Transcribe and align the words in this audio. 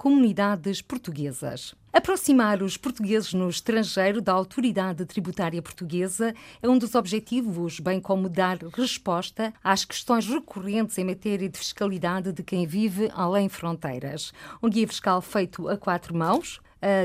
Comunidades 0.03 0.81
Portuguesas. 0.81 1.73
Aproximar 1.93 2.61
os 2.61 2.75
portugueses 2.75 3.33
no 3.33 3.49
estrangeiro 3.49 4.21
da 4.21 4.33
autoridade 4.33 5.05
tributária 5.05 5.61
portuguesa 5.61 6.35
é 6.61 6.67
um 6.67 6.77
dos 6.77 6.93
objetivos, 6.93 7.79
bem 7.79 8.01
como 8.01 8.27
dar 8.27 8.57
resposta 8.75 9.53
às 9.63 9.85
questões 9.85 10.27
recorrentes 10.27 10.97
em 10.97 11.05
matéria 11.05 11.47
de 11.47 11.57
fiscalidade 11.57 12.33
de 12.33 12.43
quem 12.43 12.67
vive 12.67 13.09
além 13.15 13.47
fronteiras. 13.47 14.33
Um 14.61 14.69
guia 14.69 14.89
fiscal 14.89 15.21
feito 15.21 15.69
a 15.69 15.77
quatro 15.77 16.13
mãos, 16.13 16.59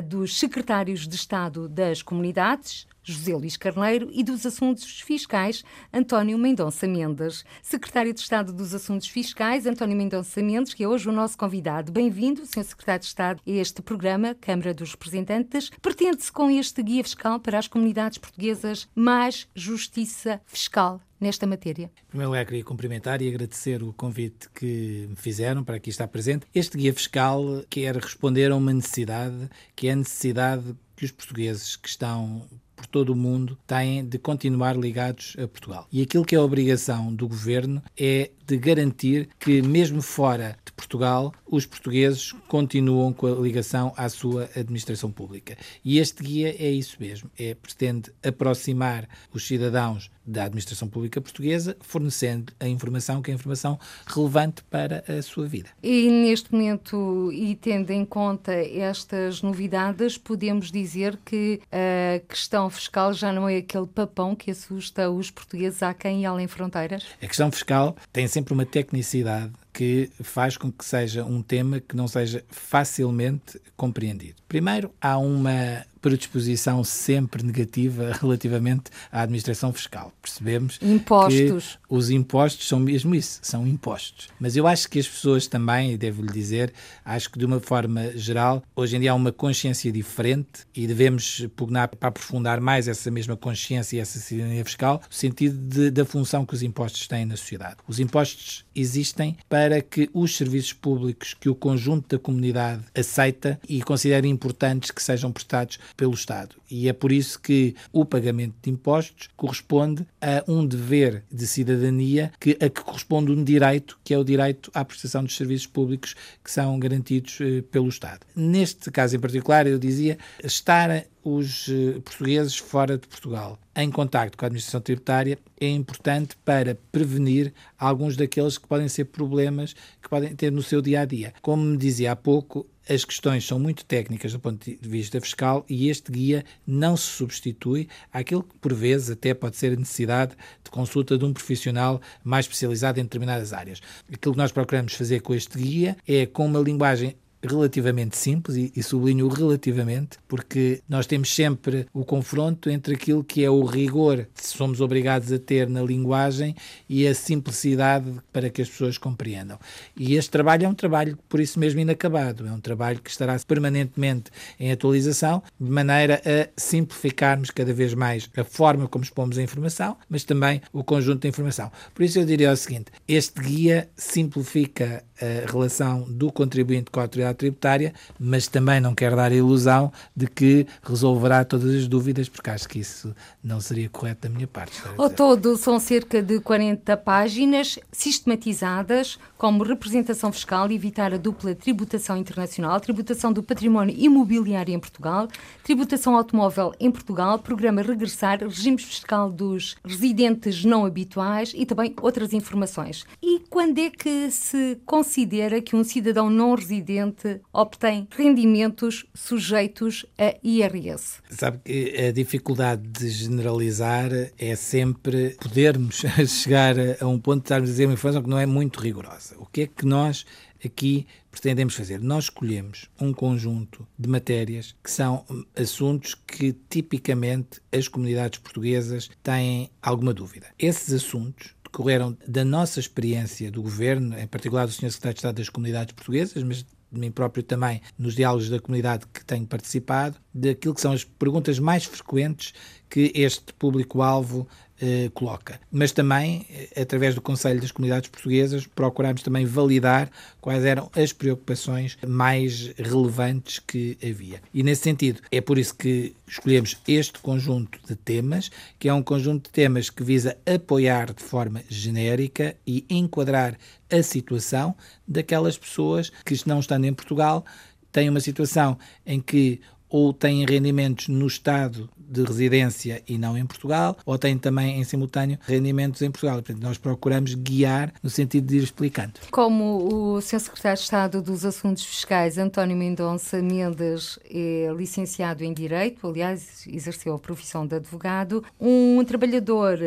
dos 0.08 0.36
secretários 0.36 1.06
de 1.06 1.14
Estado 1.14 1.68
das 1.68 2.02
Comunidades, 2.02 2.84
José 3.12 3.34
Luís 3.34 3.56
Carneiro, 3.56 4.10
e 4.12 4.22
dos 4.22 4.44
Assuntos 4.44 5.00
Fiscais, 5.00 5.64
António 5.92 6.36
Mendonça 6.36 6.86
Mendes. 6.86 7.44
Secretário 7.62 8.12
de 8.12 8.20
Estado 8.20 8.52
dos 8.52 8.74
Assuntos 8.74 9.08
Fiscais, 9.08 9.66
António 9.66 9.96
Mendonça 9.96 10.42
Mendes, 10.42 10.74
que 10.74 10.84
é 10.84 10.88
hoje 10.88 11.08
o 11.08 11.12
nosso 11.12 11.38
convidado. 11.38 11.90
Bem-vindo, 11.90 12.44
Sr. 12.44 12.64
Secretário 12.64 13.00
de 13.00 13.06
Estado, 13.06 13.42
a 13.46 13.50
este 13.50 13.80
programa, 13.80 14.34
Câmara 14.34 14.74
dos 14.74 14.92
Representantes. 14.92 15.70
Pretende-se 15.80 16.30
com 16.30 16.50
este 16.50 16.82
guia 16.82 17.02
fiscal 17.02 17.40
para 17.40 17.58
as 17.58 17.66
comunidades 17.66 18.18
portuguesas 18.18 18.88
mais 18.94 19.48
justiça 19.54 20.40
fiscal 20.46 21.00
nesta 21.20 21.46
matéria? 21.46 21.90
Primeiro 22.08 22.30
lugar, 22.30 22.46
queria 22.46 22.64
cumprimentar 22.64 23.20
e 23.22 23.28
agradecer 23.28 23.82
o 23.82 23.92
convite 23.92 24.48
que 24.54 25.06
me 25.08 25.16
fizeram 25.16 25.64
para 25.64 25.76
aqui 25.76 25.90
estar 25.90 26.08
presente. 26.08 26.46
Este 26.54 26.76
guia 26.76 26.92
fiscal 26.92 27.42
quer 27.68 27.96
responder 27.96 28.50
a 28.50 28.56
uma 28.56 28.72
necessidade, 28.72 29.48
que 29.74 29.88
é 29.88 29.92
a 29.92 29.96
necessidade 29.96 30.76
que 30.96 31.04
os 31.04 31.10
portugueses 31.10 31.76
que 31.76 31.88
estão 31.88 32.46
por 32.78 32.86
todo 32.86 33.10
o 33.10 33.16
mundo 33.16 33.58
têm 33.66 34.04
de 34.04 34.18
continuar 34.18 34.76
ligados 34.76 35.36
a 35.36 35.48
Portugal. 35.48 35.86
E 35.92 36.00
aquilo 36.00 36.24
que 36.24 36.36
é 36.36 36.38
a 36.38 36.42
obrigação 36.42 37.12
do 37.12 37.26
governo 37.26 37.82
é 37.98 38.30
de 38.46 38.56
garantir 38.56 39.28
que, 39.38 39.60
mesmo 39.60 40.00
fora 40.00 40.56
de 40.64 40.72
Portugal, 40.72 41.34
os 41.50 41.66
portugueses 41.66 42.32
continuam 42.46 43.12
com 43.12 43.26
a 43.26 43.34
ligação 43.34 43.92
à 43.96 44.08
sua 44.08 44.48
administração 44.56 45.10
pública. 45.10 45.56
E 45.84 45.98
este 45.98 46.22
guia 46.22 46.54
é 46.58 46.70
isso 46.70 46.96
mesmo, 47.00 47.30
é 47.38 47.54
pretende 47.54 48.12
aproximar 48.22 49.08
os 49.32 49.46
cidadãos 49.46 50.10
da 50.28 50.44
administração 50.44 50.88
pública 50.88 51.20
portuguesa, 51.20 51.74
fornecendo 51.80 52.52
a 52.60 52.68
informação 52.68 53.22
que 53.22 53.30
é 53.30 53.34
a 53.34 53.36
informação 53.36 53.78
relevante 54.06 54.62
para 54.64 55.02
a 55.08 55.22
sua 55.22 55.46
vida. 55.46 55.70
E 55.82 56.10
neste 56.10 56.52
momento, 56.52 57.32
e 57.32 57.56
tendo 57.56 57.90
em 57.90 58.04
conta 58.04 58.52
estas 58.52 59.40
novidades, 59.40 60.18
podemos 60.18 60.70
dizer 60.70 61.18
que 61.24 61.60
a 61.72 62.20
questão 62.28 62.68
fiscal 62.68 63.14
já 63.14 63.32
não 63.32 63.48
é 63.48 63.56
aquele 63.56 63.86
papão 63.86 64.36
que 64.36 64.50
assusta 64.50 65.08
os 65.10 65.30
portugueses 65.30 65.82
a 65.82 65.94
quem 65.94 66.22
e 66.22 66.26
além 66.26 66.46
fronteiras? 66.46 67.06
A 67.22 67.26
questão 67.26 67.50
fiscal 67.50 67.96
tem 68.12 68.28
sempre 68.28 68.52
uma 68.52 68.66
tecnicidade 68.66 69.52
que 69.72 70.10
faz 70.20 70.56
com 70.56 70.70
que 70.70 70.84
seja 70.84 71.24
um 71.24 71.42
tema 71.42 71.80
que 71.80 71.96
não 71.96 72.08
seja 72.08 72.44
facilmente 72.48 73.60
compreendido. 73.76 74.34
Primeiro, 74.48 74.90
há 75.00 75.18
uma 75.18 75.84
predisposição 76.00 76.82
sempre 76.84 77.42
negativa 77.42 78.12
relativamente 78.20 78.90
à 79.10 79.22
administração 79.22 79.72
fiscal. 79.72 80.12
Percebemos 80.22 80.78
impostos. 80.80 81.76
que 81.76 81.94
os 81.94 82.10
impostos 82.10 82.68
são 82.68 82.78
mesmo 82.78 83.14
isso, 83.14 83.40
são 83.42 83.66
impostos. 83.66 84.28
Mas 84.40 84.56
eu 84.56 84.66
acho 84.66 84.88
que 84.88 84.98
as 84.98 85.08
pessoas 85.08 85.46
também, 85.46 85.92
e 85.92 85.96
devo-lhe 85.96 86.32
dizer, 86.32 86.72
acho 87.04 87.30
que 87.30 87.38
de 87.38 87.44
uma 87.44 87.60
forma 87.60 88.16
geral, 88.16 88.62
hoje 88.74 88.96
em 88.96 89.00
dia 89.00 89.12
há 89.12 89.14
uma 89.14 89.32
consciência 89.32 89.90
diferente 89.92 90.66
e 90.74 90.86
devemos 90.86 91.46
pugnar 91.56 91.88
para 91.88 92.08
aprofundar 92.08 92.60
mais 92.60 92.88
essa 92.88 93.10
mesma 93.10 93.36
consciência 93.36 93.96
e 93.96 94.00
essa 94.00 94.18
cidadania 94.18 94.64
fiscal, 94.64 95.02
no 95.06 95.14
sentido 95.14 95.56
de, 95.56 95.90
da 95.90 96.04
função 96.04 96.46
que 96.46 96.54
os 96.54 96.62
impostos 96.62 97.06
têm 97.06 97.24
na 97.24 97.36
sociedade. 97.36 97.76
Os 97.86 97.98
impostos 97.98 98.64
existem 98.80 99.36
para 99.48 99.80
que 99.80 100.08
os 100.12 100.36
serviços 100.36 100.72
públicos 100.72 101.34
que 101.34 101.48
o 101.48 101.54
conjunto 101.54 102.16
da 102.16 102.22
comunidade 102.22 102.84
aceita 102.94 103.60
e 103.68 103.82
considera 103.82 104.26
importantes 104.26 104.90
que 104.90 105.02
sejam 105.02 105.32
prestados 105.32 105.78
pelo 105.96 106.14
Estado. 106.14 106.56
E 106.70 106.88
é 106.88 106.92
por 106.92 107.10
isso 107.10 107.40
que 107.40 107.74
o 107.92 108.04
pagamento 108.04 108.54
de 108.62 108.70
impostos 108.70 109.28
corresponde 109.36 110.06
a 110.20 110.44
um 110.46 110.66
dever 110.66 111.24
de 111.30 111.46
cidadania 111.46 112.32
que, 112.38 112.56
a 112.60 112.68
que 112.68 112.82
corresponde 112.82 113.32
um 113.32 113.42
direito, 113.42 113.98
que 114.04 114.12
é 114.12 114.18
o 114.18 114.24
direito 114.24 114.70
à 114.74 114.84
prestação 114.84 115.24
dos 115.24 115.36
serviços 115.36 115.66
públicos 115.66 116.14
que 116.44 116.50
são 116.50 116.78
garantidos 116.78 117.38
eh, 117.40 117.62
pelo 117.70 117.88
Estado. 117.88 118.20
Neste 118.36 118.90
caso 118.90 119.16
em 119.16 119.20
particular, 119.20 119.66
eu 119.66 119.78
dizia, 119.78 120.18
estar 120.42 121.04
os 121.22 121.68
eh, 121.68 122.00
portugueses 122.00 122.56
fora 122.56 122.96
de 122.96 123.06
Portugal 123.06 123.58
em 123.76 123.90
contacto 123.90 124.36
com 124.36 124.44
a 124.44 124.48
administração 124.48 124.80
tributária 124.80 125.38
é 125.60 125.68
importante 125.68 126.36
para 126.44 126.76
prevenir 126.90 127.52
alguns 127.78 128.16
daqueles 128.16 128.58
que 128.58 128.66
podem 128.66 128.88
ser 128.88 129.04
problemas 129.04 129.74
que 130.02 130.08
podem 130.08 130.34
ter 130.34 130.50
no 130.50 130.62
seu 130.62 130.82
dia 130.82 131.02
a 131.02 131.04
dia. 131.04 131.32
Como 131.40 131.62
me 131.62 131.76
dizia 131.76 132.10
há 132.10 132.16
pouco, 132.16 132.66
as 132.88 133.04
questões 133.04 133.46
são 133.46 133.58
muito 133.58 133.84
técnicas 133.84 134.32
do 134.32 134.40
ponto 134.40 134.64
de 134.64 134.88
vista 134.88 135.20
fiscal 135.20 135.64
e 135.68 135.88
este 135.88 136.10
guia 136.10 136.44
não 136.66 136.96
se 136.96 137.04
substitui 137.04 137.88
àquilo 138.12 138.42
que, 138.42 138.56
por 138.58 138.74
vezes, 138.74 139.10
até 139.10 139.32
pode 139.32 139.56
ser 139.56 139.74
a 139.74 139.76
necessidade 139.76 140.34
de 140.64 140.70
consulta 140.70 141.16
de 141.16 141.24
um 141.24 141.32
profissional 141.32 142.00
mais 142.24 142.46
especializado 142.46 142.98
em 142.98 143.04
determinadas 143.04 143.52
áreas. 143.52 143.80
Aquilo 144.12 144.34
que 144.34 144.38
nós 144.38 144.50
procuramos 144.50 144.94
fazer 144.94 145.20
com 145.20 145.34
este 145.34 145.56
guia 145.56 145.96
é, 146.06 146.26
com 146.26 146.46
uma 146.46 146.60
linguagem 146.60 147.14
relativamente 147.42 148.16
simples, 148.16 148.56
e, 148.56 148.72
e 148.74 148.82
sublinho 148.82 149.28
relativamente, 149.28 150.18
porque 150.26 150.80
nós 150.88 151.06
temos 151.06 151.34
sempre 151.34 151.86
o 151.92 152.04
confronto 152.04 152.68
entre 152.70 152.94
aquilo 152.94 153.22
que 153.22 153.44
é 153.44 153.50
o 153.50 153.64
rigor 153.64 154.26
que 154.34 154.46
somos 154.46 154.80
obrigados 154.80 155.32
a 155.32 155.38
ter 155.38 155.68
na 155.68 155.82
linguagem 155.82 156.54
e 156.88 157.06
a 157.06 157.14
simplicidade 157.14 158.12
para 158.32 158.50
que 158.50 158.62
as 158.62 158.68
pessoas 158.68 158.98
compreendam. 158.98 159.58
E 159.96 160.14
este 160.14 160.30
trabalho 160.30 160.66
é 160.66 160.68
um 160.68 160.74
trabalho, 160.74 161.18
por 161.28 161.40
isso 161.40 161.58
mesmo, 161.58 161.80
inacabado. 161.80 162.46
É 162.46 162.52
um 162.52 162.60
trabalho 162.60 163.00
que 163.00 163.10
estará 163.10 163.38
permanentemente 163.46 164.30
em 164.58 164.72
atualização, 164.72 165.42
de 165.60 165.70
maneira 165.70 166.20
a 166.24 166.48
simplificarmos 166.56 167.50
cada 167.50 167.72
vez 167.72 167.94
mais 167.94 168.28
a 168.36 168.44
forma 168.44 168.88
como 168.88 169.04
expomos 169.04 169.38
a 169.38 169.42
informação, 169.42 169.96
mas 170.08 170.24
também 170.24 170.60
o 170.72 170.82
conjunto 170.82 171.22
da 171.22 171.28
informação. 171.28 171.70
Por 171.94 172.02
isso 172.02 172.18
eu 172.18 172.24
diria 172.24 172.52
o 172.52 172.56
seguinte: 172.56 172.86
este 173.06 173.40
guia 173.40 173.88
simplifica 173.96 175.04
a 175.20 175.50
relação 175.50 176.02
do 176.02 176.30
contribuinte 176.30 176.90
com 176.90 177.00
a 177.00 177.02
autoridade 177.02 177.27
tributária, 177.34 177.92
mas 178.18 178.46
também 178.46 178.80
não 178.80 178.94
quer 178.94 179.14
dar 179.14 179.32
a 179.32 179.34
ilusão 179.34 179.92
de 180.14 180.26
que 180.26 180.66
resolverá 180.82 181.44
todas 181.44 181.74
as 181.74 181.86
dúvidas, 181.86 182.28
porque 182.28 182.50
acho 182.50 182.68
que 182.68 182.78
isso 182.78 183.14
não 183.42 183.60
seria 183.60 183.88
correto 183.88 184.28
da 184.28 184.34
minha 184.34 184.46
parte. 184.46 184.80
Ao 184.96 185.10
todo, 185.10 185.56
são 185.56 185.78
cerca 185.78 186.22
de 186.22 186.40
40 186.40 186.96
páginas 186.96 187.78
sistematizadas 187.92 189.18
como 189.38 189.62
representação 189.62 190.32
fiscal, 190.32 190.70
evitar 190.70 191.14
a 191.14 191.16
dupla 191.16 191.54
tributação 191.54 192.16
internacional, 192.16 192.80
tributação 192.80 193.32
do 193.32 193.42
património 193.42 193.94
imobiliário 193.96 194.74
em 194.74 194.80
Portugal, 194.80 195.28
tributação 195.62 196.16
automóvel 196.16 196.74
em 196.80 196.90
Portugal, 196.90 197.38
programa 197.38 197.80
Regressar, 197.80 198.40
regime 198.40 198.78
fiscal 198.78 199.30
dos 199.30 199.76
residentes 199.84 200.64
não 200.64 200.84
habituais 200.84 201.52
e 201.54 201.64
também 201.64 201.94
outras 202.02 202.32
informações. 202.32 203.06
E 203.22 203.40
quando 203.48 203.78
é 203.78 203.90
que 203.90 204.28
se 204.32 204.76
considera 204.84 205.62
que 205.62 205.76
um 205.76 205.84
cidadão 205.84 206.28
não 206.28 206.54
residente 206.56 207.40
obtém 207.52 208.08
rendimentos 208.10 209.06
sujeitos 209.14 210.04
a 210.18 210.34
IRS? 210.42 211.18
Sabe 211.30 211.60
que 211.64 211.96
a 211.96 212.12
dificuldade 212.12 212.82
de 212.88 213.08
generalizar 213.08 214.10
é 214.36 214.56
sempre 214.56 215.36
podermos 215.40 216.02
chegar 216.26 216.74
a 217.00 217.06
um 217.06 217.20
ponto 217.20 217.42
de 217.42 217.44
estarmos 217.44 217.68
a 217.68 217.72
dizer 217.72 217.84
uma 217.86 217.94
informação 217.94 218.22
que 218.22 218.28
não 218.28 218.38
é 218.38 218.46
muito 218.46 218.80
rigorosa. 218.80 219.27
O 219.36 219.46
que 219.46 219.62
é 219.62 219.66
que 219.66 219.84
nós 219.84 220.24
aqui 220.64 221.06
pretendemos 221.30 221.74
fazer? 221.74 222.00
Nós 222.00 222.24
escolhemos 222.24 222.88
um 223.00 223.12
conjunto 223.12 223.86
de 223.98 224.08
matérias 224.08 224.74
que 224.82 224.90
são 224.90 225.24
assuntos 225.56 226.14
que 226.14 226.54
tipicamente 226.70 227.60
as 227.72 227.88
comunidades 227.88 228.38
portuguesas 228.38 229.10
têm 229.22 229.70
alguma 229.82 230.14
dúvida. 230.14 230.46
Esses 230.58 230.92
assuntos 230.92 231.54
decorreram 231.64 232.16
da 232.26 232.44
nossa 232.44 232.80
experiência 232.80 233.50
do 233.50 233.62
governo, 233.62 234.18
em 234.18 234.26
particular 234.26 234.66
do 234.66 234.72
Sr. 234.72 234.90
Secretário 234.90 235.14
de 235.14 235.18
Estado 235.18 235.36
das 235.36 235.48
Comunidades 235.48 235.94
Portuguesas, 235.94 236.42
mas 236.42 236.64
de 236.90 236.98
mim 236.98 237.10
próprio 237.10 237.42
também 237.42 237.82
nos 237.98 238.14
diálogos 238.14 238.48
da 238.48 238.58
comunidade 238.58 239.06
que 239.12 239.24
tenho 239.24 239.46
participado, 239.46 240.16
daquilo 240.32 240.74
que 240.74 240.80
são 240.80 240.92
as 240.92 241.04
perguntas 241.04 241.58
mais 241.58 241.84
frequentes 241.84 242.54
que 242.88 243.12
este 243.14 243.52
público-alvo 243.52 244.48
eh, 244.80 245.10
coloca. 245.12 245.60
Mas 245.72 245.90
também, 245.90 246.46
eh, 246.50 246.82
através 246.82 247.14
do 247.14 247.20
Conselho 247.20 247.60
das 247.60 247.72
Comunidades 247.72 248.08
Portuguesas, 248.08 248.66
procuramos 248.66 249.22
também 249.22 249.44
validar 249.44 250.10
quais 250.40 250.64
eram 250.64 250.90
as 250.94 251.12
preocupações 251.12 251.98
mais 252.06 252.72
relevantes 252.78 253.58
que 253.58 253.98
havia. 254.02 254.40
E 254.54 254.62
nesse 254.62 254.82
sentido, 254.82 255.20
é 255.32 255.40
por 255.40 255.58
isso 255.58 255.74
que 255.74 256.14
escolhemos 256.28 256.76
este 256.86 257.18
conjunto 257.18 257.78
de 257.88 257.96
temas, 257.96 258.50
que 258.78 258.88
é 258.88 258.94
um 258.94 259.02
conjunto 259.02 259.44
de 259.44 259.50
temas 259.50 259.90
que 259.90 260.04
visa 260.04 260.36
apoiar 260.46 261.12
de 261.12 261.22
forma 261.22 261.62
genérica 261.68 262.54
e 262.66 262.84
enquadrar 262.88 263.58
a 263.90 264.02
situação 264.02 264.76
daquelas 265.06 265.58
pessoas 265.58 266.12
que, 266.24 266.36
não 266.46 266.60
estando 266.60 266.84
em 266.84 266.94
Portugal, 266.94 267.44
têm 267.90 268.08
uma 268.08 268.20
situação 268.20 268.78
em 269.04 269.20
que 269.20 269.60
ou 269.88 270.12
têm 270.12 270.44
rendimentos 270.44 271.08
no 271.08 271.26
Estado 271.26 271.88
de 272.08 272.24
residência 272.24 273.02
e 273.06 273.18
não 273.18 273.36
em 273.36 273.44
Portugal, 273.44 273.96
ou 274.06 274.16
têm 274.16 274.38
também 274.38 274.80
em 274.80 274.84
simultâneo 274.84 275.38
rendimentos 275.42 276.00
em 276.00 276.10
Portugal. 276.10 276.36
Portanto, 276.36 276.62
nós 276.62 276.78
procuramos 276.78 277.34
guiar 277.34 277.92
no 278.02 278.08
sentido 278.08 278.46
de 278.46 278.56
ir 278.56 278.62
explicando. 278.62 279.14
Como 279.30 280.14
o 280.16 280.20
Sr. 280.20 280.40
Secretário 280.40 280.78
de 280.78 280.84
Estado 280.84 281.22
dos 281.22 281.44
Assuntos 281.44 281.84
Fiscais, 281.84 282.38
António 282.38 282.76
Mendonça 282.76 283.42
Mendes, 283.42 284.18
é 284.24 284.72
licenciado 284.74 285.44
em 285.44 285.52
Direito, 285.52 286.06
aliás, 286.06 286.66
exerceu 286.66 287.14
a 287.14 287.18
profissão 287.18 287.66
de 287.66 287.76
advogado, 287.76 288.42
um 288.58 289.04
trabalhador 289.04 289.78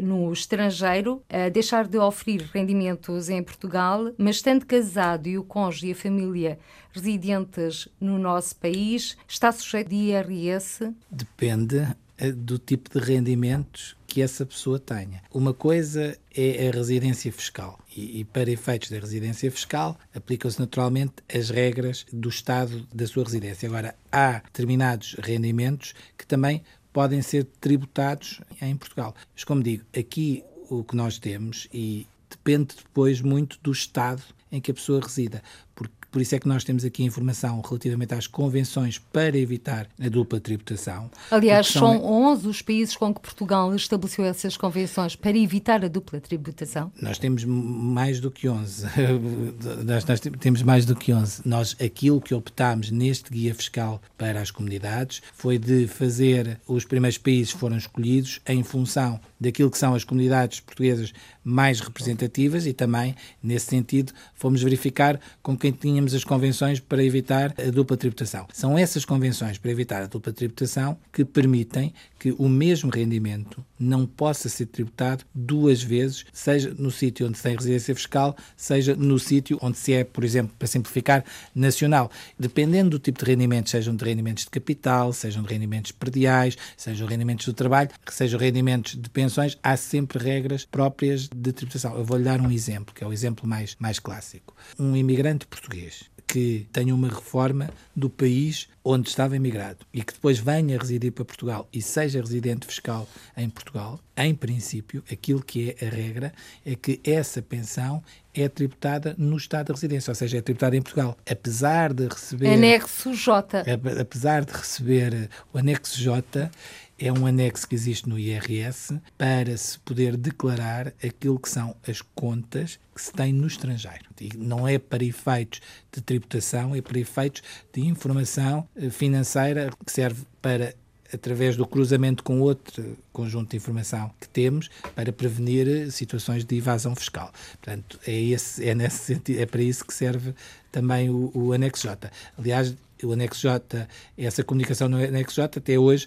no 0.00 0.32
estrangeiro 0.32 1.22
deixar 1.52 1.86
de 1.86 1.98
oferir 1.98 2.48
rendimentos 2.52 3.28
em 3.28 3.42
Portugal, 3.42 4.12
mas 4.16 4.36
estando 4.36 4.64
casado 4.64 5.28
e 5.28 5.38
o 5.38 5.44
cônjuge 5.44 5.88
e 5.88 5.92
a 5.92 5.94
família 5.94 6.58
residentes 6.92 7.88
no 8.00 8.18
nosso 8.18 8.56
país, 8.56 9.16
está 9.26 9.50
sujeito 9.50 9.88
de 9.88 9.96
IRS? 9.96 10.94
Depende 11.10 11.86
eh, 12.18 12.30
do 12.32 12.58
tipo 12.58 12.90
de 12.90 13.04
rendimentos 13.04 13.96
que 14.06 14.20
essa 14.20 14.44
pessoa 14.44 14.78
tenha. 14.78 15.22
Uma 15.32 15.54
coisa 15.54 16.16
é 16.34 16.68
a 16.68 16.70
residência 16.70 17.32
fiscal 17.32 17.78
e, 17.96 18.20
e 18.20 18.24
para 18.24 18.50
efeitos 18.50 18.90
da 18.90 18.98
residência 18.98 19.50
fiscal 19.50 19.98
aplicam-se 20.14 20.60
naturalmente 20.60 21.14
as 21.34 21.48
regras 21.48 22.04
do 22.12 22.28
estado 22.28 22.86
da 22.94 23.06
sua 23.06 23.24
residência. 23.24 23.66
Agora, 23.68 23.94
há 24.10 24.34
determinados 24.44 25.16
rendimentos 25.18 25.94
que 26.16 26.26
também 26.26 26.62
podem 26.92 27.22
ser 27.22 27.44
tributados 27.60 28.40
em 28.60 28.76
Portugal. 28.76 29.14
Mas, 29.34 29.44
como 29.44 29.62
digo, 29.62 29.84
aqui 29.96 30.44
o 30.68 30.84
que 30.84 30.96
nós 30.96 31.18
temos 31.18 31.68
e 31.72 32.06
depende 32.28 32.76
depois 32.76 33.20
muito 33.20 33.58
do 33.62 33.72
estado 33.72 34.22
em 34.50 34.60
que 34.60 34.70
a 34.70 34.74
pessoa 34.74 35.00
resida, 35.00 35.42
porque 35.74 35.94
por 36.12 36.20
isso 36.20 36.34
é 36.34 36.38
que 36.38 36.46
nós 36.46 36.62
temos 36.62 36.84
aqui 36.84 37.02
informação 37.02 37.60
relativamente 37.62 38.14
às 38.14 38.26
convenções 38.26 38.98
para 38.98 39.36
evitar 39.36 39.88
a 39.98 40.08
dupla 40.08 40.38
tributação. 40.38 41.10
Aliás, 41.30 41.68
são... 41.68 41.80
são 41.80 42.04
11 42.04 42.48
os 42.48 42.62
países 42.62 42.94
com 42.94 43.12
que 43.14 43.20
Portugal 43.20 43.74
estabeleceu 43.74 44.26
essas 44.26 44.56
convenções 44.56 45.16
para 45.16 45.36
evitar 45.36 45.82
a 45.84 45.88
dupla 45.88 46.20
tributação? 46.20 46.92
Nós 47.00 47.18
temos 47.18 47.44
mais 47.44 48.20
do 48.20 48.30
que 48.30 48.48
11. 48.48 48.86
nós, 49.84 50.04
nós, 50.04 50.20
temos 50.20 50.62
mais 50.62 50.84
do 50.84 50.94
que 50.94 51.14
11. 51.14 51.42
Nós, 51.46 51.74
aquilo 51.82 52.20
que 52.20 52.34
optámos 52.34 52.90
neste 52.90 53.30
guia 53.30 53.54
fiscal 53.54 54.00
para 54.18 54.40
as 54.40 54.50
comunidades 54.50 55.22
foi 55.32 55.58
de 55.58 55.88
fazer, 55.88 56.60
os 56.68 56.84
primeiros 56.84 57.16
países 57.16 57.52
foram 57.52 57.78
escolhidos 57.78 58.40
em 58.46 58.62
função 58.62 59.18
daquilo 59.42 59.70
que 59.70 59.78
são 59.78 59.94
as 59.94 60.04
comunidades 60.04 60.60
portuguesas 60.60 61.12
mais 61.44 61.80
representativas 61.80 62.66
e 62.66 62.72
também, 62.72 63.14
nesse 63.42 63.66
sentido, 63.66 64.12
fomos 64.34 64.62
verificar 64.62 65.20
com 65.42 65.56
quem 65.56 65.72
tínhamos 65.72 66.14
as 66.14 66.24
convenções 66.24 66.78
para 66.78 67.02
evitar 67.02 67.52
a 67.58 67.70
dupla 67.70 67.96
tributação. 67.96 68.46
São 68.52 68.78
essas 68.78 69.04
convenções 69.04 69.58
para 69.58 69.70
evitar 69.70 70.02
a 70.02 70.06
dupla 70.06 70.32
tributação 70.32 70.96
que 71.12 71.24
permitem 71.24 71.92
que 72.18 72.32
o 72.38 72.48
mesmo 72.48 72.90
rendimento 72.90 73.64
não 73.78 74.06
possa 74.06 74.48
ser 74.48 74.66
tributado 74.66 75.24
duas 75.34 75.82
vezes, 75.82 76.24
seja 76.32 76.72
no 76.78 76.90
sítio 76.90 77.26
onde 77.26 77.36
se 77.36 77.42
tem 77.42 77.56
residência 77.56 77.94
fiscal, 77.96 78.36
seja 78.56 78.94
no 78.94 79.18
sítio 79.18 79.58
onde 79.60 79.76
se 79.76 79.92
é, 79.92 80.04
por 80.04 80.22
exemplo, 80.22 80.54
para 80.56 80.68
simplificar, 80.68 81.24
nacional. 81.52 82.08
Dependendo 82.38 82.90
do 82.90 82.98
tipo 83.00 83.18
de 83.18 83.24
rendimentos, 83.24 83.72
sejam 83.72 83.96
de 83.96 84.04
rendimentos 84.04 84.44
de 84.44 84.50
capital, 84.50 85.12
sejam 85.12 85.42
de 85.42 85.48
rendimentos 85.48 85.90
perdiais, 85.90 86.56
sejam 86.76 87.08
rendimentos 87.08 87.46
do 87.46 87.52
trabalho, 87.52 87.90
sejam 88.08 88.38
rendimentos 88.38 88.94
de 88.94 89.10
pensões, 89.32 89.58
há 89.62 89.76
sempre 89.76 90.22
regras 90.22 90.66
próprias 90.66 91.28
de 91.28 91.52
tributação. 91.52 91.96
Eu 91.96 92.04
vou-lhe 92.04 92.24
dar 92.24 92.40
um 92.40 92.50
exemplo, 92.50 92.94
que 92.94 93.02
é 93.02 93.06
o 93.06 93.12
exemplo 93.12 93.48
mais, 93.48 93.74
mais 93.78 93.98
clássico. 93.98 94.54
Um 94.78 94.94
imigrante 94.94 95.46
português 95.46 96.10
que 96.26 96.66
tenha 96.72 96.94
uma 96.94 97.08
reforma 97.08 97.68
do 97.94 98.08
país 98.08 98.68
onde 98.82 99.08
estava 99.08 99.36
emigrado 99.36 99.84
e 99.92 100.02
que 100.02 100.14
depois 100.14 100.38
venha 100.38 100.78
residir 100.78 101.12
para 101.12 101.26
Portugal 101.26 101.68
e 101.70 101.82
seja 101.82 102.20
residente 102.20 102.66
fiscal 102.66 103.06
em 103.36 103.50
Portugal, 103.50 104.00
em 104.16 104.34
princípio, 104.34 105.04
aquilo 105.12 105.42
que 105.42 105.76
é 105.78 105.86
a 105.86 105.90
regra 105.90 106.32
é 106.64 106.74
que 106.74 107.00
essa 107.04 107.42
pensão 107.42 108.02
é 108.34 108.48
tributada 108.48 109.14
no 109.18 109.36
estado 109.36 109.66
de 109.66 109.72
residência, 109.72 110.10
ou 110.10 110.14
seja, 110.14 110.38
é 110.38 110.40
tributada 110.40 110.74
em 110.74 110.80
Portugal. 110.80 111.16
Apesar 111.30 111.92
de 111.92 112.08
receber. 112.08 112.54
Anexo 112.54 113.14
J. 113.14 113.64
Apesar 114.00 114.44
de 114.44 114.52
receber 114.52 115.28
o 115.52 115.58
anexo 115.58 115.98
J, 116.00 116.50
é 116.98 117.12
um 117.12 117.26
anexo 117.26 117.66
que 117.66 117.74
existe 117.74 118.08
no 118.08 118.18
IRS 118.18 119.00
para 119.18 119.56
se 119.56 119.78
poder 119.80 120.16
declarar 120.16 120.88
aquilo 121.04 121.38
que 121.38 121.48
são 121.48 121.74
as 121.86 122.00
contas 122.00 122.78
que 122.94 123.02
se 123.02 123.12
tem 123.12 123.32
no 123.32 123.46
estrangeiro. 123.46 124.04
E 124.20 124.30
não 124.36 124.68
é 124.68 124.78
para 124.78 125.04
efeitos 125.04 125.60
de 125.90 126.00
tributação, 126.00 126.74
é 126.74 126.80
para 126.80 126.98
efeitos 126.98 127.42
de 127.72 127.80
informação 127.80 128.68
eh, 128.76 128.90
financeira 128.90 129.70
que 129.84 129.92
serve 129.92 130.24
para 130.40 130.74
através 131.12 131.56
do 131.56 131.66
cruzamento 131.66 132.22
com 132.22 132.40
outro 132.40 132.96
conjunto 133.12 133.50
de 133.50 133.56
informação 133.58 134.10
que 134.18 134.28
temos 134.28 134.70
para 134.94 135.12
prevenir 135.12 135.68
eh, 135.68 135.90
situações 135.90 136.44
de 136.44 136.56
evasão 136.56 136.94
fiscal. 136.94 137.30
Portanto, 137.60 138.00
é, 138.06 138.18
esse, 138.18 138.66
é, 138.66 138.74
nesse 138.74 138.98
sentido, 138.98 139.40
é 139.40 139.46
para 139.46 139.62
isso 139.62 139.84
que 139.84 139.92
serve 139.92 140.34
também 140.70 141.10
o, 141.10 141.30
o 141.34 141.52
anexo 141.52 141.86
J. 141.86 142.10
Aliás, 142.38 142.74
o 143.06 143.12
anexo 143.12 143.40
J, 143.42 143.88
essa 144.16 144.44
comunicação 144.44 144.88
no 144.88 144.96
anexo 144.96 145.36
J, 145.36 145.58
até 145.58 145.78
hoje 145.78 146.06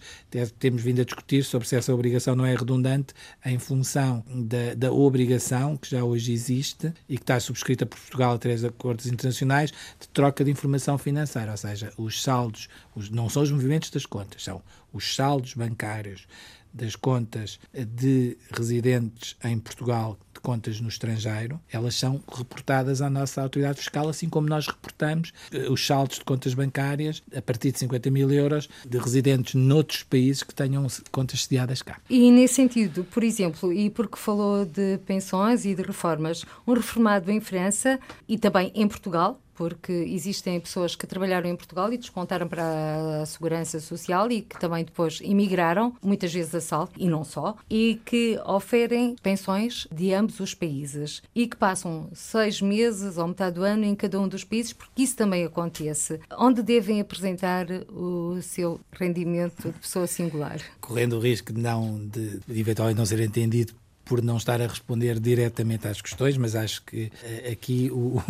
temos 0.60 0.82
vindo 0.82 1.02
a 1.02 1.06
discutir 1.06 1.44
sobre 1.44 1.68
se 1.68 1.76
essa 1.76 1.94
obrigação 1.94 2.36
não 2.36 2.46
é 2.46 2.56
redundante 2.56 3.14
em 3.46 3.60
função 3.60 4.24
da, 4.30 4.74
da 4.76 4.92
obrigação 4.92 5.78
que 5.78 5.90
já 5.90 6.04
hoje 6.04 6.32
existe 6.32 6.94
e 7.08 7.18
que 7.18 7.24
está 7.24 7.40
subscrita 7.40 7.86
por 7.86 8.00
Portugal 8.00 8.34
a 8.34 8.38
três 8.38 8.64
acordos 8.64 9.06
internacionais 9.08 9.72
de 10.00 10.08
troca 10.10 10.44
de 10.44 10.52
informação 10.52 10.98
financeira, 10.98 11.52
ou 11.52 11.58
seja, 11.58 11.94
os 11.98 12.22
saldos, 12.22 12.68
os, 12.96 13.10
não 13.10 13.30
são 13.30 13.44
os 13.44 13.52
movimentos 13.52 13.90
das 13.90 14.06
contas, 14.06 14.44
são 14.44 14.62
os 14.94 15.16
saldos 15.16 15.54
bancários 15.54 16.28
das 16.74 16.96
contas 16.96 17.60
de 17.74 18.38
residentes 18.52 19.38
em 19.44 19.58
Portugal 19.58 20.18
contas 20.46 20.80
no 20.80 20.88
estrangeiro, 20.88 21.60
elas 21.72 21.96
são 21.96 22.22
reportadas 22.32 23.02
à 23.02 23.10
nossa 23.10 23.42
autoridade 23.42 23.80
fiscal, 23.80 24.08
assim 24.08 24.30
como 24.30 24.48
nós 24.48 24.68
reportamos 24.68 25.34
eh, 25.52 25.68
os 25.68 25.84
saldos 25.84 26.20
de 26.20 26.24
contas 26.24 26.54
bancárias 26.54 27.24
a 27.36 27.42
partir 27.42 27.72
de 27.72 27.80
50 27.80 28.12
mil 28.12 28.32
euros 28.32 28.70
de 28.88 29.00
residentes 29.00 29.56
noutros 29.56 30.04
países 30.04 30.44
que 30.44 30.54
tenham 30.54 30.86
contas 31.12 31.46
sediadas 31.46 31.82
cá. 31.82 32.00
E 32.08 32.30
nesse 32.30 32.54
sentido, 32.54 33.04
por 33.06 33.24
exemplo, 33.24 33.74
e 33.74 33.90
porque 33.90 34.18
falou 34.18 34.66
de 34.66 35.00
pensões 35.00 35.66
e 35.66 35.74
de 35.74 35.82
reformas, 35.82 36.46
um 36.68 36.74
reformado 36.74 37.32
em 37.32 37.40
França 37.40 38.00
e 38.28 38.38
também 38.38 38.72
em 38.76 38.88
Portugal, 38.88 39.42
porque 39.56 39.92
existem 39.92 40.60
pessoas 40.60 40.96
que 40.96 41.08
trabalharam 41.08 41.50
em 41.50 41.56
Portugal 41.56 41.92
e 41.92 41.98
descontaram 41.98 42.48
para 42.48 43.22
a 43.22 43.26
Segurança 43.26 43.80
Social 43.80 44.32
e 44.32 44.42
que 44.42 44.60
também 44.60 44.84
depois 44.84 45.20
emigraram, 45.22 45.96
muitas 46.02 46.34
vezes 46.34 46.54
a 46.56 46.62
salto, 46.62 46.94
e 46.98 47.08
não 47.08 47.24
só, 47.24 47.56
e 47.70 48.00
que 48.06 48.40
oferem 48.46 49.16
pensões 49.22 49.88
de 49.92 50.14
ambos 50.14 50.40
os 50.40 50.54
países 50.54 51.22
e 51.34 51.48
que 51.48 51.56
passam 51.56 52.10
seis 52.14 52.62
meses 52.62 53.18
ou 53.18 53.28
metade 53.28 53.56
do 53.56 53.64
ano 53.64 53.86
em 53.86 53.96
cada 53.96 54.20
um 54.20 54.28
dos 54.28 54.44
países, 54.44 54.74
porque 54.74 55.04
isso 55.04 55.16
também 55.16 55.46
acontece. 55.46 56.20
Onde 56.38 56.62
devem 56.62 57.00
apresentar 57.00 57.68
o 57.90 58.42
seu 58.42 58.80
rendimento 58.92 59.72
de 59.72 59.80
pessoa 59.80 60.08
singular? 60.08 60.60
Correndo 60.82 61.18
o 61.18 61.20
risco 61.20 61.54
de 61.54 61.62
não 61.62 62.06
de, 62.08 62.40
de 62.40 62.60
eventualmente 62.60 62.98
não 62.98 63.06
ser 63.06 63.20
entendido 63.20 63.74
por 64.06 64.22
não 64.22 64.38
estar 64.38 64.62
a 64.62 64.68
responder 64.68 65.20
diretamente 65.20 65.88
às 65.88 66.02
questões, 66.02 66.38
mas 66.38 66.56
acho 66.56 66.84
que 66.84 67.06
uh, 67.06 67.52
aqui 67.52 67.90
o, 67.92 68.22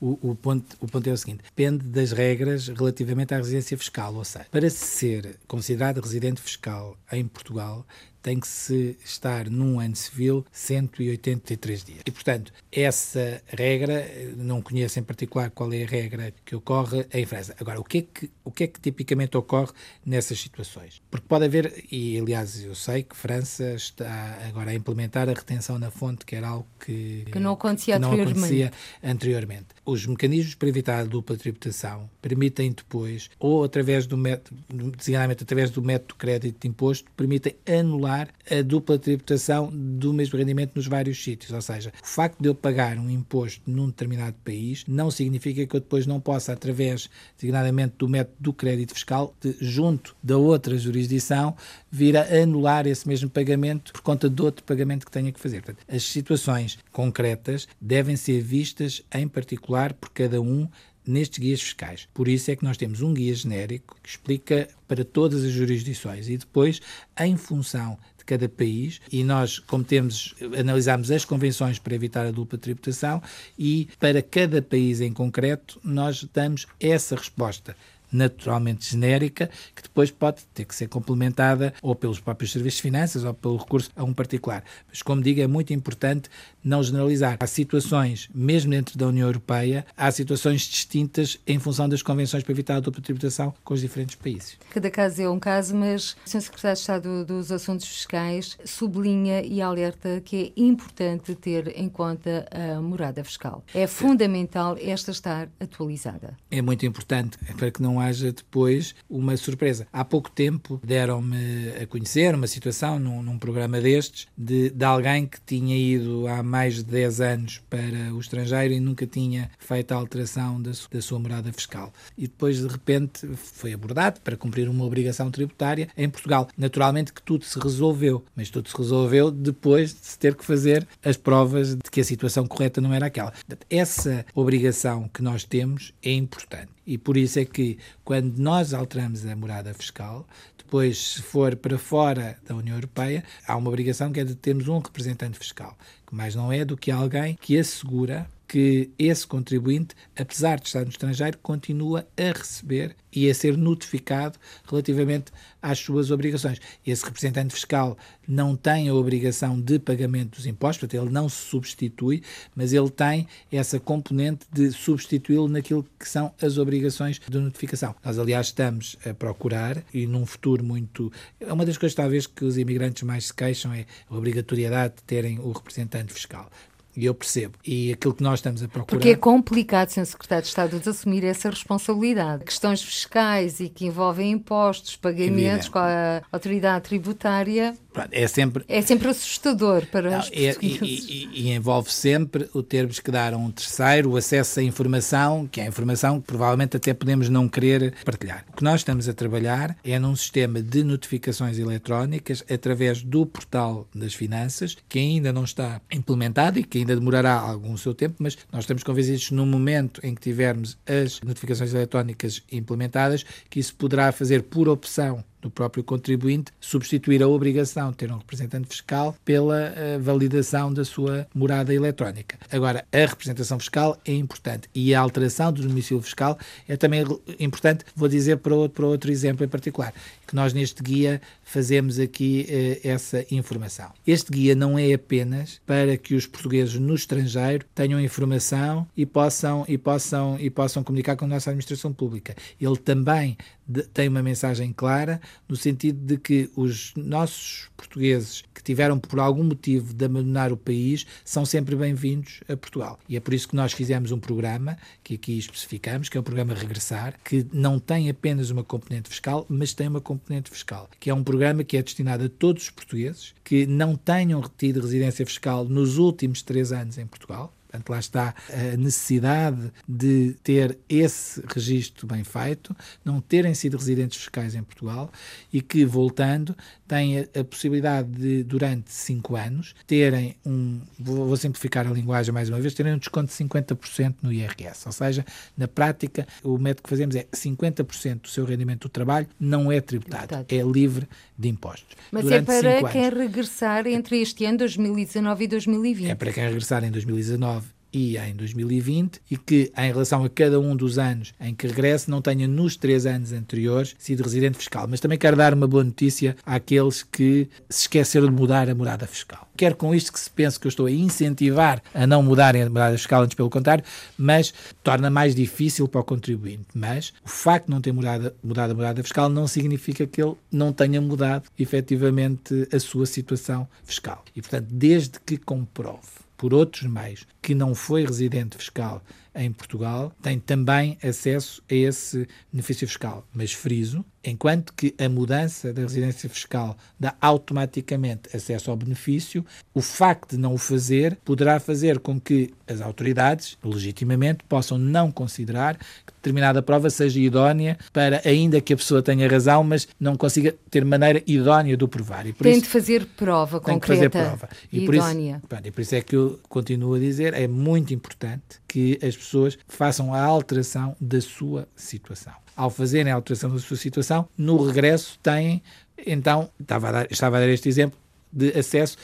o, 0.00 0.30
o, 0.30 0.34
ponto, 0.34 0.76
o 0.80 0.86
ponto 0.86 1.08
é 1.08 1.12
o 1.12 1.16
seguinte: 1.16 1.42
depende 1.42 1.84
das 1.84 2.12
regras 2.12 2.68
relativamente 2.68 3.34
à 3.34 3.38
residência 3.38 3.76
fiscal. 3.76 4.14
Ou 4.14 4.24
seja, 4.24 4.46
para 4.50 4.68
ser 4.70 5.36
considerado 5.48 6.00
residente 6.00 6.40
fiscal 6.40 6.96
em 7.10 7.26
Portugal, 7.26 7.86
tem 8.22 8.38
que 8.38 8.46
se 8.46 8.96
estar 9.04 9.50
num 9.50 9.80
ano 9.80 9.96
civil 9.96 10.46
183 10.52 11.84
dias. 11.84 12.00
E, 12.06 12.10
portanto, 12.10 12.52
essa 12.70 13.42
regra, 13.48 14.06
não 14.36 14.62
conheço 14.62 14.98
em 14.98 15.02
particular 15.02 15.50
qual 15.50 15.72
é 15.72 15.82
a 15.82 15.86
regra 15.86 16.32
que 16.44 16.54
ocorre 16.54 17.06
em 17.12 17.26
França. 17.26 17.54
Agora, 17.58 17.80
o 17.80 17.84
que 17.84 17.98
é 17.98 18.02
que, 18.02 18.30
o 18.44 18.50
que, 18.50 18.64
é 18.64 18.66
que 18.66 18.80
tipicamente 18.80 19.36
ocorre 19.36 19.72
nessas 20.06 20.38
situações? 20.38 21.02
Porque 21.10 21.26
pode 21.26 21.44
haver, 21.44 21.84
e 21.90 22.18
aliás 22.18 22.62
eu 22.62 22.74
sei 22.74 23.02
que 23.02 23.16
França 23.16 23.74
está 23.74 24.38
agora 24.48 24.70
a 24.70 24.74
implementar 24.74 25.28
a 25.28 25.32
retenção 25.32 25.78
na 25.78 25.90
fonte, 25.90 26.24
que 26.24 26.36
era 26.36 26.48
algo 26.48 26.66
que, 26.78 27.26
que 27.30 27.38
não 27.38 27.52
acontecia, 27.52 27.94
que 27.94 28.00
não 28.00 28.12
anteriormente. 28.12 28.38
acontecia 28.38 28.72
anteriormente. 29.02 29.66
Os 29.84 30.06
mecanismos 30.06 30.54
para 30.54 30.68
evitar 30.68 31.00
a 31.00 31.04
dupla 31.04 31.36
tributação 31.36 32.08
permitem 32.20 32.70
depois, 32.70 33.28
ou 33.38 33.64
através 33.64 34.06
do 34.06 34.16
método, 34.16 34.60
designadamente 34.96 35.42
através 35.42 35.70
do 35.70 35.82
método 35.82 36.14
de 36.14 36.18
crédito 36.18 36.60
de 36.60 36.68
imposto, 36.68 37.10
permitem 37.16 37.56
anular 37.66 38.11
a 38.20 38.62
dupla 38.62 38.98
tributação 38.98 39.70
do 39.72 40.12
mesmo 40.12 40.38
rendimento 40.38 40.72
nos 40.74 40.86
vários 40.86 41.22
sítios. 41.22 41.52
Ou 41.52 41.62
seja, 41.62 41.92
o 42.02 42.06
facto 42.06 42.40
de 42.40 42.48
eu 42.48 42.54
pagar 42.54 42.98
um 42.98 43.10
imposto 43.10 43.62
num 43.66 43.86
determinado 43.86 44.36
país 44.44 44.84
não 44.86 45.10
significa 45.10 45.66
que 45.66 45.76
eu 45.76 45.80
depois 45.80 46.06
não 46.06 46.20
possa, 46.20 46.52
através, 46.52 47.08
designadamente, 47.36 47.94
do 47.98 48.08
método 48.08 48.36
do 48.38 48.52
crédito 48.52 48.94
fiscal, 48.94 49.34
de, 49.40 49.56
junto 49.60 50.14
da 50.22 50.36
outra 50.36 50.76
jurisdição, 50.76 51.56
vir 51.90 52.16
a 52.16 52.22
anular 52.42 52.86
esse 52.86 53.06
mesmo 53.06 53.30
pagamento 53.30 53.92
por 53.92 54.02
conta 54.02 54.28
de 54.28 54.42
outro 54.42 54.64
pagamento 54.64 55.06
que 55.06 55.12
tenha 55.12 55.32
que 55.32 55.40
fazer. 55.40 55.62
Portanto, 55.62 55.84
as 55.88 56.02
situações 56.02 56.78
concretas 56.90 57.66
devem 57.80 58.16
ser 58.16 58.40
vistas 58.40 59.02
em 59.14 59.28
particular 59.28 59.92
por 59.92 60.10
cada 60.10 60.40
um 60.40 60.68
nestes 61.06 61.38
guias 61.38 61.60
fiscais. 61.60 62.08
Por 62.14 62.28
isso 62.28 62.50
é 62.50 62.56
que 62.56 62.64
nós 62.64 62.76
temos 62.76 63.02
um 63.02 63.12
guia 63.12 63.34
genérico 63.34 63.96
que 64.02 64.08
explica 64.08 64.68
para 64.86 65.04
todas 65.04 65.44
as 65.44 65.50
jurisdições 65.50 66.28
e 66.28 66.36
depois, 66.36 66.80
em 67.18 67.36
função 67.36 67.98
de 68.16 68.24
cada 68.24 68.48
país, 68.48 69.00
e 69.10 69.24
nós, 69.24 69.58
como 69.58 69.82
temos, 69.82 70.34
analisamos 70.58 71.10
as 71.10 71.24
convenções 71.24 71.78
para 71.78 71.94
evitar 71.94 72.26
a 72.26 72.30
dupla 72.30 72.58
tributação 72.58 73.22
e 73.58 73.88
para 73.98 74.22
cada 74.22 74.62
país 74.62 75.00
em 75.00 75.12
concreto, 75.12 75.80
nós 75.82 76.24
damos 76.32 76.66
essa 76.78 77.16
resposta 77.16 77.76
naturalmente 78.12 78.90
genérica, 78.90 79.50
que 79.74 79.82
depois 79.82 80.10
pode 80.10 80.44
ter 80.54 80.64
que 80.64 80.74
ser 80.74 80.88
complementada 80.88 81.72
ou 81.82 81.94
pelos 81.94 82.20
próprios 82.20 82.52
serviços 82.52 82.76
de 82.76 82.82
finanças 82.82 83.24
ou 83.24 83.34
pelo 83.34 83.56
recurso 83.56 83.90
a 83.96 84.04
um 84.04 84.12
particular. 84.12 84.62
Mas, 84.88 85.02
como 85.02 85.22
digo, 85.22 85.40
é 85.40 85.46
muito 85.46 85.72
importante 85.72 86.28
não 86.62 86.82
generalizar. 86.82 87.36
Há 87.40 87.46
situações, 87.46 88.28
mesmo 88.34 88.70
dentro 88.70 88.96
da 88.98 89.06
União 89.06 89.26
Europeia, 89.26 89.84
há 89.96 90.10
situações 90.10 90.62
distintas 90.62 91.38
em 91.46 91.58
função 91.58 91.88
das 91.88 92.02
convenções 92.02 92.42
para 92.42 92.52
evitar 92.52 92.76
a 92.76 92.80
dupla 92.80 93.02
tributação 93.02 93.54
com 93.64 93.74
os 93.74 93.80
diferentes 93.80 94.14
países. 94.14 94.58
Cada 94.70 94.90
caso 94.90 95.22
é 95.22 95.28
um 95.28 95.38
caso, 95.38 95.74
mas 95.74 96.16
o 96.24 96.30
Sr. 96.30 96.40
Secretário 96.40 96.74
de 96.76 96.80
Estado 96.80 97.24
dos 97.24 97.52
Assuntos 97.52 97.86
Fiscais 97.86 98.58
sublinha 98.64 99.42
e 99.42 99.60
alerta 99.60 100.20
que 100.24 100.52
é 100.56 100.60
importante 100.60 101.34
ter 101.34 101.72
em 101.78 101.88
conta 101.88 102.46
a 102.50 102.80
morada 102.80 103.22
fiscal. 103.24 103.64
É 103.74 103.86
fundamental 103.86 104.76
esta 104.80 105.10
estar 105.10 105.48
atualizada. 105.60 106.36
É 106.50 106.62
muito 106.62 106.84
importante 106.86 107.38
para 107.56 107.70
que 107.70 107.82
não 107.82 108.00
haja 108.02 108.32
depois 108.32 108.94
uma 109.08 109.36
surpresa. 109.36 109.86
Há 109.92 110.04
pouco 110.04 110.30
tempo 110.30 110.80
deram-me 110.84 111.70
a 111.80 111.86
conhecer 111.86 112.34
uma 112.34 112.46
situação 112.46 112.98
num, 112.98 113.22
num 113.22 113.38
programa 113.38 113.80
destes 113.80 114.26
de, 114.36 114.70
de, 114.70 114.84
alguém 114.84 115.26
que 115.26 115.40
tinha 115.40 115.76
ido 115.76 116.26
há 116.26 116.42
mais 116.42 116.76
de 116.76 116.84
10 116.84 117.20
anos 117.20 117.62
para 117.70 118.12
o 118.14 118.20
estrangeiro 118.20 118.74
e 118.74 118.80
nunca 118.80 119.06
tinha 119.06 119.50
feito 119.58 119.92
a 119.92 119.96
alteração 119.96 120.60
da, 120.60 120.72
da 120.90 121.02
sua 121.02 121.18
morada 121.18 121.52
fiscal. 121.52 121.92
E 122.16 122.22
depois, 122.22 122.60
de 122.60 122.68
repente, 122.68 123.26
foi 123.36 123.72
abordado 123.72 124.20
para 124.20 124.36
cumprir 124.36 124.68
uma 124.68 124.84
obrigação 124.84 125.30
tributária 125.30 125.88
em 125.96 126.08
Portugal. 126.08 126.48
Naturalmente 126.56 127.12
que 127.12 127.22
tudo 127.22 127.44
se 127.44 127.58
resolveu, 127.58 128.24
mas 128.34 128.50
tudo 128.50 128.68
se 128.68 128.76
resolveu 128.76 129.30
depois 129.30 129.94
de 129.94 130.06
se 130.06 130.18
ter 130.18 130.34
que 130.34 130.44
fazer 130.44 130.86
as 131.04 131.16
provas 131.16 131.74
de 131.74 131.90
que 131.90 132.00
a 132.00 132.04
situação 132.04 132.46
correta 132.46 132.80
não 132.80 132.92
era 132.92 133.06
aquela. 133.06 133.32
Essa 133.70 134.24
obrigação 134.34 135.08
que 135.12 135.22
nós 135.22 135.44
temos 135.44 135.92
é 136.02 136.12
importante. 136.12 136.70
E 136.86 136.98
por 136.98 137.16
isso 137.16 137.38
é 137.38 137.44
que, 137.44 137.78
quando 138.04 138.36
nós 138.38 138.74
alteramos 138.74 139.24
a 139.24 139.36
morada 139.36 139.72
fiscal, 139.72 140.26
depois, 140.58 141.14
se 141.14 141.22
for 141.22 141.54
para 141.54 141.76
fora 141.78 142.38
da 142.48 142.54
União 142.54 142.74
Europeia, 142.76 143.22
há 143.46 143.56
uma 143.56 143.68
obrigação 143.68 144.10
que 144.10 144.20
é 144.20 144.24
de 144.24 144.34
termos 144.34 144.68
um 144.68 144.78
representante 144.78 145.38
fiscal, 145.38 145.76
que 146.06 146.14
mais 146.14 146.34
não 146.34 146.50
é 146.50 146.64
do 146.64 146.76
que 146.76 146.90
alguém 146.90 147.36
que 147.40 147.58
assegura 147.58 148.26
que 148.52 148.90
esse 148.98 149.26
contribuinte, 149.26 149.94
apesar 150.14 150.60
de 150.60 150.66
estar 150.66 150.82
no 150.82 150.90
estrangeiro, 150.90 151.38
continua 151.38 152.06
a 152.18 152.38
receber 152.38 152.94
e 153.10 153.30
a 153.30 153.34
ser 153.34 153.56
notificado 153.56 154.38
relativamente 154.68 155.32
às 155.62 155.78
suas 155.78 156.10
obrigações. 156.10 156.60
Esse 156.86 157.02
representante 157.02 157.54
fiscal 157.54 157.96
não 158.28 158.54
tem 158.54 158.90
a 158.90 158.94
obrigação 158.94 159.58
de 159.58 159.78
pagamento 159.78 160.36
dos 160.36 160.44
impostos, 160.44 160.80
portanto, 160.80 161.02
ele 161.02 161.10
não 161.10 161.30
se 161.30 161.36
substitui, 161.36 162.22
mas 162.54 162.74
ele 162.74 162.90
tem 162.90 163.26
essa 163.50 163.80
componente 163.80 164.44
de 164.52 164.70
substituí-lo 164.70 165.48
naquilo 165.48 165.86
que 165.98 166.06
são 166.06 166.34
as 166.38 166.58
obrigações 166.58 167.18
de 167.26 167.38
notificação. 167.38 167.94
Nós, 168.04 168.18
aliás, 168.18 168.48
estamos 168.48 168.98
a 169.06 169.14
procurar, 169.14 169.82
e 169.94 170.06
num 170.06 170.26
futuro 170.26 170.62
muito. 170.62 171.10
Uma 171.40 171.64
das 171.64 171.78
coisas, 171.78 171.96
talvez, 171.96 172.26
que 172.26 172.44
os 172.44 172.58
imigrantes 172.58 173.02
mais 173.02 173.28
se 173.28 173.34
queixam 173.34 173.72
é 173.72 173.86
a 174.10 174.14
obrigatoriedade 174.14 174.96
de 174.96 175.02
terem 175.04 175.38
o 175.38 175.52
representante 175.52 176.12
fiscal. 176.12 176.50
E 176.96 177.06
eu 177.06 177.14
percebo. 177.14 177.54
E 177.66 177.92
aquilo 177.92 178.14
que 178.14 178.22
nós 178.22 178.38
estamos 178.38 178.62
a 178.62 178.68
procurar. 178.68 178.86
Porque 178.86 179.10
é 179.10 179.16
complicado, 179.16 179.90
Sr. 179.90 180.06
Secretário 180.06 180.42
de 180.42 180.48
Estado, 180.48 180.78
de 180.78 180.88
assumir 180.88 181.24
essa 181.24 181.48
responsabilidade. 181.48 182.44
Questões 182.44 182.82
fiscais 182.82 183.60
e 183.60 183.68
que 183.68 183.86
envolvem 183.86 184.30
impostos, 184.30 184.96
pagamentos 184.96 185.68
com 185.68 185.78
a 185.78 186.22
autoridade 186.30 186.84
tributária. 186.84 187.74
É 188.10 188.26
sempre, 188.26 188.64
é 188.68 188.80
sempre 188.80 189.08
assustador 189.08 189.84
para 189.86 190.10
não, 190.10 190.18
os 190.20 190.30
é, 190.32 190.56
e, 190.62 190.78
e, 190.82 191.28
e, 191.34 191.52
envolve 191.52 191.92
sempre 191.92 192.48
o 192.54 192.62
termos 192.62 192.98
que 192.98 193.10
dar 193.10 193.34
a 193.34 193.36
um 193.36 193.50
terceiro 193.50 194.12
o 194.12 194.16
acesso 194.16 194.60
à 194.60 194.62
informação, 194.62 195.46
que 195.46 195.60
é 195.60 195.64
a 195.64 195.66
informação 195.66 196.18
que 196.18 196.26
provavelmente 196.26 196.76
até 196.76 196.94
podemos 196.94 197.28
não 197.28 197.46
querer 197.48 197.92
partilhar. 198.02 198.46
O 198.50 198.56
que 198.56 198.64
nós 198.64 198.80
estamos 198.80 199.10
a 199.10 199.12
trabalhar 199.12 199.76
é 199.84 199.98
num 199.98 200.16
sistema 200.16 200.62
de 200.62 200.82
notificações 200.82 201.58
eletrónicas 201.58 202.42
através 202.50 203.02
do 203.02 203.26
portal 203.26 203.86
das 203.94 204.14
finanças, 204.14 204.74
que 204.88 204.98
ainda 204.98 205.30
não 205.30 205.44
está 205.44 205.80
implementado 205.92 206.58
e 206.58 206.64
que 206.64 206.81
ainda 206.82 206.94
demorará 206.94 207.34
algum 207.34 207.76
seu 207.76 207.94
tempo, 207.94 208.16
mas 208.18 208.36
nós 208.52 208.64
estamos 208.64 208.82
convencidos 208.82 209.30
no 209.30 209.46
momento 209.46 210.00
em 210.04 210.14
que 210.14 210.20
tivermos 210.20 210.78
as 210.86 211.20
notificações 211.20 211.72
eletrónicas 211.74 212.42
implementadas, 212.50 213.24
que 213.48 213.58
isso 213.58 213.74
poderá 213.74 214.12
fazer 214.12 214.42
por 214.44 214.68
opção 214.68 215.24
do 215.42 215.50
próprio 215.50 215.84
contribuinte 215.84 216.52
substituir 216.60 217.22
a 217.22 217.28
obrigação 217.28 217.90
de 217.90 217.98
ter 217.98 218.12
um 218.12 218.16
representante 218.16 218.68
fiscal 218.68 219.14
pela 219.24 219.72
uh, 219.72 220.00
validação 220.00 220.72
da 220.72 220.84
sua 220.84 221.26
morada 221.34 221.74
eletrónica. 221.74 222.38
Agora, 222.50 222.84
a 222.92 222.98
representação 222.98 223.58
fiscal 223.58 224.00
é 224.06 224.14
importante 224.14 224.68
e 224.74 224.94
a 224.94 225.00
alteração 225.00 225.52
do 225.52 225.62
domicílio 225.62 226.02
fiscal 226.02 226.38
é 226.68 226.76
também 226.76 227.04
importante, 227.38 227.84
vou 227.94 228.08
dizer 228.08 228.38
para 228.38 228.54
outro, 228.54 228.76
para 228.76 228.86
outro 228.86 229.10
exemplo 229.10 229.44
em 229.44 229.48
particular, 229.48 229.92
que 230.26 230.34
nós 230.34 230.52
neste 230.52 230.82
guia 230.82 231.20
fazemos 231.42 231.98
aqui 231.98 232.46
uh, 232.48 232.88
essa 232.88 233.26
informação. 233.30 233.90
Este 234.06 234.30
guia 234.30 234.54
não 234.54 234.78
é 234.78 234.92
apenas 234.92 235.60
para 235.66 235.96
que 235.96 236.14
os 236.14 236.26
portugueses 236.26 236.78
no 236.78 236.94
estrangeiro 236.94 237.66
tenham 237.74 238.00
informação 238.00 238.86
e 238.96 239.04
possam, 239.04 239.64
e 239.68 239.76
possam, 239.76 240.38
e 240.38 240.48
possam 240.48 240.84
comunicar 240.84 241.16
com 241.16 241.24
a 241.24 241.28
nossa 241.28 241.50
administração 241.50 241.92
pública. 241.92 242.36
Ele 242.60 242.76
também 242.76 243.36
de, 243.66 243.82
tem 243.84 244.08
uma 244.08 244.22
mensagem 244.22 244.72
clara 244.72 245.20
no 245.48 245.56
sentido 245.56 245.98
de 246.04 246.16
que 246.16 246.50
os 246.56 246.92
nossos 246.96 247.68
portugueses 247.76 248.42
que 248.54 248.62
tiveram 248.62 248.98
por 248.98 249.18
algum 249.18 249.44
motivo 249.44 249.92
de 249.92 250.04
abandonar 250.04 250.52
o 250.52 250.56
país 250.56 251.06
são 251.24 251.44
sempre 251.44 251.74
bem-vindos 251.74 252.40
a 252.48 252.56
Portugal. 252.56 252.98
E 253.08 253.16
é 253.16 253.20
por 253.20 253.34
isso 253.34 253.48
que 253.48 253.56
nós 253.56 253.72
fizemos 253.72 254.12
um 254.12 254.18
programa 254.18 254.76
que 255.02 255.14
aqui 255.14 255.38
especificamos, 255.38 256.08
que 256.08 256.16
é 256.16 256.20
o 256.20 256.22
programa 256.22 256.54
Regressar, 256.54 257.18
que 257.24 257.46
não 257.52 257.78
tem 257.78 258.08
apenas 258.08 258.50
uma 258.50 258.64
componente 258.64 259.08
fiscal, 259.08 259.46
mas 259.48 259.74
tem 259.74 259.88
uma 259.88 260.00
componente 260.00 260.50
fiscal, 260.50 260.88
que 261.00 261.10
é 261.10 261.14
um 261.14 261.24
programa 261.24 261.64
que 261.64 261.76
é 261.76 261.82
destinado 261.82 262.24
a 262.24 262.28
todos 262.28 262.64
os 262.64 262.70
portugueses 262.70 263.34
que 263.44 263.66
não 263.66 263.96
tenham 263.96 264.40
retido 264.40 264.80
residência 264.80 265.26
fiscal 265.26 265.64
nos 265.64 265.98
últimos 265.98 266.42
três 266.42 266.72
anos 266.72 266.98
em 266.98 267.06
Portugal 267.06 267.52
Portanto, 267.72 267.88
lá 267.88 267.98
está 267.98 268.34
a 268.50 268.76
necessidade 268.76 269.72
de 269.88 270.36
ter 270.42 270.78
esse 270.88 271.42
registro 271.46 272.06
bem 272.06 272.22
feito, 272.22 272.76
não 273.02 273.18
terem 273.18 273.54
sido 273.54 273.78
residentes 273.78 274.18
fiscais 274.18 274.54
em 274.54 274.62
Portugal 274.62 275.10
e 275.50 275.62
que, 275.62 275.84
voltando, 275.86 276.54
têm 276.92 277.20
a, 277.20 277.40
a 277.40 277.44
possibilidade 277.44 278.10
de, 278.10 278.44
durante 278.44 278.92
cinco 278.92 279.34
anos, 279.34 279.74
terem 279.86 280.36
um, 280.44 280.78
vou, 280.98 281.26
vou, 281.26 281.36
simplificar 281.38 281.86
a 281.86 281.90
linguagem 281.90 282.34
mais 282.34 282.50
uma 282.50 282.60
vez, 282.60 282.74
terem 282.74 282.92
um 282.92 282.98
desconto 282.98 283.28
de 283.28 283.32
50% 283.32 284.16
no 284.20 284.30
IRS. 284.30 284.82
Ou 284.84 284.92
seja, 284.92 285.24
na 285.56 285.66
prática, 285.66 286.26
o 286.42 286.58
método 286.58 286.82
que 286.82 286.90
fazemos 286.90 287.16
é 287.16 287.24
50% 287.24 288.20
do 288.20 288.28
seu 288.28 288.44
rendimento 288.44 288.82
do 288.82 288.88
trabalho 288.90 289.26
não 289.40 289.72
é 289.72 289.80
tributado, 289.80 290.28
tributado. 290.28 290.54
é 290.54 290.62
livre 290.62 291.08
de 291.38 291.48
impostos. 291.48 291.96
Mas 292.10 292.26
é 292.26 292.40
durante 292.42 292.66
é 292.66 292.80
para 292.80 292.90
quem 292.90 293.04
anos. 293.06 293.18
regressar 293.18 293.86
entre 293.86 294.20
este 294.20 294.44
ano, 294.44 294.58
2019 294.58 295.44
e 295.44 295.48
2020. 295.48 296.10
É 296.10 296.14
para 296.14 296.30
quem 296.30 296.44
regressar 296.44 296.84
em 296.84 296.90
2019 296.90 297.66
e 297.92 298.16
em 298.16 298.34
2020 298.34 299.20
e 299.30 299.36
que, 299.36 299.72
em 299.76 299.92
relação 299.92 300.24
a 300.24 300.28
cada 300.28 300.58
um 300.58 300.74
dos 300.74 300.98
anos 300.98 301.34
em 301.40 301.54
que 301.54 301.66
regresse, 301.66 302.10
não 302.10 302.22
tenha 302.22 302.48
nos 302.48 302.76
três 302.76 303.06
anos 303.06 303.32
anteriores 303.32 303.94
sido 303.98 304.22
residente 304.22 304.58
fiscal. 304.58 304.86
Mas 304.88 305.00
também 305.00 305.18
quero 305.18 305.36
dar 305.36 305.52
uma 305.52 305.66
boa 305.66 305.84
notícia 305.84 306.36
àqueles 306.44 307.02
que 307.02 307.48
se 307.68 307.82
esqueceram 307.82 308.26
de 308.26 308.32
mudar 308.32 308.68
a 308.68 308.74
morada 308.74 309.06
fiscal. 309.06 309.46
Quero 309.56 309.76
com 309.76 309.94
isto 309.94 310.12
que 310.12 310.18
se 310.18 310.30
pense 310.30 310.58
que 310.58 310.66
eu 310.66 310.70
estou 310.70 310.86
a 310.86 310.90
incentivar 310.90 311.82
a 311.94 312.06
não 312.06 312.22
mudarem 312.22 312.62
a 312.62 312.70
morada 312.70 312.96
fiscal, 312.96 313.22
antes 313.22 313.34
pelo 313.34 313.50
contrário, 313.50 313.84
mas 314.16 314.54
torna 314.82 315.10
mais 315.10 315.34
difícil 315.34 315.86
para 315.86 316.00
o 316.00 316.04
contribuinte. 316.04 316.68
Mas 316.74 317.12
o 317.24 317.28
facto 317.28 317.66
de 317.66 317.72
não 317.72 317.80
ter 317.80 317.92
mudado, 317.92 318.32
mudado 318.42 318.70
a 318.70 318.74
morada 318.74 319.02
fiscal 319.02 319.28
não 319.28 319.46
significa 319.46 320.06
que 320.06 320.22
ele 320.22 320.34
não 320.50 320.72
tenha 320.72 321.00
mudado 321.00 321.44
efetivamente 321.58 322.66
a 322.72 322.80
sua 322.80 323.04
situação 323.06 323.68
fiscal. 323.84 324.24
E, 324.34 324.40
portanto, 324.40 324.68
desde 324.70 325.20
que 325.20 325.36
comprove 325.36 326.21
por 326.42 326.52
outros 326.52 326.90
meios 326.90 327.24
que 327.40 327.54
não 327.54 327.72
foi 327.72 328.04
residente 328.04 328.56
fiscal 328.56 329.00
em 329.32 329.52
Portugal, 329.52 330.12
tem 330.20 330.40
também 330.40 330.98
acesso 331.00 331.62
a 331.70 331.72
esse 331.72 332.26
benefício 332.52 332.88
fiscal. 332.88 333.24
Mas 333.32 333.52
friso, 333.52 334.04
enquanto 334.24 334.72
que 334.72 334.94
a 334.98 335.08
mudança 335.08 335.72
da 335.72 335.82
residência 335.82 336.28
fiscal 336.28 336.76
dá 336.98 337.14
automaticamente 337.20 338.34
acesso 338.34 338.70
ao 338.70 338.76
benefício, 338.76 339.44
o 339.74 339.80
facto 339.80 340.32
de 340.32 340.38
não 340.38 340.54
o 340.54 340.58
fazer 340.58 341.18
poderá 341.24 341.58
fazer 341.58 341.98
com 341.98 342.20
que 342.20 342.52
as 342.66 342.80
autoridades, 342.80 343.58
legitimamente, 343.62 344.44
possam 344.48 344.78
não 344.78 345.10
considerar 345.10 345.76
que 345.76 346.12
determinada 346.16 346.62
prova 346.62 346.88
seja 346.88 347.20
idónea 347.20 347.76
para, 347.92 348.22
ainda 348.24 348.60
que 348.60 348.72
a 348.72 348.76
pessoa 348.76 349.02
tenha 349.02 349.28
razão, 349.28 349.64
mas 349.64 349.88
não 349.98 350.16
consiga 350.16 350.54
ter 350.70 350.84
maneira 350.84 351.22
idónea 351.26 351.76
de 351.76 351.84
o 351.84 351.88
provar. 351.88 352.26
E 352.26 352.32
tem 352.32 352.52
isso, 352.52 352.62
de 352.62 352.68
fazer 352.68 353.06
prova 353.16 353.60
tem 353.60 353.74
concreta. 353.74 354.00
Tem 354.00 354.08
de 354.08 354.16
fazer 354.16 354.28
prova. 354.28 354.48
E 354.72 354.84
idónea. 354.84 355.42
Por 355.46 355.56
isso, 355.56 355.66
e 355.66 355.70
por 355.70 355.80
isso 355.80 355.94
é 355.94 356.00
que 356.00 356.16
eu 356.16 356.40
continuo 356.48 356.94
a 356.94 356.98
dizer, 356.98 357.34
é 357.34 357.48
muito 357.48 357.92
importante 357.92 358.60
que 358.66 358.98
as 359.02 359.16
pessoas 359.16 359.58
façam 359.66 360.14
a 360.14 360.22
alteração 360.22 360.96
da 361.00 361.20
sua 361.20 361.68
situação. 361.76 362.41
Ao 362.56 362.70
fazerem 362.70 363.12
a 363.12 363.14
alteração 363.14 363.50
da 363.50 363.58
sua 363.58 363.76
situação, 363.76 364.28
no 364.36 364.62
regresso 364.64 365.18
têm, 365.22 365.62
então, 366.06 366.50
estava 366.60 366.88
a 366.88 366.92
dar, 366.92 367.06
estava 367.10 367.36
a 367.36 367.40
dar 367.40 367.48
este 367.48 367.68
exemplo, 367.68 367.98
de 368.32 368.50
acesso 368.58 368.96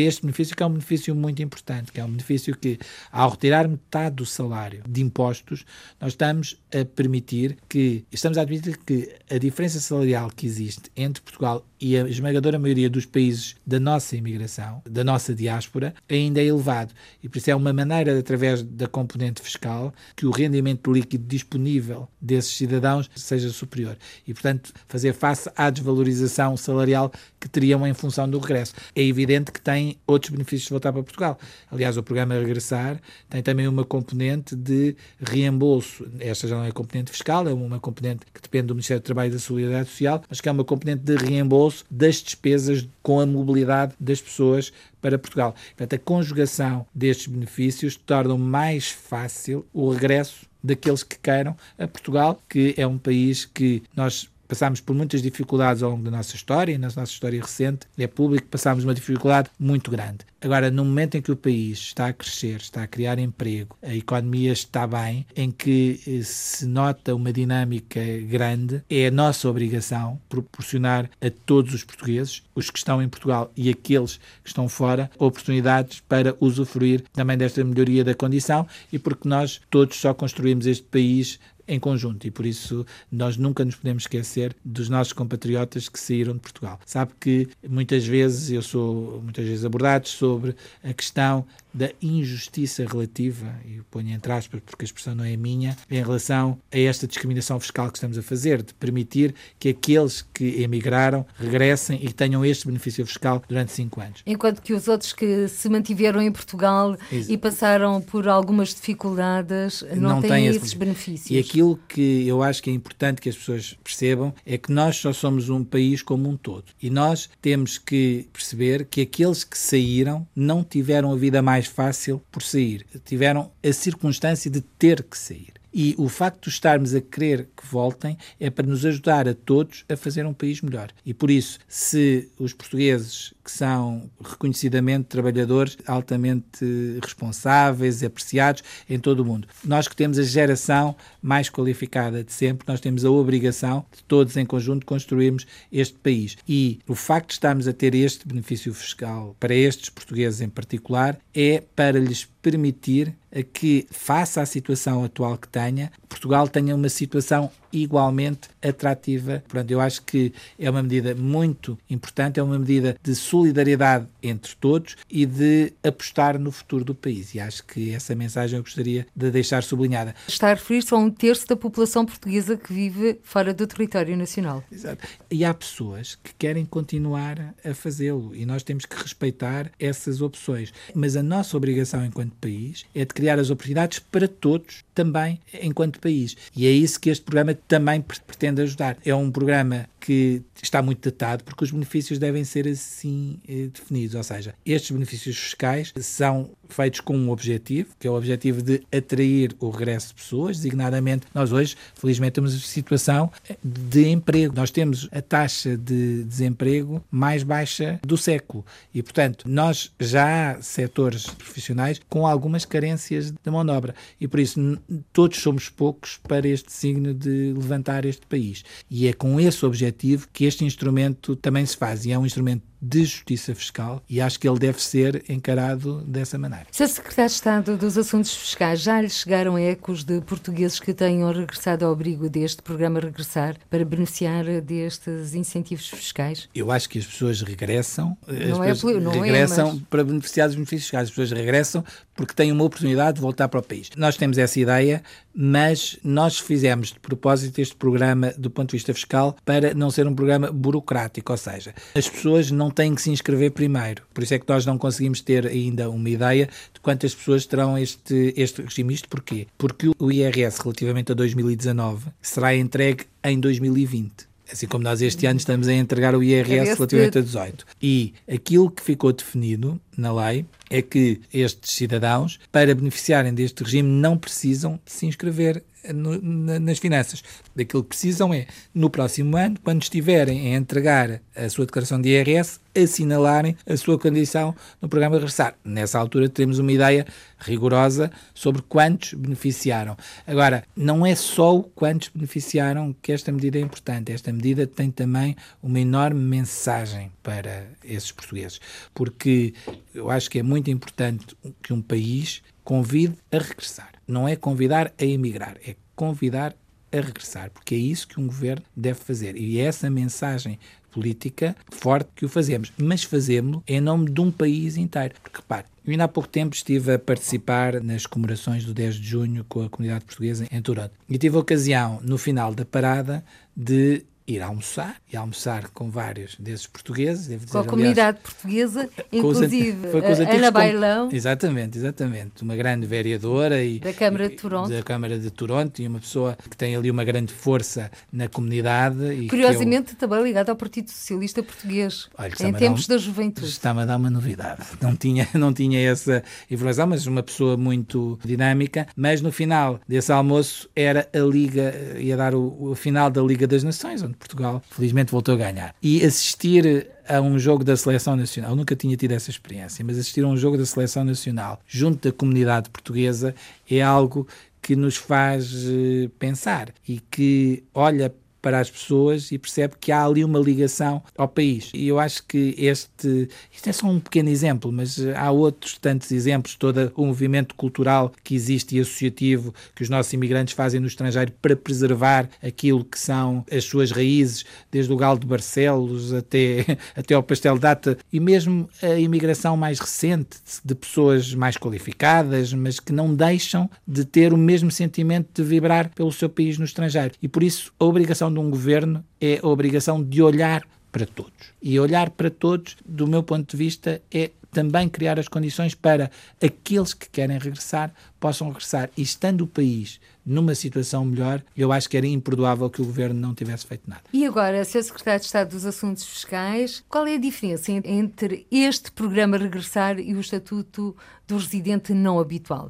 este 0.00 0.22
benefício 0.22 0.56
que 0.56 0.62
é 0.62 0.66
um 0.66 0.70
benefício 0.70 1.14
muito 1.14 1.42
importante, 1.42 1.92
que 1.92 2.00
é 2.00 2.04
um 2.04 2.10
benefício 2.10 2.56
que, 2.56 2.78
ao 3.10 3.30
retirar 3.30 3.68
metade 3.68 4.16
do 4.16 4.24
salário 4.24 4.82
de 4.88 5.02
impostos, 5.02 5.66
nós 6.00 6.12
estamos 6.12 6.58
a 6.72 6.84
permitir 6.84 7.58
que, 7.68 8.04
estamos 8.10 8.38
a 8.38 8.42
admitir 8.42 8.78
que 8.78 9.14
a 9.30 9.38
diferença 9.38 9.78
salarial 9.80 10.30
que 10.34 10.46
existe 10.46 10.90
entre 10.96 11.22
Portugal 11.22 11.64
e 11.80 11.96
a 11.96 12.08
esmagadora 12.08 12.60
maioria 12.60 12.88
dos 12.88 13.04
países 13.04 13.56
da 13.66 13.80
nossa 13.80 14.16
imigração, 14.16 14.80
da 14.88 15.02
nossa 15.02 15.34
diáspora, 15.34 15.92
ainda 16.08 16.40
é 16.40 16.44
elevado. 16.44 16.94
E 17.20 17.28
por 17.28 17.38
isso 17.38 17.50
é 17.50 17.56
uma 17.56 17.72
maneira, 17.72 18.16
através 18.16 18.62
da 18.62 18.86
componente 18.86 19.42
fiscal, 19.42 19.92
que 20.14 20.24
o 20.24 20.30
rendimento 20.30 20.92
líquido 20.92 21.24
disponível 21.26 22.08
desses 22.20 22.56
cidadãos 22.56 23.10
seja 23.16 23.50
superior. 23.50 23.98
E, 24.24 24.32
portanto, 24.32 24.72
fazer 24.86 25.12
face 25.12 25.50
à 25.56 25.70
desvalorização 25.70 26.56
salarial 26.56 27.12
que 27.40 27.48
teriam 27.48 27.84
em 27.84 27.92
função 27.92 28.30
do 28.30 28.38
regresso. 28.38 28.74
É 28.94 29.02
evidente 29.02 29.50
que 29.50 29.60
tem 29.60 29.98
outros 30.06 30.30
benefícios 30.30 30.64
de 30.64 30.70
voltar 30.70 30.92
para 30.92 31.02
Portugal. 31.02 31.38
Aliás, 31.68 31.96
o 31.96 32.02
programa 32.02 32.34
Regressar 32.34 33.00
tem 33.28 33.42
também 33.42 33.66
uma 33.66 33.84
componente 33.84 34.54
de 34.54 34.94
reembolso. 35.20 36.06
Esta 36.20 36.46
já 36.46 36.61
não 36.62 36.68
é 36.68 36.72
componente 36.72 37.10
fiscal, 37.10 37.48
é 37.48 37.52
uma 37.52 37.80
componente 37.80 38.24
que 38.32 38.40
depende 38.40 38.68
do 38.68 38.74
Ministério 38.74 39.02
do 39.02 39.04
Trabalho 39.04 39.30
e 39.30 39.32
da 39.32 39.38
Solidariedade 39.40 39.90
Social, 39.90 40.22
mas 40.28 40.40
que 40.40 40.48
é 40.48 40.52
uma 40.52 40.64
componente 40.64 41.02
de 41.02 41.16
reembolso 41.16 41.84
das 41.90 42.16
despesas 42.16 42.88
com 43.02 43.20
a 43.20 43.26
mobilidade 43.26 43.94
das 43.98 44.20
pessoas 44.20 44.72
para 45.00 45.18
Portugal. 45.18 45.54
Portanto, 45.76 45.94
a 45.94 45.98
conjugação 45.98 46.86
destes 46.94 47.26
benefícios 47.26 47.96
torna 47.96 48.36
mais 48.36 48.88
fácil 48.88 49.66
o 49.72 49.90
regresso 49.90 50.46
daqueles 50.62 51.02
que 51.02 51.18
queiram 51.18 51.56
a 51.76 51.88
Portugal, 51.88 52.40
que 52.48 52.74
é 52.76 52.86
um 52.86 52.96
país 52.96 53.44
que 53.44 53.82
nós 53.96 54.30
passámos 54.52 54.82
por 54.82 54.94
muitas 54.94 55.22
dificuldades 55.22 55.82
ao 55.82 55.92
longo 55.92 56.04
da 56.04 56.10
nossa 56.10 56.36
história 56.36 56.74
e 56.74 56.76
na 56.76 56.88
nossa 56.88 57.04
história 57.04 57.40
recente 57.40 57.86
é 57.96 58.06
público 58.06 58.48
passámos 58.48 58.84
uma 58.84 58.92
dificuldade 58.92 59.48
muito 59.58 59.90
grande. 59.90 60.26
Agora, 60.42 60.70
no 60.70 60.84
momento 60.84 61.16
em 61.16 61.22
que 61.22 61.32
o 61.32 61.36
país 61.36 61.78
está 61.78 62.08
a 62.08 62.12
crescer, 62.12 62.56
está 62.56 62.82
a 62.82 62.86
criar 62.86 63.18
emprego, 63.18 63.78
a 63.80 63.94
economia 63.94 64.52
está 64.52 64.86
bem, 64.86 65.24
em 65.36 65.50
que 65.52 66.00
eh, 66.06 66.20
se 66.22 66.66
nota 66.66 67.14
uma 67.14 67.32
dinâmica 67.32 68.00
grande, 68.28 68.82
é 68.90 69.06
a 69.06 69.10
nossa 69.10 69.48
obrigação 69.48 70.20
proporcionar 70.28 71.08
a 71.20 71.30
todos 71.46 71.72
os 71.72 71.84
portugueses, 71.84 72.42
os 72.56 72.68
que 72.70 72.78
estão 72.78 73.00
em 73.00 73.08
Portugal 73.08 73.52
e 73.56 73.70
aqueles 73.70 74.16
que 74.42 74.48
estão 74.48 74.68
fora, 74.68 75.10
oportunidades 75.16 76.00
para 76.00 76.36
usufruir 76.40 77.04
também 77.12 77.38
desta 77.38 77.62
melhoria 77.62 78.02
da 78.02 78.14
condição 78.14 78.66
e 78.92 78.98
porque 78.98 79.28
nós 79.28 79.60
todos 79.70 79.96
só 79.96 80.12
construímos 80.12 80.66
este 80.66 80.84
país 80.84 81.38
em 81.66 81.78
conjunto 81.78 82.26
e 82.26 82.30
por 82.30 82.46
isso 82.46 82.84
nós 83.10 83.36
nunca 83.36 83.64
nos 83.64 83.76
podemos 83.76 84.04
esquecer 84.04 84.54
dos 84.64 84.88
nossos 84.88 85.12
compatriotas 85.12 85.88
que 85.88 85.98
saíram 85.98 86.34
de 86.34 86.40
Portugal. 86.40 86.78
Sabe 86.84 87.12
que 87.20 87.48
muitas 87.68 88.06
vezes 88.06 88.50
eu 88.50 88.62
sou 88.62 89.20
muitas 89.22 89.46
vezes 89.46 89.64
abordado 89.64 90.08
sobre 90.08 90.54
a 90.82 90.92
questão 90.92 91.44
da 91.72 91.90
injustiça 92.00 92.84
relativa, 92.86 93.54
e 93.64 93.80
ponho 93.90 94.10
entre 94.10 94.32
aspas 94.32 94.60
porque 94.64 94.84
a 94.84 94.86
expressão 94.86 95.14
não 95.14 95.24
é 95.24 95.36
minha, 95.36 95.76
em 95.90 96.02
relação 96.02 96.58
a 96.72 96.78
esta 96.78 97.06
discriminação 97.06 97.58
fiscal 97.60 97.90
que 97.90 97.98
estamos 97.98 98.18
a 98.18 98.22
fazer, 98.22 98.62
de 98.62 98.74
permitir 98.74 99.34
que 99.58 99.68
aqueles 99.68 100.22
que 100.34 100.62
emigraram 100.62 101.26
regressem 101.36 101.98
e 102.02 102.12
tenham 102.12 102.44
este 102.44 102.66
benefício 102.66 103.04
fiscal 103.06 103.42
durante 103.48 103.72
cinco 103.72 104.00
anos. 104.00 104.22
Enquanto 104.26 104.62
que 104.62 104.72
os 104.72 104.88
outros 104.88 105.12
que 105.12 105.48
se 105.48 105.68
mantiveram 105.68 106.20
em 106.20 106.30
Portugal 106.30 106.96
e 107.10 107.36
passaram 107.36 108.00
por 108.00 108.28
algumas 108.28 108.70
dificuldades 108.70 109.84
não, 109.96 110.20
não 110.20 110.22
têm 110.22 110.46
esses 110.46 110.62
esse... 110.62 110.76
benefícios. 110.76 111.30
E 111.30 111.38
aquilo 111.38 111.78
que 111.88 112.26
eu 112.26 112.42
acho 112.42 112.62
que 112.62 112.70
é 112.70 112.72
importante 112.72 113.20
que 113.20 113.28
as 113.28 113.36
pessoas 113.36 113.76
percebam 113.82 114.34
é 114.44 114.58
que 114.58 114.72
nós 114.72 114.96
só 114.96 115.12
somos 115.12 115.48
um 115.48 115.64
país 115.64 116.02
como 116.02 116.28
um 116.28 116.36
todo. 116.36 116.64
E 116.82 116.90
nós 116.90 117.28
temos 117.40 117.78
que 117.78 118.26
perceber 118.32 118.86
que 118.86 119.00
aqueles 119.00 119.44
que 119.44 119.58
saíram 119.58 120.26
não 120.34 120.62
tiveram 120.62 121.12
a 121.12 121.16
vida 121.16 121.42
mais 121.42 121.61
fácil 121.66 122.22
por 122.30 122.42
sair. 122.42 122.86
Tiveram 123.04 123.52
a 123.62 123.72
circunstância 123.72 124.50
de 124.50 124.60
ter 124.60 125.02
que 125.02 125.16
sair. 125.16 125.61
E 125.72 125.94
o 125.98 126.08
facto 126.08 126.44
de 126.44 126.50
estarmos 126.50 126.94
a 126.94 127.00
querer 127.00 127.48
que 127.56 127.66
voltem 127.66 128.16
é 128.38 128.50
para 128.50 128.66
nos 128.66 128.84
ajudar 128.84 129.28
a 129.28 129.34
todos 129.34 129.84
a 129.88 129.96
fazer 129.96 130.26
um 130.26 130.34
país 130.34 130.60
melhor. 130.60 130.90
E 131.04 131.14
por 131.14 131.30
isso, 131.30 131.58
se 131.66 132.28
os 132.38 132.52
portugueses 132.52 133.32
que 133.44 133.50
são 133.50 134.10
reconhecidamente 134.22 135.04
trabalhadores 135.04 135.76
altamente 135.86 136.64
responsáveis, 137.02 138.02
apreciados 138.02 138.62
em 138.88 138.98
todo 138.98 139.20
o 139.20 139.24
mundo. 139.24 139.48
Nós 139.64 139.88
que 139.88 139.96
temos 139.96 140.18
a 140.18 140.22
geração 140.22 140.94
mais 141.20 141.48
qualificada 141.48 142.22
de 142.22 142.32
sempre, 142.32 142.66
nós 142.68 142.80
temos 142.80 143.04
a 143.04 143.10
obrigação 143.10 143.84
de 143.94 144.02
todos 144.04 144.36
em 144.36 144.46
conjunto 144.46 144.86
construirmos 144.86 145.46
este 145.72 145.98
país. 145.98 146.36
E 146.48 146.78
o 146.86 146.94
facto 146.94 147.28
de 147.28 147.34
estarmos 147.34 147.66
a 147.66 147.72
ter 147.72 147.94
este 147.94 148.26
benefício 148.26 148.72
fiscal 148.72 149.36
para 149.40 149.54
estes 149.54 149.88
portugueses 149.88 150.40
em 150.40 150.48
particular 150.48 151.18
é 151.34 151.62
para 151.74 151.98
lhes 151.98 152.24
permitir 152.40 153.14
que, 153.52 153.86
face 153.90 154.38
à 154.38 154.44
situação 154.44 155.04
atual 155.04 155.38
que 155.38 155.48
tenha, 155.48 155.90
Portugal 156.08 156.48
tenha 156.48 156.74
uma 156.74 156.88
situação 156.88 157.50
igualmente 157.72 158.48
atrativa. 158.62 159.42
Portanto, 159.48 159.70
eu 159.70 159.80
acho 159.80 160.02
que 160.02 160.32
é 160.58 160.70
uma 160.70 160.82
medida 160.82 161.14
muito 161.14 161.78
importante, 161.88 162.38
é 162.38 162.42
uma 162.42 162.58
medida 162.58 162.96
de 163.02 163.14
solidariedade 163.14 164.06
entre 164.22 164.54
todos 164.56 164.96
e 165.10 165.26
de 165.26 165.72
apostar 165.82 166.38
no 166.38 166.52
futuro 166.52 166.84
do 166.84 166.94
país. 166.94 167.34
E 167.34 167.40
acho 167.40 167.64
que 167.64 167.94
essa 167.94 168.14
mensagem 168.14 168.56
eu 168.56 168.62
gostaria 168.62 169.06
de 169.14 169.30
deixar 169.30 169.62
sublinhada. 169.62 170.14
Está 170.28 170.50
a 170.50 170.54
referir-se 170.54 170.92
a 170.94 170.96
um 170.96 171.10
terço 171.10 171.46
da 171.46 171.56
população 171.56 172.04
portuguesa 172.04 172.56
que 172.56 172.72
vive 172.72 173.18
fora 173.22 173.52
do 173.54 173.66
território 173.66 174.16
nacional. 174.16 174.62
Exato. 174.70 175.06
E 175.30 175.44
há 175.44 175.52
pessoas 175.52 176.16
que 176.22 176.34
querem 176.34 176.64
continuar 176.64 177.54
a 177.64 177.74
fazê-lo 177.74 178.34
e 178.34 178.44
nós 178.44 178.62
temos 178.62 178.84
que 178.84 178.96
respeitar 178.96 179.70
essas 179.78 180.20
opções. 180.20 180.72
Mas 180.94 181.16
a 181.16 181.22
nossa 181.22 181.56
obrigação 181.56 182.04
enquanto 182.04 182.32
país 182.34 182.84
é 182.94 183.04
de 183.04 183.14
criar 183.14 183.38
as 183.38 183.50
oportunidades 183.50 183.98
para 183.98 184.28
todos 184.28 184.84
também 184.94 185.40
enquanto 185.62 186.00
país. 186.00 186.36
E 186.54 186.66
é 186.66 186.70
isso 186.70 187.00
que 187.00 187.10
este 187.10 187.24
programa 187.24 187.54
também 187.68 188.00
pretende 188.00 188.62
ajudar. 188.62 188.96
É 189.04 189.14
um 189.14 189.30
programa 189.30 189.86
que 190.00 190.42
está 190.62 190.80
muito 190.80 191.10
datado 191.10 191.44
porque 191.44 191.64
os 191.64 191.70
benefícios 191.70 192.18
devem 192.18 192.44
ser 192.44 192.68
assim 192.68 193.38
eh, 193.48 193.68
definidos, 193.72 194.14
ou 194.14 194.22
seja, 194.22 194.54
estes 194.64 194.90
benefícios 194.92 195.36
fiscais 195.36 195.92
são 196.00 196.50
feitos 196.68 197.00
com 197.00 197.16
um 197.16 197.30
objetivo, 197.30 197.90
que 197.98 198.06
é 198.06 198.10
o 198.10 198.14
objetivo 198.14 198.62
de 198.62 198.82
atrair 198.90 199.54
o 199.60 199.70
regresso 199.70 200.08
de 200.08 200.14
pessoas, 200.14 200.56
designadamente 200.56 201.26
nós 201.34 201.52
hoje, 201.52 201.76
felizmente, 201.94 202.32
temos 202.32 202.54
a 202.54 202.58
situação 202.58 203.30
de 203.62 204.08
emprego. 204.08 204.54
Nós 204.54 204.70
temos 204.70 205.08
a 205.12 205.20
taxa 205.20 205.76
de 205.76 206.24
desemprego 206.24 207.02
mais 207.10 207.42
baixa 207.42 208.00
do 208.02 208.16
século 208.16 208.64
e, 208.94 209.02
portanto, 209.02 209.48
nós 209.48 209.92
já 209.98 210.52
há 210.52 210.62
setores 210.62 211.26
profissionais 211.26 212.00
com 212.08 212.26
algumas 212.26 212.64
carências 212.64 213.30
de 213.30 213.50
mão 213.50 213.64
de 213.64 213.70
obra 213.70 213.94
e, 214.20 214.28
por 214.28 214.40
isso, 214.40 214.78
todos 215.12 215.38
somos 215.38 215.68
poucos 215.68 216.18
para 216.28 216.46
este 216.46 216.72
signo 216.72 217.12
de 217.14 217.52
levantar 217.52 218.04
este 218.04 218.26
país. 218.26 218.64
E 218.90 219.08
é 219.08 219.12
com 219.12 219.40
esse 219.40 219.64
objetivo 219.64 220.28
que 220.32 220.44
instrumento 220.60 221.34
também 221.36 221.64
se 221.64 221.76
faz. 221.76 222.04
E 222.04 222.12
é 222.12 222.18
um 222.18 222.26
instrumento 222.26 222.62
de 222.82 223.04
justiça 223.04 223.54
fiscal 223.54 224.02
e 224.10 224.20
acho 224.20 224.40
que 224.40 224.48
ele 224.48 224.58
deve 224.58 224.82
ser 224.82 225.24
encarado 225.28 226.02
dessa 226.02 226.36
maneira. 226.36 226.66
Sr. 226.72 226.88
Secretário 226.88 227.28
de 227.28 227.34
Estado 227.36 227.76
dos 227.76 227.96
Assuntos 227.96 228.34
Fiscais, 228.34 228.80
já 228.80 229.00
lhe 229.00 229.08
chegaram 229.08 229.56
ecos 229.56 230.02
de 230.02 230.20
portugueses 230.22 230.80
que 230.80 230.92
tenham 230.92 231.32
regressado 231.32 231.84
ao 231.84 231.92
abrigo 231.92 232.28
deste 232.28 232.60
programa 232.60 232.98
Regressar 232.98 233.56
para 233.70 233.84
beneficiar 233.84 234.44
destes 234.60 235.34
incentivos 235.34 235.88
fiscais? 235.88 236.48
Eu 236.54 236.72
acho 236.72 236.88
que 236.88 236.98
as 236.98 237.06
pessoas 237.06 237.40
regressam, 237.40 238.16
não 238.26 238.62
as 238.62 238.82
é, 238.82 239.00
não 239.00 239.12
regressam 239.12 239.68
é, 239.68 239.72
mas... 239.74 239.82
para 239.88 240.04
beneficiar 240.04 240.48
dos 240.48 240.56
benefícios 240.56 240.84
fiscais. 240.84 241.04
As 241.04 241.10
pessoas 241.10 241.30
regressam 241.30 241.84
porque 242.14 242.34
têm 242.34 242.52
uma 242.52 242.64
oportunidade 242.64 243.16
de 243.16 243.20
voltar 243.20 243.48
para 243.48 243.60
o 243.60 243.62
país. 243.62 243.90
Nós 243.96 244.16
temos 244.16 244.38
essa 244.38 244.58
ideia, 244.58 245.02
mas 245.34 245.98
nós 246.04 246.38
fizemos 246.38 246.88
de 246.88 247.00
propósito 247.00 247.60
este 247.60 247.74
programa 247.74 248.32
do 248.36 248.50
ponto 248.50 248.70
de 248.70 248.76
vista 248.76 248.92
fiscal 248.92 249.36
para 249.44 249.72
não 249.74 249.90
ser 249.90 250.06
um 250.06 250.14
programa 250.14 250.50
burocrático, 250.52 251.32
ou 251.32 251.38
seja, 251.38 251.74
as 251.94 252.08
pessoas 252.08 252.50
não 252.50 252.70
têm 252.72 252.94
que 252.94 253.02
se 253.02 253.10
inscrever 253.10 253.52
primeiro. 253.52 254.02
Por 254.12 254.22
isso 254.22 254.34
é 254.34 254.38
que 254.38 254.48
nós 254.48 254.66
não 254.66 254.78
conseguimos 254.78 255.20
ter 255.20 255.46
ainda 255.46 255.90
uma 255.90 256.08
ideia 256.08 256.48
de 256.72 256.80
quantas 256.80 257.14
pessoas 257.14 257.46
terão 257.46 257.78
este, 257.78 258.34
este 258.36 258.62
regime. 258.62 258.94
Isto 258.94 259.08
porquê? 259.08 259.46
Porque 259.56 259.90
o 259.98 260.10
IRS, 260.10 260.60
relativamente 260.62 261.12
a 261.12 261.14
2019, 261.14 262.06
será 262.20 262.54
entregue 262.54 263.04
em 263.24 263.38
2020. 263.38 264.32
Assim 264.52 264.66
como 264.66 264.84
nós 264.84 265.00
este 265.00 265.24
ano 265.24 265.38
estamos 265.38 265.66
a 265.66 265.72
entregar 265.72 266.14
o 266.14 266.22
IRS 266.22 266.74
relativamente 266.74 267.18
a 267.18 267.22
18. 267.22 267.66
E 267.80 268.12
aquilo 268.30 268.70
que 268.70 268.82
ficou 268.82 269.10
definido 269.10 269.80
na 269.96 270.12
lei 270.12 270.44
é 270.68 270.82
que 270.82 271.20
estes 271.32 271.72
cidadãos, 271.72 272.38
para 272.50 272.74
beneficiarem 272.74 273.32
deste 273.32 273.64
regime, 273.64 273.88
não 273.88 274.18
precisam 274.18 274.78
de 274.84 274.92
se 274.92 275.06
inscrever 275.06 275.62
no, 275.94 276.20
na, 276.20 276.58
nas 276.58 276.78
finanças. 276.78 277.22
Daquilo 277.54 277.82
que 277.82 277.90
precisam 277.90 278.32
é, 278.32 278.46
no 278.74 278.90
próximo 278.90 279.36
ano, 279.36 279.56
quando 279.62 279.82
estiverem 279.82 280.54
a 280.54 280.58
entregar 280.58 281.20
a 281.34 281.48
sua 281.48 281.66
declaração 281.66 282.00
de 282.00 282.10
IRS, 282.10 282.60
assinalarem 282.74 283.56
a 283.66 283.76
sua 283.76 283.98
condição 283.98 284.54
no 284.80 284.88
programa 284.88 285.16
Regressar. 285.16 285.54
Nessa 285.64 285.98
altura 285.98 286.28
teremos 286.28 286.58
uma 286.58 286.72
ideia 286.72 287.06
rigorosa 287.38 288.10
sobre 288.34 288.62
quantos 288.62 289.14
beneficiaram. 289.14 289.96
Agora, 290.26 290.64
não 290.76 291.04
é 291.04 291.14
só 291.14 291.60
quantos 291.74 292.08
beneficiaram 292.08 292.94
que 293.02 293.12
esta 293.12 293.30
medida 293.30 293.58
é 293.58 293.60
importante. 293.60 294.12
Esta 294.12 294.32
medida 294.32 294.66
tem 294.66 294.90
também 294.90 295.36
uma 295.62 295.80
enorme 295.80 296.20
mensagem 296.20 297.10
para 297.22 297.66
esses 297.84 298.12
portugueses, 298.12 298.60
porque 298.94 299.54
eu 299.94 300.10
acho 300.10 300.30
que 300.30 300.38
é 300.38 300.42
muito 300.42 300.70
importante 300.70 301.26
que 301.62 301.72
um 301.72 301.82
país 301.82 302.42
convide 302.64 303.14
a 303.30 303.38
regressar. 303.38 303.92
Não 304.06 304.28
é 304.28 304.36
convidar 304.36 304.92
a 304.98 305.04
emigrar, 305.04 305.56
é 305.66 305.76
convidar 305.94 306.54
a 306.92 307.00
regressar, 307.00 307.50
porque 307.50 307.74
é 307.74 307.78
isso 307.78 308.06
que 308.06 308.20
um 308.20 308.26
governo 308.26 308.62
deve 308.76 308.98
fazer. 309.00 309.36
E 309.36 309.58
é 309.58 309.64
essa 309.64 309.88
mensagem 309.88 310.58
política 310.92 311.56
forte 311.70 312.10
que 312.14 312.24
o 312.24 312.28
fazemos, 312.28 312.70
mas 312.76 313.02
fazemos 313.02 313.62
em 313.66 313.80
nome 313.80 314.10
de 314.10 314.20
um 314.20 314.30
país 314.30 314.76
inteiro. 314.76 315.14
Porque 315.22 315.38
repare, 315.38 315.66
eu 315.84 315.90
ainda 315.90 316.04
há 316.04 316.08
pouco 316.08 316.28
tempo 316.28 316.54
estive 316.54 316.92
a 316.92 316.98
participar 316.98 317.82
nas 317.82 318.06
comemorações 318.06 318.64
do 318.64 318.74
10 318.74 318.96
de 318.96 319.06
junho 319.08 319.44
com 319.48 319.64
a 319.64 319.70
comunidade 319.70 320.04
portuguesa 320.04 320.46
em 320.52 320.62
Toronto. 320.62 320.92
E 321.08 321.18
tive 321.18 321.36
a 321.36 321.40
ocasião, 321.40 321.98
no 322.02 322.18
final 322.18 322.54
da 322.54 322.64
parada, 322.64 323.24
de 323.56 324.04
ir 324.26 324.40
almoçar 324.40 324.96
e 325.12 325.16
almoçar 325.16 325.68
com 325.70 325.90
vários 325.90 326.36
desses 326.36 326.66
portugueses. 326.66 327.26
Devo 327.26 327.44
dizer, 327.44 327.52
com 327.52 327.58
a 327.58 327.64
comunidade 327.64 328.18
aliás, 328.18 328.22
portuguesa, 328.22 328.88
inclusive 329.12 329.88
foi 329.90 330.02
com 330.02 330.12
os 330.12 330.20
Ana 330.20 330.50
Bailão. 330.50 331.08
Exatamente, 331.12 331.78
exatamente. 331.78 332.42
Uma 332.42 332.56
grande 332.56 332.86
vereadora 332.86 333.62
e, 333.62 333.78
da 333.78 333.92
Câmara 333.92 334.28
de 334.28 334.36
Toronto. 334.36 334.70
Da 334.70 334.82
Câmara 334.82 335.18
de 335.18 335.30
Toronto 335.30 335.82
e 335.82 335.86
uma 335.86 336.00
pessoa 336.00 336.36
que 336.48 336.56
tem 336.56 336.76
ali 336.76 336.90
uma 336.90 337.04
grande 337.04 337.32
força 337.32 337.90
na 338.12 338.28
comunidade. 338.28 339.26
Curiosamente, 339.28 339.92
eu... 339.92 339.98
também 339.98 340.22
ligada 340.22 340.52
ao 340.52 340.56
Partido 340.56 340.90
Socialista 340.90 341.42
Português, 341.42 342.08
Olha, 342.16 342.32
em 342.40 342.52
tempos 342.52 342.84
um, 342.84 342.88
da 342.88 342.98
juventude. 342.98 343.46
Está-me 343.46 343.82
a 343.82 343.84
dar 343.84 343.96
uma 343.96 344.10
novidade. 344.10 344.62
Não 344.80 344.94
tinha, 344.94 345.28
não 345.34 345.52
tinha 345.52 345.80
essa 345.80 346.22
informação, 346.50 346.86
mas 346.86 347.06
uma 347.06 347.22
pessoa 347.22 347.56
muito 347.56 348.18
dinâmica. 348.24 348.86
Mas 348.96 349.20
no 349.20 349.32
final 349.32 349.80
desse 349.86 350.12
almoço 350.12 350.68
era 350.74 351.08
a 351.12 351.18
Liga, 351.18 351.74
ia 351.98 352.16
dar 352.16 352.34
o, 352.34 352.70
o 352.70 352.74
final 352.74 353.10
da 353.10 353.22
Liga 353.22 353.46
das 353.46 353.62
Nações, 353.62 354.02
onde 354.12 354.18
Portugal 354.18 354.62
felizmente 354.70 355.10
voltou 355.10 355.34
a 355.34 355.38
ganhar. 355.38 355.74
E 355.82 356.04
assistir 356.04 356.86
a 357.08 357.20
um 357.20 357.38
jogo 357.38 357.64
da 357.64 357.76
Seleção 357.76 358.14
Nacional, 358.14 358.50
eu 358.50 358.56
nunca 358.56 358.76
tinha 358.76 358.96
tido 358.96 359.12
essa 359.12 359.30
experiência, 359.30 359.84
mas 359.84 359.98
assistir 359.98 360.22
a 360.22 360.28
um 360.28 360.36
jogo 360.36 360.56
da 360.56 360.66
Seleção 360.66 361.04
Nacional 361.04 361.60
junto 361.66 362.08
da 362.08 362.14
comunidade 362.14 362.70
portuguesa 362.70 363.34
é 363.68 363.82
algo 363.82 364.28
que 364.60 364.76
nos 364.76 364.96
faz 364.96 365.52
eh, 365.66 366.08
pensar 366.20 366.68
e 366.86 367.00
que 367.10 367.64
olha 367.74 368.14
para 368.42 368.58
as 368.58 368.68
pessoas 368.68 369.30
e 369.30 369.38
percebe 369.38 369.74
que 369.80 369.92
há 369.92 370.04
ali 370.04 370.24
uma 370.24 370.40
ligação 370.40 371.00
ao 371.16 371.28
país. 371.28 371.70
E 371.72 371.86
eu 371.86 372.00
acho 372.00 372.24
que 372.26 372.54
este, 372.58 373.28
isto 373.52 373.70
é 373.70 373.72
só 373.72 373.86
um 373.86 374.00
pequeno 374.00 374.28
exemplo, 374.28 374.72
mas 374.72 374.98
há 375.16 375.30
outros 375.30 375.78
tantos 375.78 376.10
exemplos, 376.10 376.56
todo 376.56 376.92
o 376.96 377.06
movimento 377.06 377.54
cultural 377.54 378.12
que 378.24 378.34
existe 378.34 378.76
e 378.76 378.80
associativo 378.80 379.54
que 379.74 379.82
os 379.82 379.88
nossos 379.88 380.12
imigrantes 380.12 380.54
fazem 380.54 380.80
no 380.80 380.88
estrangeiro 380.88 381.32
para 381.40 381.54
preservar 381.54 382.28
aquilo 382.42 382.84
que 382.84 382.98
são 382.98 383.44
as 383.50 383.64
suas 383.64 383.92
raízes, 383.92 384.44
desde 384.70 384.92
o 384.92 384.96
galo 384.96 385.18
de 385.18 385.26
Barcelos 385.26 386.12
até, 386.12 386.78
até 386.96 387.14
ao 387.14 387.22
pastel 387.22 387.56
data, 387.58 387.96
e 388.12 388.18
mesmo 388.18 388.68
a 388.82 388.98
imigração 388.98 389.56
mais 389.56 389.78
recente 389.78 390.38
de 390.64 390.74
pessoas 390.74 391.32
mais 391.34 391.56
qualificadas, 391.56 392.52
mas 392.52 392.80
que 392.80 392.92
não 392.92 393.14
deixam 393.14 393.70
de 393.86 394.04
ter 394.04 394.32
o 394.32 394.36
mesmo 394.36 394.70
sentimento 394.70 395.28
de 395.32 395.48
vibrar 395.48 395.90
pelo 395.90 396.10
seu 396.10 396.28
país 396.28 396.58
no 396.58 396.64
estrangeiro. 396.64 397.12
E 397.22 397.28
por 397.28 397.42
isso 397.42 397.72
a 397.78 397.84
obrigação 398.32 398.34
de 398.34 398.40
um 398.40 398.50
governo 398.50 399.04
é 399.20 399.40
a 399.42 399.46
obrigação 399.46 400.02
de 400.02 400.22
olhar 400.22 400.66
para 400.90 401.06
todos. 401.06 401.32
E 401.62 401.78
olhar 401.78 402.10
para 402.10 402.30
todos, 402.30 402.76
do 402.84 403.06
meu 403.06 403.22
ponto 403.22 403.50
de 403.50 403.56
vista, 403.56 404.02
é 404.12 404.30
também 404.50 404.86
criar 404.86 405.18
as 405.18 405.28
condições 405.28 405.74
para 405.74 406.10
aqueles 406.40 406.92
que 406.92 407.08
querem 407.08 407.38
regressar 407.38 407.92
possam 408.20 408.48
regressar. 408.48 408.90
E 408.96 409.00
estando 409.00 409.42
o 409.42 409.46
país 409.46 409.98
numa 410.24 410.54
situação 410.54 411.04
melhor, 411.06 411.42
eu 411.56 411.72
acho 411.72 411.88
que 411.88 411.96
era 411.96 412.06
imperdoável 412.06 412.68
que 412.68 412.82
o 412.82 412.84
governo 412.84 413.18
não 413.18 413.34
tivesse 413.34 413.66
feito 413.66 413.88
nada. 413.88 414.02
E 414.12 414.26
agora, 414.26 414.62
Sr. 414.64 414.82
Secretário 414.82 415.20
de 415.20 415.26
Estado 415.26 415.50
dos 415.50 415.64
Assuntos 415.64 416.04
Fiscais, 416.04 416.84
qual 416.88 417.06
é 417.06 417.14
a 417.14 417.18
diferença 417.18 417.72
entre 417.72 418.46
este 418.50 418.92
programa 418.92 419.38
Regressar 419.38 419.98
e 419.98 420.14
o 420.14 420.20
Estatuto 420.20 420.94
do 421.26 421.38
Residente 421.38 421.94
Não 421.94 422.20
Habitual? 422.20 422.68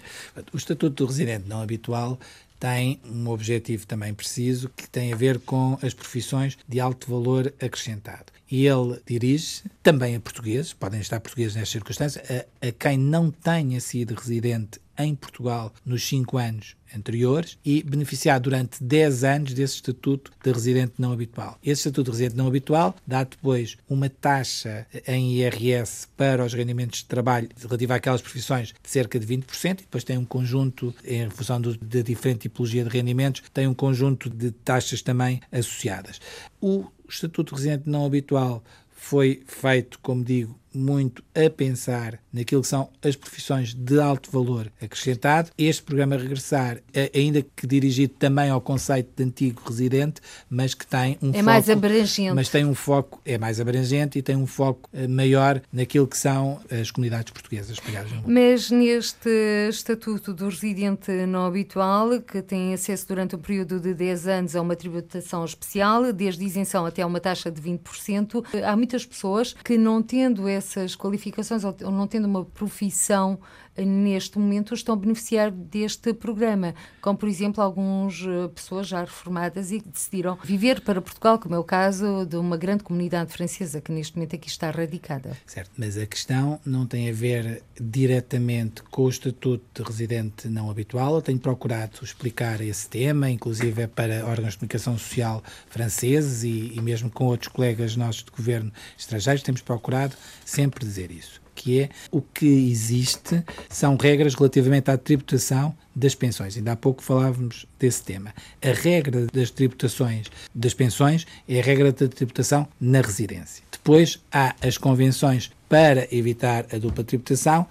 O 0.52 0.56
Estatuto 0.56 1.04
do 1.04 1.06
Residente 1.06 1.48
Não 1.48 1.60
Habitual 1.60 2.18
tem 2.62 3.00
um 3.04 3.28
objetivo 3.28 3.84
também 3.88 4.14
preciso 4.14 4.68
que 4.68 4.88
tem 4.88 5.12
a 5.12 5.16
ver 5.16 5.40
com 5.40 5.76
as 5.82 5.92
profissões 5.92 6.56
de 6.68 6.78
alto 6.78 7.10
valor 7.10 7.52
acrescentado. 7.60 8.26
E 8.48 8.68
ele 8.68 9.02
dirige 9.04 9.64
também 9.82 10.14
a 10.14 10.20
portugueses, 10.20 10.72
podem 10.72 11.00
estar 11.00 11.18
portugueses 11.18 11.56
nestas 11.56 11.70
circunstâncias, 11.70 12.24
a, 12.30 12.68
a 12.68 12.70
quem 12.70 12.96
não 12.96 13.32
tenha 13.32 13.80
sido 13.80 14.14
residente 14.14 14.78
em 14.98 15.14
Portugal 15.14 15.72
nos 15.84 16.06
cinco 16.06 16.38
anos 16.38 16.76
anteriores 16.94 17.58
e 17.64 17.82
beneficiar 17.82 18.38
durante 18.38 18.82
10 18.82 19.24
anos 19.24 19.54
desse 19.54 19.76
estatuto 19.76 20.30
de 20.42 20.52
residente 20.52 20.94
não 20.98 21.12
habitual. 21.12 21.58
Esse 21.62 21.80
estatuto 21.80 22.04
de 22.04 22.10
residente 22.10 22.36
não 22.36 22.46
habitual 22.46 22.94
dá 23.06 23.24
depois 23.24 23.76
uma 23.88 24.08
taxa 24.08 24.86
em 25.06 25.38
IRS 25.38 26.06
para 26.16 26.44
os 26.44 26.52
rendimentos 26.52 27.00
de 27.00 27.06
trabalho 27.06 27.48
relativa 27.60 27.94
àquelas 27.94 28.20
profissões 28.20 28.74
de 28.82 28.90
cerca 28.90 29.18
de 29.18 29.26
20% 29.26 29.72
e 29.72 29.74
depois 29.82 30.04
tem 30.04 30.18
um 30.18 30.24
conjunto, 30.24 30.94
em 31.04 31.28
função 31.30 31.60
da 31.60 32.02
diferente 32.02 32.40
tipologia 32.40 32.84
de 32.84 32.90
rendimentos, 32.90 33.42
tem 33.52 33.66
um 33.66 33.74
conjunto 33.74 34.28
de 34.28 34.50
taxas 34.50 35.02
também 35.02 35.40
associadas. 35.50 36.20
O 36.60 36.86
estatuto 37.08 37.54
de 37.54 37.60
residente 37.60 37.88
não 37.88 38.04
habitual 38.04 38.62
foi 38.90 39.42
feito, 39.46 39.98
como 40.00 40.24
digo, 40.24 40.58
muito 40.74 41.22
a 41.34 41.48
pensar 41.50 42.18
naquilo 42.32 42.62
que 42.62 42.68
são 42.68 42.88
as 43.02 43.16
profissões 43.16 43.74
de 43.74 44.00
alto 44.00 44.30
valor 44.30 44.70
acrescentado. 44.80 45.50
Este 45.56 45.82
programa 45.82 46.16
Regressar, 46.16 46.78
é, 46.92 47.10
ainda 47.14 47.42
que 47.42 47.66
dirigido 47.66 48.14
também 48.18 48.50
ao 48.50 48.60
conceito 48.60 49.10
de 49.16 49.24
antigo 49.24 49.62
residente, 49.66 50.20
mas 50.48 50.74
que 50.74 50.86
tem 50.86 51.18
um 51.22 51.30
é 51.30 51.34
foco... 51.34 51.44
mais 51.44 51.70
abrangente. 51.70 52.34
Mas 52.34 52.48
tem 52.48 52.64
um 52.64 52.74
foco, 52.74 53.20
é 53.24 53.38
mais 53.38 53.60
abrangente 53.60 54.18
e 54.18 54.22
tem 54.22 54.36
um 54.36 54.46
foco 54.46 54.88
eh, 54.92 55.06
maior 55.06 55.60
naquilo 55.72 56.06
que 56.06 56.16
são 56.16 56.60
as 56.70 56.90
comunidades 56.90 57.32
portuguesas 57.32 57.72
espalhadas 57.72 58.10
no 58.10 58.18
mundo. 58.18 58.30
Mas 58.30 58.70
neste 58.70 59.28
Estatuto 59.68 60.32
do 60.32 60.48
Residente 60.48 61.10
Não 61.26 61.46
Habitual, 61.46 62.20
que 62.20 62.40
tem 62.42 62.74
acesso 62.74 63.06
durante 63.08 63.36
um 63.36 63.38
período 63.38 63.80
de 63.80 63.94
10 63.94 64.26
anos 64.26 64.56
a 64.56 64.60
uma 64.60 64.76
tributação 64.76 65.44
especial, 65.44 66.12
desde 66.12 66.44
isenção 66.44 66.86
até 66.86 67.04
uma 67.04 67.20
taxa 67.20 67.50
de 67.50 67.60
20%, 67.60 68.44
há 68.64 68.76
muitas 68.76 69.04
pessoas 69.04 69.54
que 69.64 69.76
não 69.76 70.02
tendo 70.02 70.48
esse 70.48 70.61
essas 70.62 70.96
qualificações 70.96 71.64
ou 71.64 71.90
não 71.90 72.06
tendo 72.06 72.26
uma 72.26 72.44
profissão 72.44 73.38
neste 73.76 74.38
momento 74.38 74.74
estão 74.74 74.94
a 74.94 74.98
beneficiar 74.98 75.50
deste 75.50 76.12
programa, 76.12 76.74
como 77.00 77.18
por 77.18 77.28
exemplo 77.28 77.62
algumas 77.62 78.20
eh, 78.20 78.48
pessoas 78.48 78.86
já 78.86 79.00
reformadas 79.00 79.72
e 79.72 79.80
que 79.80 79.88
decidiram 79.88 80.38
viver 80.44 80.80
para 80.82 81.00
Portugal, 81.00 81.38
como 81.38 81.54
é 81.54 81.58
o 81.58 81.64
caso 81.64 82.26
de 82.26 82.36
uma 82.36 82.56
grande 82.56 82.84
comunidade 82.84 83.32
francesa 83.32 83.80
que 83.80 83.90
neste 83.90 84.16
momento 84.16 84.36
aqui 84.36 84.48
está 84.48 84.70
radicada. 84.70 85.36
Certo, 85.46 85.70
mas 85.76 85.96
a 85.96 86.06
questão 86.06 86.60
não 86.64 86.86
tem 86.86 87.08
a 87.08 87.12
ver 87.12 87.62
diretamente 87.80 88.82
com 88.82 89.02
o 89.04 89.08
estatuto 89.08 89.64
de 89.74 89.88
residente 89.88 90.48
não 90.48 90.70
habitual. 90.70 91.16
Eu 91.16 91.22
tenho 91.22 91.38
procurado 91.38 91.98
explicar 92.02 92.60
esse 92.60 92.88
tema, 92.88 93.30
inclusive 93.30 93.82
é 93.82 93.86
para 93.86 94.26
órgãos 94.26 94.52
de 94.52 94.58
comunicação 94.58 94.98
social 94.98 95.42
franceses 95.68 96.44
e, 96.44 96.72
e 96.74 96.80
mesmo 96.80 97.10
com 97.10 97.24
outros 97.24 97.48
colegas 97.48 97.96
nossos 97.96 98.24
de 98.24 98.30
governo 98.30 98.72
estrangeiros, 98.98 99.42
temos 99.42 99.62
procurado 99.62 100.14
sempre 100.44 100.84
dizer 100.84 101.10
isso 101.10 101.41
que 101.54 101.80
é 101.80 101.88
o 102.10 102.20
que 102.20 102.46
existe 102.46 103.42
são 103.68 103.96
regras 103.96 104.34
relativamente 104.34 104.90
à 104.90 104.96
tributação 104.96 105.74
das 105.94 106.14
pensões. 106.14 106.56
Ainda 106.56 106.72
há 106.72 106.76
pouco 106.76 107.02
falávamos 107.02 107.66
desse 107.78 108.02
tema. 108.02 108.34
A 108.62 108.72
regra 108.72 109.26
das 109.32 109.50
tributações 109.50 110.26
das 110.54 110.74
pensões 110.74 111.26
é 111.48 111.60
a 111.60 111.62
regra 111.62 111.92
da 111.92 112.08
tributação 112.08 112.66
na 112.80 113.00
residência. 113.00 113.62
Depois 113.70 114.20
há 114.32 114.54
as 114.60 114.78
convenções 114.78 115.50
para 115.68 116.06
evitar 116.14 116.66
a 116.72 116.78
dupla 116.78 117.04
tributação, 117.04 117.66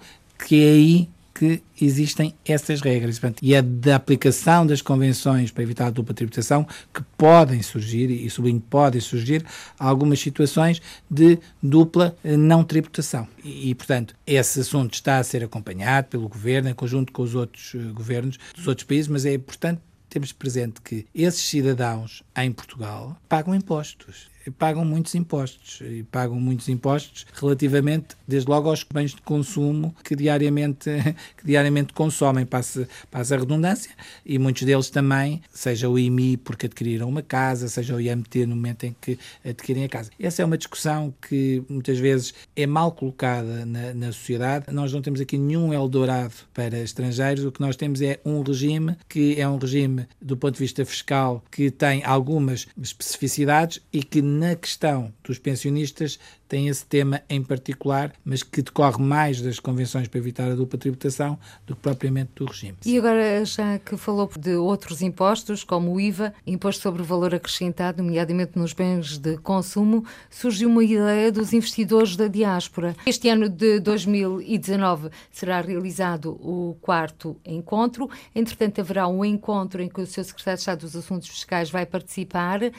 que 0.46 0.62
aí 0.62 1.08
que 1.42 1.60
existem 1.80 2.32
essas 2.44 2.80
regras. 2.80 3.20
E 3.42 3.52
é 3.52 3.60
da 3.60 3.96
aplicação 3.96 4.64
das 4.64 4.80
convenções 4.80 5.50
para 5.50 5.64
evitar 5.64 5.88
a 5.88 5.90
dupla 5.90 6.14
tributação 6.14 6.64
que 6.94 7.02
podem 7.18 7.60
surgir, 7.60 8.12
e 8.12 8.30
sublinho, 8.30 8.60
podem 8.60 9.00
surgir, 9.00 9.44
algumas 9.76 10.20
situações 10.20 10.80
de 11.10 11.40
dupla 11.60 12.16
eh, 12.22 12.36
não 12.36 12.62
tributação. 12.62 13.26
E, 13.42 13.70
e, 13.70 13.74
portanto, 13.74 14.14
esse 14.24 14.60
assunto 14.60 14.94
está 14.94 15.18
a 15.18 15.24
ser 15.24 15.42
acompanhado 15.42 16.06
pelo 16.06 16.28
Governo, 16.28 16.68
em 16.68 16.74
conjunto 16.74 17.12
com 17.12 17.22
os 17.22 17.34
outros 17.34 17.74
uh, 17.74 17.92
governos 17.92 18.38
dos 18.54 18.68
outros 18.68 18.86
países, 18.86 19.08
mas 19.08 19.26
é 19.26 19.34
importante 19.34 19.80
termos 20.08 20.30
presente 20.30 20.80
que 20.80 21.06
esses 21.12 21.40
cidadãos 21.40 22.22
em 22.36 22.52
Portugal 22.52 23.16
pagam 23.28 23.52
impostos 23.52 24.30
pagam 24.50 24.84
muitos 24.84 25.14
impostos 25.14 25.80
e 25.80 26.02
pagam 26.02 26.40
muitos 26.40 26.68
impostos 26.68 27.26
relativamente, 27.34 28.16
desde 28.26 28.48
logo, 28.48 28.68
aos 28.68 28.84
bens 28.84 29.14
de 29.14 29.22
consumo 29.22 29.94
que 30.04 30.16
diariamente, 30.16 30.90
que 31.36 31.46
diariamente 31.46 31.92
consomem, 31.92 32.44
passa, 32.44 32.88
passa 33.10 33.34
a 33.34 33.38
redundância, 33.38 33.90
e 34.24 34.38
muitos 34.38 34.62
deles 34.62 34.90
também, 34.90 35.42
seja 35.52 35.88
o 35.88 35.98
IMI 35.98 36.36
porque 36.36 36.66
adquiriram 36.66 37.08
uma 37.08 37.22
casa, 37.22 37.68
seja 37.68 37.94
o 37.94 38.00
IMT 38.00 38.46
no 38.46 38.56
momento 38.56 38.84
em 38.84 38.96
que 39.00 39.18
adquirem 39.44 39.84
a 39.84 39.88
casa. 39.88 40.10
Essa 40.18 40.42
é 40.42 40.44
uma 40.44 40.58
discussão 40.58 41.14
que 41.28 41.62
muitas 41.68 41.98
vezes 41.98 42.34
é 42.56 42.66
mal 42.66 42.92
colocada 42.92 43.64
na, 43.66 43.94
na 43.94 44.06
sociedade. 44.06 44.66
Nós 44.72 44.92
não 44.92 45.02
temos 45.02 45.20
aqui 45.20 45.36
nenhum 45.38 45.72
Eldorado 45.72 46.34
para 46.52 46.78
estrangeiros, 46.78 47.44
o 47.44 47.52
que 47.52 47.60
nós 47.60 47.76
temos 47.76 48.00
é 48.00 48.20
um 48.24 48.42
regime 48.42 48.96
que 49.08 49.40
é 49.40 49.48
um 49.48 49.58
regime 49.58 50.06
do 50.20 50.36
ponto 50.36 50.54
de 50.54 50.60
vista 50.60 50.84
fiscal 50.84 51.42
que 51.50 51.70
tem 51.70 52.04
algumas 52.04 52.66
especificidades 52.80 53.80
e 53.92 54.02
que 54.02 54.22
na 54.32 54.56
questão 54.56 55.12
dos 55.22 55.38
pensionistas 55.38 56.18
tem 56.52 56.68
esse 56.68 56.84
tema 56.84 57.22
em 57.30 57.42
particular, 57.42 58.12
mas 58.22 58.42
que 58.42 58.60
decorre 58.60 59.02
mais 59.02 59.40
das 59.40 59.58
convenções 59.58 60.06
para 60.06 60.18
evitar 60.18 60.50
a 60.50 60.54
dupla 60.54 60.78
tributação 60.78 61.38
do 61.66 61.74
que 61.74 61.80
propriamente 61.80 62.32
do 62.36 62.44
regime. 62.44 62.76
E 62.84 62.98
agora, 62.98 63.42
já 63.42 63.78
que 63.78 63.96
falou 63.96 64.30
de 64.38 64.54
outros 64.56 65.00
impostos, 65.00 65.64
como 65.64 65.94
o 65.94 65.98
IVA, 65.98 66.34
Imposto 66.46 66.82
sobre 66.82 67.00
o 67.00 67.06
Valor 67.06 67.34
Acrescentado, 67.34 68.02
nomeadamente 68.02 68.58
nos 68.58 68.74
bens 68.74 69.16
de 69.16 69.38
consumo, 69.38 70.04
surgiu 70.28 70.68
uma 70.68 70.84
ideia 70.84 71.32
dos 71.32 71.54
investidores 71.54 72.16
da 72.16 72.28
diáspora. 72.28 72.94
Este 73.06 73.30
ano 73.30 73.48
de 73.48 73.80
2019 73.80 75.08
será 75.30 75.58
realizado 75.62 76.32
o 76.32 76.76
quarto 76.82 77.34
encontro. 77.46 78.10
Entretanto, 78.34 78.78
haverá 78.82 79.08
um 79.08 79.24
encontro 79.24 79.80
em 79.80 79.88
que 79.88 80.02
o 80.02 80.06
seu 80.06 80.22
secretário 80.22 80.58
de 80.58 80.60
Estado 80.60 80.80
dos 80.80 80.96
Assuntos 80.96 81.28
Fiscais 81.28 81.70
vai 81.70 81.86
participar 81.86 82.62
uh, 82.62 82.72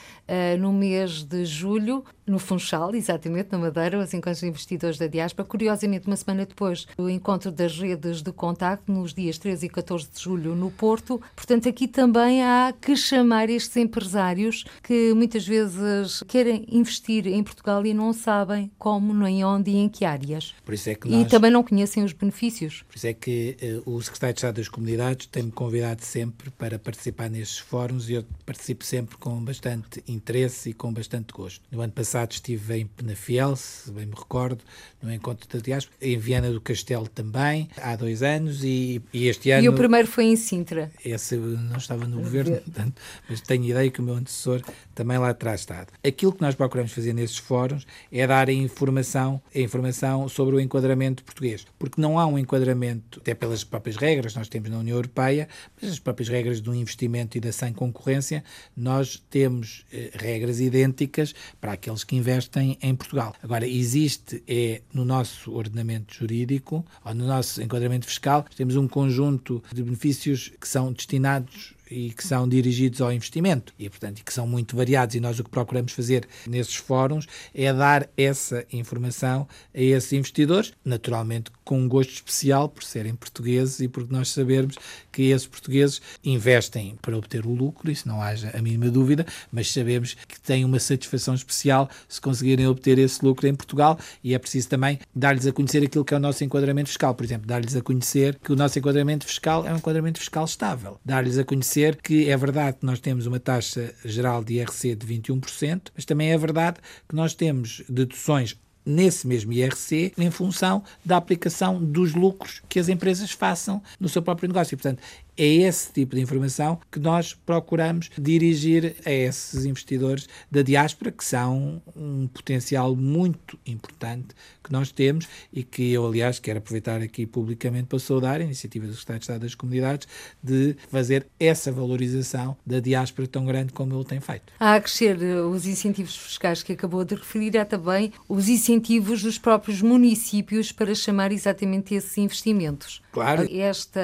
no 0.59 0.71
mês 0.71 1.23
de 1.23 1.43
julho, 1.43 2.05
no 2.25 2.37
Funchal, 2.37 2.93
exatamente, 2.93 3.51
no 3.51 3.62
Madeira, 3.63 3.99
os 3.99 4.13
encontros 4.13 4.41
de 4.41 4.47
investidores 4.47 4.97
da 4.97 5.07
diáspora. 5.07 5.47
Curiosamente, 5.47 6.07
uma 6.07 6.15
semana 6.15 6.45
depois, 6.45 6.85
o 6.97 7.09
encontro 7.09 7.51
das 7.51 7.79
redes 7.79 8.21
de 8.21 8.31
contacto, 8.31 8.91
nos 8.91 9.13
dias 9.13 9.37
13 9.37 9.65
e 9.65 9.69
14 9.69 10.07
de 10.13 10.21
julho, 10.21 10.55
no 10.55 10.69
Porto. 10.69 11.21
Portanto, 11.35 11.69
aqui 11.69 11.87
também 11.87 12.43
há 12.43 12.73
que 12.79 12.95
chamar 12.95 13.49
estes 13.49 13.77
empresários 13.77 14.65
que 14.81 15.13
muitas 15.13 15.47
vezes 15.47 16.23
querem 16.27 16.65
investir 16.69 17.27
em 17.27 17.43
Portugal 17.43 17.85
e 17.85 17.93
não 17.93 18.11
sabem 18.11 18.71
como, 18.77 19.13
nem 19.13 19.43
onde 19.43 19.71
e 19.71 19.77
em 19.77 19.89
que 19.89 20.03
áreas. 20.03 20.53
É 20.85 20.95
que 20.95 21.09
nós... 21.09 21.21
E 21.21 21.29
também 21.29 21.51
não 21.51 21.63
conhecem 21.63 22.03
os 22.03 22.13
benefícios. 22.13 22.83
Por 22.87 22.97
isso 22.97 23.07
é 23.07 23.13
que 23.13 23.55
uh, 23.85 23.95
o 23.95 24.01
Secretário 24.01 24.33
de 24.33 24.39
Estado 24.39 24.55
das 24.55 24.67
Comunidades 24.67 25.27
tem-me 25.27 25.51
convidado 25.51 26.03
sempre 26.03 26.49
para 26.51 26.77
participar 26.77 27.29
nestes 27.29 27.59
fóruns 27.59 28.09
e 28.09 28.13
eu 28.13 28.25
participo 28.45 28.83
sempre 28.83 29.17
com 29.17 29.43
bastante 29.43 30.03
interesse 30.07 30.71
e 30.71 30.73
com 30.73 30.91
bastante 30.91 31.33
gosto. 31.33 31.61
No 31.71 31.81
ano 31.81 31.93
passado 31.93 32.31
estive 32.31 32.79
em 32.79 32.87
Penafiel, 32.87 33.52
se 33.55 33.91
bem 33.91 34.05
me 34.05 34.15
recordo, 34.15 34.63
no 35.01 35.11
encontro 35.11 35.47
da 35.47 35.63
diáspora, 35.63 35.95
em 36.01 36.17
Viana 36.17 36.51
do 36.51 36.61
Castelo 36.61 37.07
também, 37.07 37.69
há 37.77 37.95
dois 37.95 38.23
anos, 38.23 38.63
e, 38.63 39.01
e 39.13 39.27
este 39.27 39.51
ano... 39.51 39.63
E 39.65 39.69
o 39.69 39.73
primeiro 39.73 40.07
foi 40.07 40.25
em 40.25 40.35
Sintra. 40.35 40.91
Esse 41.03 41.35
não 41.35 41.77
estava 41.77 42.07
no 42.07 42.17
governo, 42.17 42.57
portanto, 42.57 43.01
mas 43.29 43.41
tenho 43.41 43.65
ideia 43.65 43.89
que 43.89 43.99
o 43.99 44.03
meu 44.03 44.15
antecessor 44.15 44.61
também 44.93 45.17
lá 45.17 45.33
terá 45.33 45.55
estado. 45.55 45.91
Aquilo 46.05 46.33
que 46.33 46.41
nós 46.41 46.55
procuramos 46.55 46.91
fazer 46.91 47.13
nesses 47.13 47.37
fóruns 47.37 47.85
é 48.11 48.25
dar 48.25 48.49
a 48.49 48.53
informação, 48.53 49.41
a 49.53 49.59
informação 49.59 50.27
sobre 50.29 50.55
o 50.55 50.59
enquadramento 50.59 51.23
português, 51.23 51.65
porque 51.77 52.01
não 52.01 52.19
há 52.19 52.25
um 52.25 52.37
enquadramento, 52.37 53.19
até 53.19 53.33
pelas 53.33 53.63
próprias 53.63 53.97
regras 53.97 54.33
que 54.33 54.39
nós 54.39 54.49
temos 54.49 54.69
na 54.69 54.79
União 54.79 54.95
Europeia, 54.95 55.47
mas 55.81 55.91
as 55.91 55.99
próprias 55.99 56.29
regras 56.29 56.61
do 56.61 56.73
investimento 56.73 57.37
e 57.37 57.41
da 57.41 57.51
sem 57.51 57.73
concorrência, 57.73 58.43
nós 58.75 59.23
temos 59.29 59.85
eh, 59.91 60.11
regras 60.13 60.59
idênticas 60.59 61.33
para 61.59 61.73
aqueles 61.73 62.03
que 62.03 62.15
investem 62.15 62.77
em 62.81 62.95
Portugal. 62.95 63.33
Agora, 63.41 63.67
existe 63.67 64.43
é 64.47 64.81
no 64.93 65.05
nosso 65.05 65.53
ordenamento 65.53 66.13
jurídico, 66.13 66.85
ou 67.03 67.13
no 67.13 67.25
nosso 67.25 67.61
enquadramento 67.61 68.05
fiscal, 68.05 68.45
temos 68.55 68.75
um 68.75 68.87
conjunto 68.87 69.63
de 69.73 69.83
benefícios 69.83 70.51
que 70.59 70.67
são 70.67 70.91
destinados 70.91 71.72
e 71.89 72.11
que 72.11 72.25
são 72.25 72.47
dirigidos 72.47 73.01
ao 73.01 73.11
investimento 73.11 73.73
e, 73.77 73.89
portanto, 73.89 74.23
que 74.23 74.33
são 74.33 74.47
muito 74.47 74.75
variados. 74.75 75.15
E 75.15 75.19
nós 75.19 75.39
o 75.39 75.43
que 75.43 75.49
procuramos 75.49 75.91
fazer 75.91 76.27
nesses 76.47 76.75
fóruns 76.75 77.27
é 77.53 77.71
dar 77.73 78.09
essa 78.17 78.65
informação 78.71 79.47
a 79.73 79.79
esses 79.81 80.13
investidores, 80.13 80.73
naturalmente 80.83 81.51
com 81.63 81.79
um 81.79 81.87
gosto 81.87 82.11
especial 82.11 82.69
por 82.69 82.83
serem 82.83 83.15
portugueses 83.15 83.79
e 83.79 83.87
porque 83.87 84.13
nós 84.13 84.29
sabemos 84.29 84.75
que 85.11 85.23
esses 85.23 85.47
portugueses 85.47 86.01
investem 86.23 86.95
para 87.01 87.17
obter 87.17 87.45
o 87.45 87.53
lucro, 87.53 87.91
isso 87.91 88.07
não 88.07 88.21
haja 88.21 88.51
a 88.53 88.61
mínima 88.61 88.89
dúvida, 88.89 89.25
mas 89.51 89.71
sabemos 89.71 90.15
que 90.27 90.39
têm 90.39 90.65
uma 90.65 90.79
satisfação 90.79 91.33
especial 91.33 91.89
se 92.07 92.19
conseguirem 92.19 92.67
obter 92.67 92.97
esse 92.97 93.23
lucro 93.23 93.47
em 93.47 93.55
Portugal 93.55 93.97
e 94.23 94.33
é 94.33 94.39
preciso 94.39 94.69
também 94.69 94.99
dar-lhes 95.15 95.47
a 95.47 95.51
conhecer 95.51 95.83
aquilo 95.83 96.05
que 96.05 96.13
é 96.13 96.17
o 96.17 96.19
nosso 96.19 96.43
enquadramento 96.43 96.89
fiscal. 96.89 97.13
Por 97.15 97.23
exemplo, 97.23 97.47
dar-lhes 97.47 97.75
a 97.75 97.81
conhecer 97.81 98.37
que 98.39 98.51
o 98.51 98.55
nosso 98.55 98.77
enquadramento 98.79 99.25
fiscal 99.25 99.65
é 99.65 99.73
um 99.73 99.77
enquadramento 99.77 100.19
fiscal 100.19 100.45
estável. 100.45 100.99
Dar-lhes 101.03 101.37
a 101.37 101.43
conhecer 101.43 101.97
que 102.01 102.29
é 102.29 102.37
verdade 102.37 102.77
que 102.79 102.85
nós 102.85 102.99
temos 102.99 103.25
uma 103.25 103.39
taxa 103.39 103.93
geral 104.03 104.43
de 104.43 104.55
IRC 104.55 104.95
de 104.95 105.07
21%, 105.07 105.89
mas 105.95 106.05
também 106.05 106.31
é 106.31 106.37
verdade 106.37 106.79
que 107.07 107.15
nós 107.15 107.33
temos 107.33 107.83
deduções 107.89 108.57
nesse 108.85 109.27
mesmo 109.27 109.53
IRC 109.53 110.13
em 110.17 110.31
função 110.31 110.83
da 111.03 111.17
aplicação 111.17 111.83
dos 111.83 112.13
lucros 112.13 112.61
que 112.67 112.79
as 112.79 112.89
empresas 112.89 113.31
façam 113.31 113.81
no 113.99 114.09
seu 114.09 114.21
próprio 114.21 114.47
negócio. 114.47 114.75
E, 114.75 114.77
portanto, 114.77 115.01
é 115.37 115.45
esse 115.45 115.91
tipo 115.91 116.15
de 116.15 116.21
informação 116.21 116.79
que 116.91 116.99
nós 116.99 117.33
procuramos 117.33 118.09
dirigir 118.17 118.95
a 119.05 119.11
esses 119.11 119.65
investidores 119.65 120.27
da 120.49 120.61
diáspora, 120.61 121.11
que 121.11 121.23
são 121.23 121.81
um 121.95 122.27
potencial 122.27 122.95
muito 122.95 123.57
importante 123.65 124.35
que 124.63 124.71
nós 124.71 124.91
temos 124.91 125.27
e 125.51 125.63
que 125.63 125.91
eu, 125.91 126.05
aliás, 126.05 126.39
quero 126.39 126.59
aproveitar 126.59 127.01
aqui 127.01 127.25
publicamente 127.25 127.87
para 127.87 127.99
saudar 127.99 128.39
a 128.39 128.43
iniciativa 128.43 128.87
do 128.87 128.93
Estado 128.93 129.17
de 129.17 129.23
Estado 129.23 129.41
das 129.41 129.55
Comunidades 129.55 130.07
de 130.41 130.75
fazer 130.89 131.27
essa 131.39 131.71
valorização 131.71 132.55
da 132.65 132.79
diáspora 132.79 133.27
tão 133.27 133.45
grande 133.45 133.73
como 133.73 133.95
ele 133.95 134.05
tem 134.05 134.19
feito. 134.19 134.53
Há 134.59 134.75
a 134.75 134.81
crescer 134.81 135.21
eh, 135.21 135.41
os 135.41 135.65
incentivos 135.65 136.15
fiscais 136.15 136.63
que 136.63 136.73
acabou 136.73 137.03
de 137.03 137.15
referir, 137.15 137.57
há 137.57 137.65
também 137.65 138.13
os 138.27 138.47
incentivos 138.47 139.21
dos 139.21 139.37
próprios 139.37 139.81
municípios 139.81 140.71
para 140.71 140.95
chamar 140.95 141.31
exatamente 141.31 141.93
esses 141.93 142.17
investimentos. 142.17 143.02
Claro. 143.13 143.47
Esta 143.47 144.01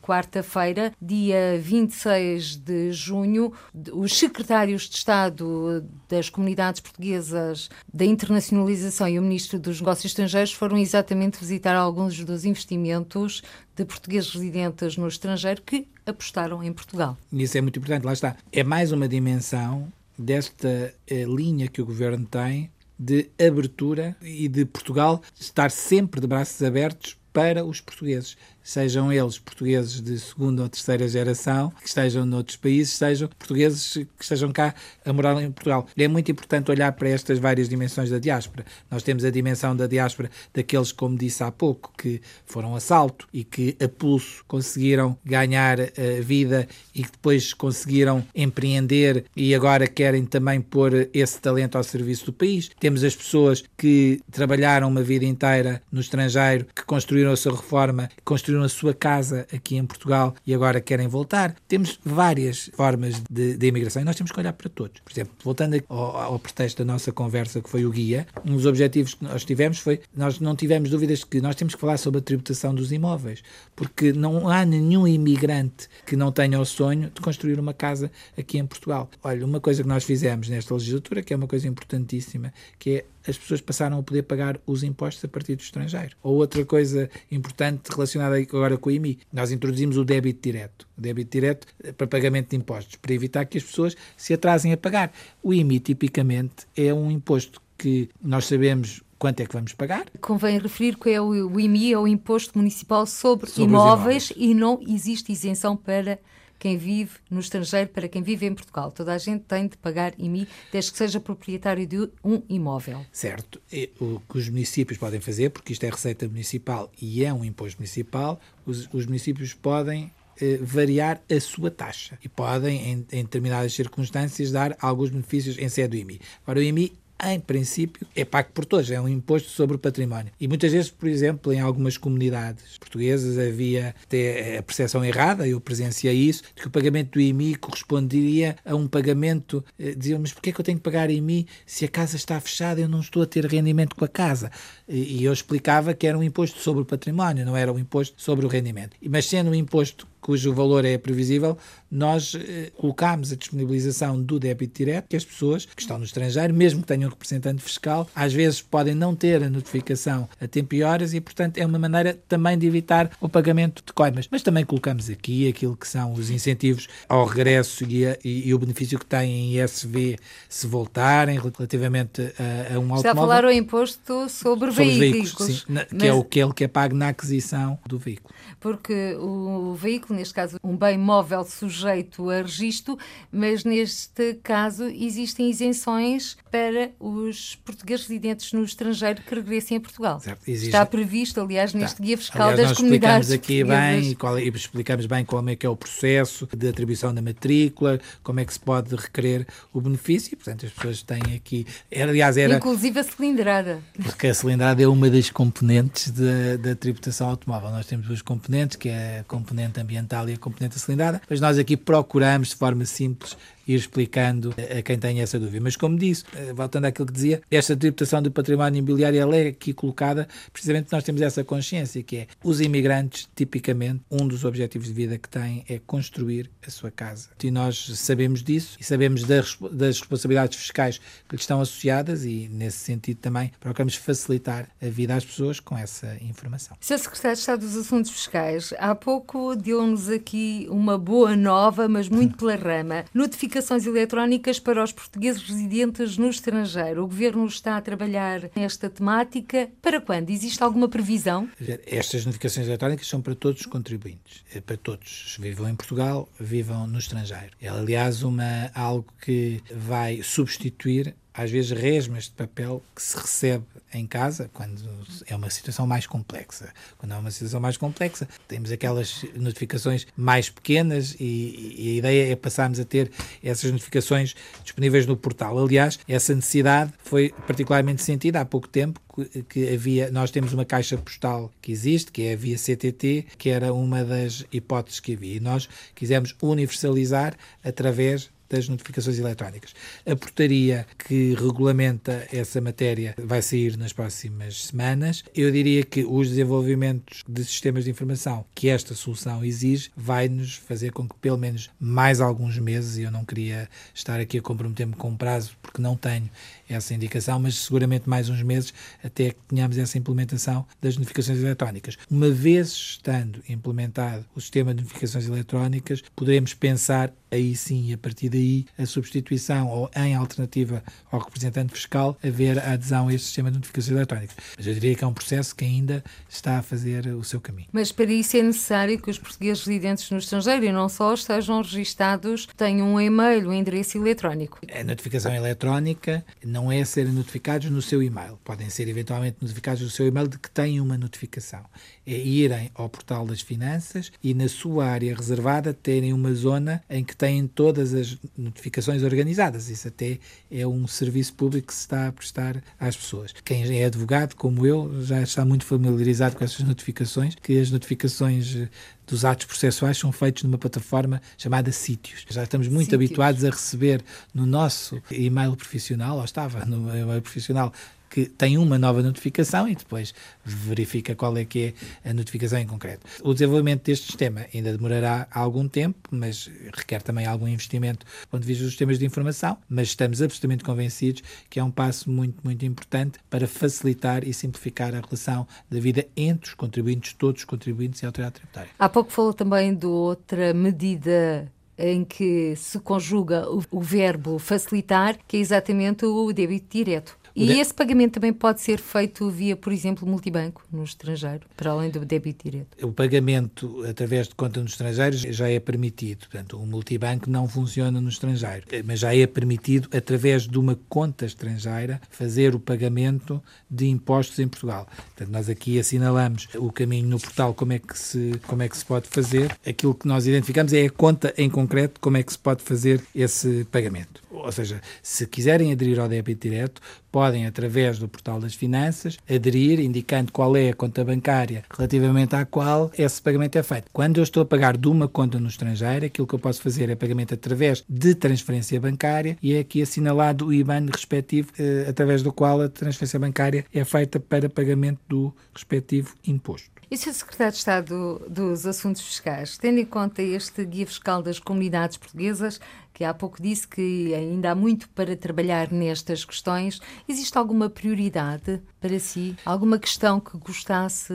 quarta-feira, 0.00 0.90
dia 1.00 1.60
26 1.60 2.56
de 2.56 2.92
junho, 2.92 3.52
os 3.92 4.18
secretários 4.18 4.88
de 4.88 4.96
Estado 4.96 5.84
das 6.08 6.30
comunidades 6.30 6.80
portuguesas 6.80 7.68
da 7.92 8.06
internacionalização 8.06 9.06
e 9.06 9.18
o 9.18 9.22
ministro 9.22 9.58
dos 9.58 9.80
Negócios 9.82 10.06
Estrangeiros 10.06 10.50
foram 10.50 10.78
exatamente 10.78 11.38
visitar 11.38 11.76
alguns 11.76 12.24
dos 12.24 12.46
investimentos 12.46 13.42
de 13.76 13.84
portugueses 13.84 14.32
residentes 14.32 14.96
no 14.96 15.06
estrangeiro 15.06 15.60
que 15.60 15.86
apostaram 16.06 16.64
em 16.64 16.72
Portugal. 16.72 17.18
Isso 17.30 17.58
é 17.58 17.60
muito 17.60 17.78
importante, 17.78 18.04
lá 18.04 18.14
está. 18.14 18.34
É 18.50 18.64
mais 18.64 18.92
uma 18.92 19.06
dimensão 19.06 19.92
desta 20.18 20.94
eh, 21.06 21.24
linha 21.24 21.68
que 21.68 21.82
o 21.82 21.86
governo 21.86 22.24
tem 22.24 22.70
de 22.98 23.30
abertura 23.40 24.14
e 24.20 24.46
de 24.46 24.66
Portugal 24.66 25.22
estar 25.38 25.70
sempre 25.70 26.20
de 26.20 26.26
braços 26.26 26.62
abertos 26.62 27.19
para 27.32 27.64
os 27.64 27.80
portugueses, 27.80 28.36
sejam 28.62 29.12
eles 29.12 29.38
portugueses 29.38 30.00
de 30.00 30.18
segunda 30.18 30.62
ou 30.62 30.68
terceira 30.68 31.06
geração, 31.08 31.70
que 31.80 31.88
estejam 31.88 32.24
noutros 32.24 32.56
países, 32.56 32.94
sejam 32.94 33.28
portugueses 33.28 33.92
que 33.92 34.08
estejam 34.22 34.52
cá 34.52 34.74
a 35.04 35.12
morar 35.12 35.40
em 35.42 35.50
Portugal. 35.50 35.86
É 35.96 36.08
muito 36.08 36.30
importante 36.30 36.70
olhar 36.70 36.92
para 36.92 37.08
estas 37.08 37.38
várias 37.38 37.68
dimensões 37.68 38.10
da 38.10 38.18
diáspora. 38.18 38.64
Nós 38.90 39.02
temos 39.02 39.24
a 39.24 39.30
dimensão 39.30 39.74
da 39.74 39.86
diáspora 39.86 40.30
daqueles, 40.54 40.92
como 40.92 41.16
disse 41.16 41.42
há 41.42 41.50
pouco, 41.50 41.92
que 41.96 42.20
foram 42.46 42.74
a 42.74 42.80
salto 42.80 43.26
e 43.32 43.44
que 43.44 43.76
a 43.82 43.88
pulso 43.88 44.44
conseguiram 44.46 45.16
ganhar 45.24 45.80
a 45.80 45.88
eh, 45.96 46.20
vida 46.20 46.68
e 46.94 47.02
que 47.02 47.12
depois 47.12 47.52
conseguiram 47.52 48.24
empreender 48.34 49.24
e 49.36 49.54
agora 49.54 49.86
querem 49.86 50.24
também 50.24 50.60
pôr 50.60 51.08
esse 51.12 51.40
talento 51.40 51.76
ao 51.76 51.84
serviço 51.84 52.26
do 52.26 52.32
país. 52.32 52.70
Temos 52.78 53.04
as 53.04 53.14
pessoas 53.14 53.62
que 53.76 54.20
trabalharam 54.30 54.88
uma 54.88 55.02
vida 55.02 55.24
inteira 55.24 55.82
no 55.90 56.00
estrangeiro, 56.00 56.66
que 56.74 56.84
construíram 56.84 57.32
a 57.32 57.36
sua 57.36 57.52
reforma, 57.52 58.08
construíram 58.24 58.49
a 58.62 58.68
sua 58.68 58.94
casa 58.94 59.46
aqui 59.52 59.76
em 59.76 59.84
Portugal 59.84 60.34
e 60.46 60.54
agora 60.54 60.80
querem 60.80 61.08
voltar. 61.08 61.54
Temos 61.68 61.98
várias 62.04 62.70
formas 62.74 63.22
de, 63.30 63.56
de 63.56 63.66
imigração 63.66 64.02
e 64.02 64.04
nós 64.04 64.16
temos 64.16 64.32
que 64.32 64.38
olhar 64.38 64.52
para 64.52 64.68
todos. 64.68 65.00
Por 65.00 65.12
exemplo, 65.12 65.34
voltando 65.42 65.82
ao, 65.88 66.16
ao 66.16 66.38
pretexto 66.38 66.84
da 66.84 66.92
nossa 66.92 67.12
conversa, 67.12 67.60
que 67.60 67.68
foi 67.68 67.84
o 67.84 67.90
guia, 67.90 68.26
um 68.44 68.56
dos 68.56 68.66
objetivos 68.66 69.14
que 69.14 69.24
nós 69.24 69.44
tivemos 69.44 69.78
foi, 69.78 70.00
nós 70.16 70.40
não 70.40 70.56
tivemos 70.56 70.90
dúvidas 70.90 71.24
que 71.24 71.40
nós 71.40 71.54
temos 71.54 71.74
que 71.74 71.80
falar 71.80 71.96
sobre 71.96 72.18
a 72.18 72.22
tributação 72.22 72.74
dos 72.74 72.92
imóveis, 72.92 73.42
porque 73.76 74.12
não 74.12 74.48
há 74.48 74.64
nenhum 74.64 75.06
imigrante 75.06 75.88
que 76.06 76.16
não 76.16 76.32
tenha 76.32 76.60
o 76.60 76.64
sonho 76.64 77.10
de 77.14 77.20
construir 77.20 77.58
uma 77.58 77.72
casa 77.72 78.10
aqui 78.36 78.58
em 78.58 78.66
Portugal. 78.66 79.08
Olha, 79.22 79.44
uma 79.44 79.60
coisa 79.60 79.82
que 79.82 79.88
nós 79.88 80.04
fizemos 80.04 80.48
nesta 80.48 80.74
legislatura, 80.74 81.22
que 81.22 81.32
é 81.32 81.36
uma 81.36 81.46
coisa 81.46 81.68
importantíssima, 81.68 82.52
que 82.78 82.90
é 82.90 83.04
as 83.26 83.38
pessoas 83.38 83.60
passaram 83.60 83.98
a 83.98 84.02
poder 84.02 84.22
pagar 84.22 84.58
os 84.66 84.82
impostos 84.82 85.24
a 85.24 85.28
partir 85.28 85.56
do 85.56 85.62
estrangeiro. 85.62 86.16
Ou 86.22 86.36
outra 86.36 86.64
coisa 86.64 87.10
importante 87.30 87.88
relacionada 87.88 88.36
agora 88.36 88.76
com 88.76 88.88
o 88.88 88.92
IMI, 88.92 89.18
nós 89.32 89.50
introduzimos 89.50 89.96
o 89.96 90.04
débito 90.04 90.40
direto. 90.42 90.88
O 90.96 91.00
débito 91.00 91.30
direto 91.30 91.66
para 91.96 92.06
pagamento 92.06 92.50
de 92.50 92.56
impostos, 92.56 92.96
para 92.96 93.14
evitar 93.14 93.44
que 93.44 93.58
as 93.58 93.64
pessoas 93.64 93.96
se 94.16 94.32
atrasem 94.34 94.72
a 94.72 94.76
pagar. 94.76 95.12
O 95.42 95.52
IMI, 95.52 95.80
tipicamente, 95.80 96.66
é 96.76 96.92
um 96.92 97.10
imposto 97.10 97.60
que 97.76 98.08
nós 98.22 98.46
sabemos 98.46 99.02
quanto 99.18 99.40
é 99.40 99.46
que 99.46 99.52
vamos 99.52 99.74
pagar. 99.74 100.06
Convém 100.20 100.58
referir 100.58 100.96
que 100.96 101.10
é 101.10 101.20
o 101.20 101.60
IMI, 101.60 101.92
é 101.92 101.98
o 101.98 102.08
Imposto 102.08 102.56
Municipal 102.58 103.04
sobre, 103.06 103.50
sobre 103.50 103.64
imóveis, 103.64 104.30
imóveis, 104.30 104.50
e 104.50 104.54
não 104.54 104.80
existe 104.86 105.30
isenção 105.30 105.76
para 105.76 106.18
quem 106.60 106.76
vive 106.76 107.12
no 107.28 107.40
estrangeiro 107.40 107.88
para 107.88 108.06
quem 108.06 108.22
vive 108.22 108.46
em 108.46 108.54
Portugal. 108.54 108.92
Toda 108.92 109.14
a 109.14 109.18
gente 109.18 109.44
tem 109.44 109.66
de 109.66 109.78
pagar 109.78 110.12
IMI 110.18 110.46
desde 110.70 110.92
que 110.92 110.98
seja 110.98 111.18
proprietário 111.18 111.86
de 111.86 112.08
um 112.22 112.42
imóvel. 112.48 113.04
Certo. 113.10 113.60
E 113.72 113.90
o 113.98 114.20
que 114.28 114.38
os 114.38 114.48
municípios 114.48 114.98
podem 114.98 115.20
fazer, 115.20 115.50
porque 115.50 115.72
isto 115.72 115.84
é 115.84 115.90
receita 115.90 116.28
municipal 116.28 116.92
e 117.00 117.24
é 117.24 117.32
um 117.32 117.44
imposto 117.44 117.78
municipal, 117.78 118.38
os, 118.66 118.86
os 118.92 119.06
municípios 119.06 119.54
podem 119.54 120.12
eh, 120.38 120.58
variar 120.60 121.22
a 121.34 121.40
sua 121.40 121.70
taxa 121.70 122.18
e 122.22 122.28
podem, 122.28 122.78
em, 122.78 123.06
em, 123.10 123.22
determinadas 123.22 123.72
circunstâncias, 123.72 124.52
dar 124.52 124.76
alguns 124.80 125.08
benefícios 125.08 125.56
em 125.56 125.68
sede 125.70 125.88
do 125.88 125.96
IMI. 125.96 126.20
Agora, 126.42 126.58
o 126.58 126.62
IMI 126.62 126.92
em 127.24 127.40
princípio, 127.40 128.06
é 128.14 128.24
pago 128.24 128.50
por 128.52 128.64
todos, 128.64 128.90
é 128.90 129.00
um 129.00 129.08
imposto 129.08 129.50
sobre 129.50 129.76
o 129.76 129.78
património. 129.78 130.32
E 130.40 130.48
muitas 130.48 130.72
vezes, 130.72 130.90
por 130.90 131.08
exemplo, 131.08 131.52
em 131.52 131.60
algumas 131.60 131.96
comunidades 131.96 132.78
portuguesas 132.78 133.38
havia 133.38 133.94
até 134.04 134.58
a 134.58 134.62
percepção 134.62 135.04
errada, 135.04 135.46
eu 135.46 135.60
presenciei 135.60 136.14
isso, 136.14 136.42
de 136.54 136.62
que 136.62 136.68
o 136.68 136.70
pagamento 136.70 137.12
do 137.12 137.20
IMI 137.20 137.56
corresponderia 137.56 138.56
a 138.64 138.74
um 138.74 138.86
pagamento. 138.88 139.64
Eh, 139.78 139.94
diziam, 139.94 140.20
mas 140.20 140.32
porquê 140.32 140.50
é 140.50 140.52
que 140.52 140.60
eu 140.60 140.64
tenho 140.64 140.78
que 140.78 140.84
pagar 140.84 141.10
IMI 141.10 141.46
se 141.66 141.84
a 141.84 141.88
casa 141.88 142.16
está 142.16 142.40
fechada 142.40 142.80
eu 142.80 142.88
não 142.88 143.00
estou 143.00 143.22
a 143.22 143.26
ter 143.26 143.44
rendimento 143.44 143.94
com 143.94 144.04
a 144.04 144.08
casa? 144.08 144.50
E 144.88 145.22
eu 145.22 145.32
explicava 145.32 145.94
que 145.94 146.06
era 146.06 146.16
um 146.16 146.22
imposto 146.22 146.58
sobre 146.60 146.82
o 146.82 146.84
património, 146.84 147.44
não 147.44 147.56
era 147.56 147.72
um 147.72 147.78
imposto 147.78 148.14
sobre 148.16 148.46
o 148.46 148.48
rendimento. 148.48 148.96
Mas 149.08 149.26
sendo 149.26 149.50
um 149.50 149.54
imposto 149.54 150.06
cujo 150.20 150.52
valor 150.52 150.84
é 150.84 150.98
previsível, 150.98 151.56
nós 151.90 152.34
eh, 152.34 152.70
colocámos 152.76 153.32
a 153.32 153.36
disponibilização 153.36 154.20
do 154.20 154.38
débito 154.38 154.78
direto, 154.78 155.08
que 155.08 155.16
as 155.16 155.24
pessoas 155.24 155.64
que 155.64 155.82
estão 155.82 155.98
no 155.98 156.04
estrangeiro, 156.04 156.54
mesmo 156.54 156.82
que 156.82 156.86
tenham 156.86 157.08
um 157.08 157.10
representante 157.10 157.62
fiscal, 157.62 158.08
às 158.14 158.32
vezes 158.32 158.62
podem 158.62 158.94
não 158.94 159.16
ter 159.16 159.42
a 159.42 159.50
notificação 159.50 160.28
a 160.40 160.46
tempo 160.46 160.74
e 160.74 160.82
horas 160.82 161.14
e, 161.14 161.20
portanto, 161.20 161.58
é 161.58 161.66
uma 161.66 161.78
maneira 161.78 162.18
também 162.28 162.56
de 162.56 162.66
evitar 162.66 163.10
o 163.20 163.28
pagamento 163.28 163.82
de 163.84 163.92
coimas. 163.92 164.28
Mas 164.30 164.42
também 164.42 164.64
colocamos 164.64 165.10
aqui 165.10 165.48
aquilo 165.48 165.76
que 165.76 165.88
são 165.88 166.12
os 166.12 166.30
incentivos 166.30 166.86
ao 167.08 167.24
regresso 167.24 167.84
e, 167.84 168.06
a, 168.06 168.16
e, 168.24 168.48
e 168.48 168.54
o 168.54 168.58
benefício 168.58 168.98
que 168.98 169.06
têm 169.06 169.56
em 169.56 169.64
ISV 169.64 170.16
se 170.48 170.66
voltarem 170.66 171.38
relativamente 171.38 172.22
a, 172.22 172.74
a 172.74 172.78
um 172.78 172.92
automóvel. 172.92 172.96
Está 172.96 173.10
a 173.10 173.14
falar 173.14 173.44
o 173.44 173.50
imposto 173.50 174.28
sobre, 174.28 174.70
sobre 174.70 174.70
veículos, 174.70 175.32
veículos 175.32 175.64
sim, 175.66 175.72
na, 175.72 175.84
que 175.84 176.38
é 176.38 176.44
o 176.44 176.52
que 176.52 176.64
é 176.64 176.68
pago 176.68 176.94
na 176.94 177.08
aquisição 177.08 177.78
do 177.86 177.98
veículo. 177.98 178.34
Porque 178.60 179.14
o 179.16 179.74
veículo, 179.74 180.09
neste 180.12 180.34
caso, 180.34 180.58
um 180.62 180.76
bem 180.76 180.98
móvel 180.98 181.44
sujeito 181.44 182.30
a 182.30 182.36
registro, 182.42 182.98
mas 183.30 183.64
neste 183.64 184.34
caso 184.42 184.84
existem 184.84 185.50
isenções 185.50 186.36
para 186.50 186.90
os 186.98 187.56
portugueses 187.64 188.06
residentes 188.06 188.52
no 188.52 188.64
estrangeiro 188.64 189.22
que 189.22 189.34
regressem 189.34 189.76
a 189.76 189.80
Portugal. 189.80 190.20
Existe... 190.46 190.66
Está 190.66 190.84
previsto, 190.84 191.40
aliás, 191.40 191.72
neste 191.72 191.94
Está. 191.94 192.04
guia 192.04 192.18
fiscal 192.18 192.48
aliás, 192.48 192.68
das 192.68 192.76
comunidades 192.76 193.30
aqui 193.30 193.64
bem, 193.64 194.14
qual, 194.14 194.36
é, 194.36 194.42
explicamos 194.42 195.06
bem 195.06 195.24
como 195.24 195.50
é 195.50 195.56
que 195.56 195.64
é 195.64 195.68
o 195.68 195.76
processo 195.76 196.48
de 196.56 196.68
atribuição 196.68 197.14
da 197.14 197.22
matrícula, 197.22 198.00
como 198.22 198.40
é 198.40 198.44
que 198.44 198.52
se 198.52 198.60
pode 198.60 198.94
requerer 198.94 199.46
o 199.72 199.80
benefício, 199.80 200.36
portanto 200.36 200.66
as 200.66 200.72
pessoas 200.72 201.02
têm 201.02 201.34
aqui, 201.34 201.66
aliás 201.94 202.36
era... 202.36 202.56
Inclusive 202.56 202.98
a 202.98 203.04
cilindrada. 203.04 203.80
Porque 204.02 204.26
a 204.26 204.34
cilindrada 204.34 204.82
é 204.82 204.88
uma 204.88 205.08
das 205.08 205.30
componentes 205.30 206.10
da, 206.10 206.56
da 206.56 206.74
tributação 206.74 207.28
automóvel. 207.28 207.70
Nós 207.70 207.86
temos 207.86 208.06
duas 208.06 208.22
componentes, 208.22 208.76
que 208.76 208.88
é 208.88 209.20
a 209.20 209.24
componente 209.24 209.80
ambiental 209.80 210.28
e 210.28 210.34
a 210.34 210.38
componente 210.38 210.74
da 210.74 210.80
cilindrada, 210.80 211.22
mas 211.28 211.40
nós 211.40 211.58
aqui 211.58 211.76
procuramos, 211.76 212.48
de 212.48 212.56
forma 212.56 212.84
simples, 212.84 213.36
ir 213.72 213.76
explicando 213.76 214.54
a 214.78 214.82
quem 214.82 214.98
tem 214.98 215.20
essa 215.20 215.38
dúvida. 215.38 215.60
Mas, 215.62 215.76
como 215.76 215.96
disse, 215.96 216.24
eh, 216.34 216.52
voltando 216.52 216.86
àquilo 216.86 217.06
que 217.06 217.12
dizia, 217.12 217.42
esta 217.50 217.76
tributação 217.76 218.22
do 218.22 218.30
património 218.30 218.78
imobiliário 218.78 219.18
ela 219.20 219.36
é 219.36 219.48
aqui 219.48 219.72
colocada 219.72 220.28
precisamente 220.52 220.92
nós 220.92 221.04
temos 221.04 221.22
essa 221.22 221.44
consciência 221.44 222.02
que 222.02 222.16
é 222.16 222.26
os 222.42 222.60
imigrantes, 222.60 223.28
tipicamente, 223.34 224.02
um 224.10 224.26
dos 224.26 224.44
objetivos 224.44 224.88
de 224.88 224.94
vida 224.94 225.18
que 225.18 225.28
têm 225.28 225.64
é 225.68 225.78
construir 225.78 226.50
a 226.66 226.70
sua 226.70 226.90
casa. 226.90 227.28
E 227.42 227.50
nós 227.50 227.90
sabemos 227.96 228.42
disso 228.42 228.76
e 228.80 228.84
sabemos 228.84 229.24
das, 229.24 229.56
das 229.72 230.00
responsabilidades 230.00 230.58
fiscais 230.58 230.98
que 231.28 231.34
lhes 231.34 231.42
estão 231.42 231.60
associadas 231.60 232.24
e, 232.24 232.48
nesse 232.50 232.78
sentido, 232.78 233.18
também 233.18 233.52
procuramos 233.60 233.94
facilitar 233.94 234.68
a 234.80 234.86
vida 234.86 235.14
às 235.14 235.24
pessoas 235.24 235.60
com 235.60 235.76
essa 235.76 236.16
informação. 236.20 236.76
Sr. 236.80 236.98
Secretário 236.98 237.36
de 237.36 237.40
Estado 237.40 237.60
dos 237.60 237.76
Assuntos 237.76 238.10
Fiscais, 238.10 238.74
há 238.78 238.94
pouco 238.94 239.54
deu-nos 239.56 240.08
aqui 240.08 240.66
uma 240.70 240.98
boa 240.98 241.36
nova, 241.36 241.88
mas 241.88 242.08
muito 242.08 242.36
pela 242.36 242.56
rama. 242.56 243.04
Notificação 243.14 243.59
notificações 243.60 243.86
eletrónicas 243.86 244.58
para 244.58 244.82
os 244.82 244.90
portugueses 244.90 245.42
residentes 245.42 246.16
no 246.16 246.30
estrangeiro. 246.30 247.04
O 247.04 247.06
Governo 247.06 247.46
está 247.46 247.76
a 247.76 247.80
trabalhar 247.80 248.50
nesta 248.56 248.88
temática. 248.88 249.68
Para 249.82 250.00
quando? 250.00 250.30
Existe 250.30 250.62
alguma 250.62 250.88
previsão? 250.88 251.48
Estas 251.86 252.24
notificações 252.24 252.66
eletrónicas 252.66 253.06
são 253.06 253.20
para 253.20 253.34
todos 253.34 253.60
os 253.60 253.66
contribuintes, 253.66 254.44
é 254.54 254.60
para 254.60 254.76
todos. 254.76 255.36
Vivam 255.38 255.68
em 255.68 255.74
Portugal, 255.74 256.28
vivam 256.38 256.86
no 256.86 256.98
estrangeiro. 256.98 257.50
É, 257.60 257.68
aliás, 257.68 258.22
uma, 258.22 258.70
algo 258.74 259.06
que 259.20 259.62
vai 259.74 260.22
substituir 260.22 261.14
às 261.32 261.50
vezes 261.50 261.70
resmas 261.70 262.24
de 262.24 262.32
papel 262.32 262.82
que 262.94 263.02
se 263.02 263.16
recebe 263.16 263.64
em 263.92 264.06
casa 264.06 264.50
quando 264.52 264.82
é 265.26 265.34
uma 265.34 265.50
situação 265.50 265.86
mais 265.86 266.06
complexa. 266.06 266.72
Quando 266.98 267.12
é 267.12 267.16
uma 267.16 267.30
situação 267.30 267.60
mais 267.60 267.76
complexa, 267.76 268.28
temos 268.46 268.70
aquelas 268.70 269.24
notificações 269.34 270.06
mais 270.16 270.48
pequenas 270.48 271.16
e, 271.18 271.74
e 271.78 271.90
a 271.90 271.98
ideia 271.98 272.32
é 272.32 272.36
passarmos 272.36 272.78
a 272.78 272.84
ter 272.84 273.10
essas 273.42 273.70
notificações 273.70 274.34
disponíveis 274.62 275.06
no 275.06 275.16
portal. 275.16 275.58
Aliás, 275.58 275.98
essa 276.08 276.34
necessidade 276.34 276.92
foi 277.02 277.34
particularmente 277.46 278.02
sentida 278.02 278.40
há 278.40 278.44
pouco 278.44 278.68
tempo 278.68 279.00
que 279.48 279.68
havia, 279.74 280.10
nós 280.10 280.30
temos 280.30 280.52
uma 280.52 280.64
caixa 280.64 280.96
postal 280.96 281.50
que 281.60 281.72
existe, 281.72 282.10
que 282.12 282.22
é 282.22 282.32
a 282.32 282.36
via 282.36 282.56
CTT, 282.56 283.26
que 283.36 283.50
era 283.50 283.72
uma 283.72 284.04
das 284.04 284.44
hipóteses 284.52 285.00
que 285.00 285.14
havia. 285.14 285.36
E 285.36 285.40
nós 285.40 285.68
quisemos 285.94 286.34
universalizar 286.40 287.34
através 287.62 288.30
das 288.50 288.68
notificações 288.68 289.18
eletrónicas. 289.18 289.72
A 290.04 290.16
portaria 290.16 290.86
que 290.98 291.34
regulamenta 291.34 292.26
essa 292.32 292.60
matéria 292.60 293.14
vai 293.16 293.40
sair 293.40 293.76
nas 293.76 293.92
próximas 293.92 294.64
semanas. 294.64 295.24
Eu 295.34 295.50
diria 295.52 295.84
que 295.84 296.04
os 296.04 296.28
desenvolvimentos 296.28 297.22
de 297.26 297.44
sistemas 297.44 297.84
de 297.84 297.90
informação 297.90 298.44
que 298.54 298.68
esta 298.68 298.94
solução 298.94 299.44
exige 299.44 299.90
vai 299.96 300.28
nos 300.28 300.56
fazer 300.56 300.90
com 300.92 301.08
que 301.08 301.14
pelo 301.20 301.38
menos 301.38 301.70
mais 301.78 302.20
alguns 302.20 302.58
meses, 302.58 302.98
e 302.98 303.02
eu 303.02 303.10
não 303.10 303.24
queria 303.24 303.68
estar 303.94 304.18
aqui 304.18 304.38
a 304.38 304.42
comprometer-me 304.42 304.94
com 304.94 305.10
um 305.10 305.16
prazo 305.16 305.56
porque 305.62 305.80
não 305.80 305.96
tenho 305.96 306.28
essa 306.70 306.94
indicação, 306.94 307.38
mas 307.38 307.56
seguramente 307.56 308.08
mais 308.08 308.28
uns 308.28 308.42
meses 308.42 308.72
até 309.02 309.30
que 309.30 309.40
tenhamos 309.48 309.76
essa 309.76 309.98
implementação 309.98 310.66
das 310.80 310.96
notificações 310.96 311.38
eletrónicas. 311.38 311.98
Uma 312.10 312.30
vez 312.30 312.68
estando 312.68 313.42
implementado 313.48 314.24
o 314.34 314.40
sistema 314.40 314.72
de 314.72 314.82
notificações 314.82 315.26
eletrónicas, 315.26 316.02
poderemos 316.14 316.54
pensar 316.54 317.12
aí 317.30 317.54
sim, 317.54 317.92
a 317.92 317.98
partir 317.98 318.28
daí, 318.28 318.66
a 318.76 318.84
substituição 318.84 319.68
ou 319.68 319.90
em 319.94 320.14
alternativa 320.14 320.82
ao 321.10 321.20
representante 321.20 321.72
fiscal 321.72 322.18
haver 322.24 322.58
a 322.58 322.72
adesão 322.72 323.08
a 323.08 323.14
este 323.14 323.26
sistema 323.26 323.50
de 323.50 323.56
notificações 323.56 323.96
eletrónicas. 323.96 324.36
Mas 324.56 324.66
eu 324.66 324.74
diria 324.74 324.94
que 324.94 325.04
é 325.04 325.06
um 325.06 325.14
processo 325.14 325.54
que 325.54 325.64
ainda 325.64 326.02
está 326.28 326.58
a 326.58 326.62
fazer 326.62 327.06
o 327.08 327.22
seu 327.22 327.40
caminho. 327.40 327.68
Mas 327.72 327.92
para 327.92 328.10
isso 328.10 328.36
é 328.36 328.42
necessário 328.42 329.00
que 329.00 329.10
os 329.10 329.18
portugueses 329.18 329.64
residentes 329.64 330.10
no 330.10 330.18
estrangeiro 330.18 330.64
e 330.64 330.72
não 330.72 330.88
só 330.88 331.14
estejam 331.14 331.62
registados, 331.62 332.48
tenham 332.56 332.94
um 332.94 333.00
e-mail, 333.00 333.48
um 333.48 333.52
endereço 333.52 333.96
eletrónico. 333.96 334.58
A 334.72 334.82
notificação 334.82 335.32
eletrónica 335.34 336.24
não 336.44 336.59
é 336.68 336.84
serem 336.84 337.12
notificados 337.12 337.70
no 337.70 337.80
seu 337.80 338.02
e-mail. 338.02 338.36
Podem 338.42 338.68
ser 338.68 338.88
eventualmente 338.88 339.36
notificados 339.40 339.80
no 339.82 339.88
seu 339.88 340.08
e-mail 340.08 340.26
de 340.26 340.36
que 340.36 340.50
têm 340.50 340.80
uma 340.80 340.98
notificação. 340.98 341.64
É 342.04 342.18
irem 342.18 342.72
ao 342.74 342.88
portal 342.88 343.24
das 343.24 343.40
finanças 343.40 344.10
e 344.20 344.34
na 344.34 344.48
sua 344.48 344.86
área 344.86 345.14
reservada 345.14 345.72
terem 345.72 346.12
uma 346.12 346.34
zona 346.34 346.82
em 346.90 347.04
que 347.04 347.16
têm 347.16 347.46
todas 347.46 347.94
as 347.94 348.18
notificações 348.36 349.04
organizadas. 349.04 349.68
Isso 349.68 349.86
até 349.86 350.18
é 350.50 350.66
um 350.66 350.88
serviço 350.88 351.34
público 351.34 351.68
que 351.68 351.74
se 351.74 351.82
está 351.82 352.08
a 352.08 352.12
prestar 352.12 352.60
às 352.80 352.96
pessoas. 352.96 353.32
Quem 353.44 353.78
é 353.78 353.84
advogado, 353.84 354.34
como 354.34 354.66
eu, 354.66 355.04
já 355.04 355.22
está 355.22 355.44
muito 355.44 355.64
familiarizado 355.64 356.34
com 356.34 356.42
essas 356.42 356.66
notificações, 356.66 357.36
que 357.36 357.60
as 357.60 357.70
notificações 357.70 358.56
eh, 358.56 358.68
dos 359.10 359.24
atos 359.24 359.46
processuais 359.46 359.98
são 359.98 360.12
feitos 360.12 360.44
numa 360.44 360.56
plataforma 360.56 361.20
chamada 361.36 361.72
Sítios. 361.72 362.24
Já 362.30 362.44
estamos 362.44 362.68
muito 362.68 362.90
Sítios. 362.90 363.02
habituados 363.02 363.44
a 363.44 363.50
receber 363.50 364.02
no 364.32 364.46
nosso 364.46 365.02
e-mail 365.10 365.56
profissional, 365.56 366.18
ou 366.18 366.24
estava 366.24 366.64
no 366.64 366.96
e-mail 366.96 367.20
profissional, 367.20 367.72
que 368.10 368.26
tem 368.26 368.58
uma 368.58 368.78
nova 368.78 369.00
notificação 369.02 369.68
e 369.68 369.74
depois 369.74 370.12
verifica 370.44 371.14
qual 371.14 371.36
é 371.36 371.44
que 371.44 371.72
é 372.04 372.10
a 372.10 372.12
notificação 372.12 372.58
em 372.58 372.66
concreto. 372.66 373.06
O 373.22 373.32
desenvolvimento 373.32 373.84
deste 373.84 374.06
sistema 374.06 374.46
ainda 374.52 374.76
demorará 374.76 375.28
algum 375.30 375.68
tempo, 375.68 375.96
mas 376.10 376.50
requer 376.74 377.02
também 377.02 377.24
algum 377.24 377.46
investimento 377.46 378.04
do 378.04 378.28
ponto 378.28 378.42
de 378.42 378.48
vista 378.48 378.64
dos 378.64 378.72
sistemas 378.72 378.98
de 378.98 379.06
informação, 379.06 379.56
mas 379.68 379.88
estamos 379.88 380.20
absolutamente 380.20 380.64
convencidos 380.64 381.22
que 381.48 381.60
é 381.60 381.64
um 381.64 381.70
passo 381.70 382.10
muito, 382.10 382.40
muito 382.42 382.64
importante 382.66 383.18
para 383.30 383.46
facilitar 383.46 384.26
e 384.26 384.34
simplificar 384.34 384.94
a 384.94 385.00
relação 385.00 385.46
da 385.70 385.78
vida 385.78 386.06
entre 386.16 386.48
os 386.48 386.54
contribuintes, 386.54 387.12
todos 387.12 387.42
os 387.42 387.44
contribuintes 387.44 388.02
e 388.02 388.04
a 388.04 388.08
autoridade 388.08 388.34
tributária. 388.34 388.70
Há 388.78 388.88
pouco 388.88 389.12
falou 389.12 389.32
também 389.32 389.74
de 389.74 389.86
outra 389.86 390.52
medida 390.52 391.50
em 391.80 392.04
que 392.04 392.54
se 392.56 392.78
conjuga 392.78 393.46
o, 393.48 393.80
verbo 393.80 394.38
facilitar, 394.38 395.16
que 395.26 395.38
é 395.38 395.40
exatamente 395.40 396.04
o 396.04 396.30
débito 396.30 396.66
direto. 396.76 397.19
E 397.34 397.46
de... 397.46 397.58
esse 397.58 397.72
pagamento 397.72 398.14
também 398.14 398.32
pode 398.32 398.60
ser 398.60 398.78
feito 398.78 399.30
via, 399.30 399.56
por 399.56 399.72
exemplo, 399.72 400.06
multibanco 400.06 400.62
no 400.70 400.84
estrangeiro, 400.84 401.46
para 401.56 401.70
além 401.70 401.90
do 401.90 402.04
débito 402.04 402.50
direto? 402.50 402.86
O 402.86 402.92
pagamento 402.92 403.84
através 403.88 404.28
de 404.28 404.34
conta 404.34 404.60
no 404.60 404.66
estrangeiro 404.66 405.16
já 405.16 405.48
é 405.48 405.60
permitido. 405.60 406.20
Portanto, 406.20 406.56
o 406.56 406.66
multibanco 406.66 407.30
não 407.30 407.48
funciona 407.48 408.00
no 408.00 408.08
estrangeiro, 408.08 408.66
mas 408.84 409.00
já 409.00 409.14
é 409.14 409.26
permitido, 409.26 409.88
através 409.96 410.46
de 410.46 410.58
uma 410.58 410.78
conta 410.88 411.24
estrangeira, 411.24 412.00
fazer 412.10 412.54
o 412.54 412.60
pagamento 412.60 413.42
de 413.70 413.86
impostos 413.86 414.38
em 414.38 414.48
Portugal. 414.48 414.86
Portanto, 414.96 415.30
nós 415.30 415.48
aqui 415.48 415.78
assinalamos 415.78 416.48
o 416.56 416.72
caminho 416.72 417.08
no 417.08 417.20
portal, 417.20 417.54
como 417.54 417.72
é 417.72 417.78
que 417.78 417.98
se, 417.98 418.40
como 418.46 418.62
é 418.62 418.68
que 418.68 418.76
se 418.76 418.84
pode 418.84 419.08
fazer. 419.08 419.56
Aquilo 419.66 419.94
que 419.94 420.06
nós 420.06 420.26
identificamos 420.26 420.72
é 420.72 420.86
a 420.86 420.90
conta 420.90 421.32
em 421.36 421.48
concreto, 421.48 422.00
como 422.00 422.16
é 422.16 422.22
que 422.22 422.32
se 422.32 422.38
pode 422.38 422.62
fazer 422.62 423.02
esse 423.14 423.64
pagamento. 423.70 424.22
Ou 424.44 424.52
seja, 424.52 424.80
se 425.02 425.26
quiserem 425.26 425.72
aderir 425.72 425.98
ao 425.98 426.08
débito 426.08 426.48
direto, 426.48 426.80
podem, 427.10 427.46
através 427.46 427.98
do 427.98 428.08
portal 428.08 428.40
das 428.40 428.54
finanças, 428.54 429.18
aderir, 429.28 429.80
indicando 429.80 430.32
qual 430.32 430.56
é 430.56 430.70
a 430.70 430.74
conta 430.74 431.04
bancária 431.04 431.64
relativamente 431.76 432.34
à 432.34 432.44
qual 432.44 432.90
esse 432.96 433.20
pagamento 433.20 433.56
é 433.56 433.62
feito. 433.62 433.90
Quando 433.92 434.18
eu 434.18 434.22
estou 434.22 434.42
a 434.42 434.46
pagar 434.46 434.76
de 434.76 434.88
uma 434.88 435.08
conta 435.08 435.38
no 435.38 435.48
estrangeiro, 435.48 436.06
aquilo 436.06 436.26
que 436.26 436.34
eu 436.34 436.38
posso 436.38 436.62
fazer 436.62 436.88
é 436.88 436.94
pagamento 436.94 437.34
através 437.34 437.84
de 437.88 438.14
transferência 438.14 438.80
bancária 438.80 439.36
e 439.42 439.54
é 439.54 439.60
aqui 439.60 439.82
assinalado 439.82 440.46
o 440.46 440.52
IBAN 440.52 440.86
respectivo, 440.86 441.52
eh, 441.58 441.86
através 441.88 442.22
do 442.22 442.32
qual 442.32 442.60
a 442.60 442.68
transferência 442.68 443.18
bancária 443.18 443.64
é 443.72 443.84
feita 443.84 444.20
para 444.20 444.48
pagamento 444.48 445.00
do 445.08 445.34
respectivo 445.54 446.14
imposto. 446.26 446.70
E 446.90 446.96
Sr. 446.96 447.12
Secretário 447.12 447.52
de 447.52 447.58
Estado 447.58 448.22
dos 448.28 448.66
Assuntos 448.66 449.02
Fiscais, 449.02 449.56
tendo 449.56 449.78
em 449.78 449.84
conta 449.84 450.22
este 450.22 450.64
Guia 450.64 450.84
Fiscal 450.84 451.22
das 451.22 451.38
Comunidades 451.38 451.96
Portuguesas, 451.96 452.60
que 453.00 453.04
há 453.04 453.14
pouco 453.14 453.42
disse 453.42 453.66
que 453.66 454.12
ainda 454.14 454.50
há 454.50 454.54
muito 454.54 454.86
para 454.90 455.16
trabalhar 455.16 455.72
nestas 455.72 456.22
questões. 456.22 456.82
Existe 457.08 457.38
alguma 457.38 457.70
prioridade 457.70 458.60
para 458.78 458.98
si? 458.98 459.34
Alguma 459.42 459.78
questão 459.78 460.20
que 460.20 460.36
gostasse 460.36 461.14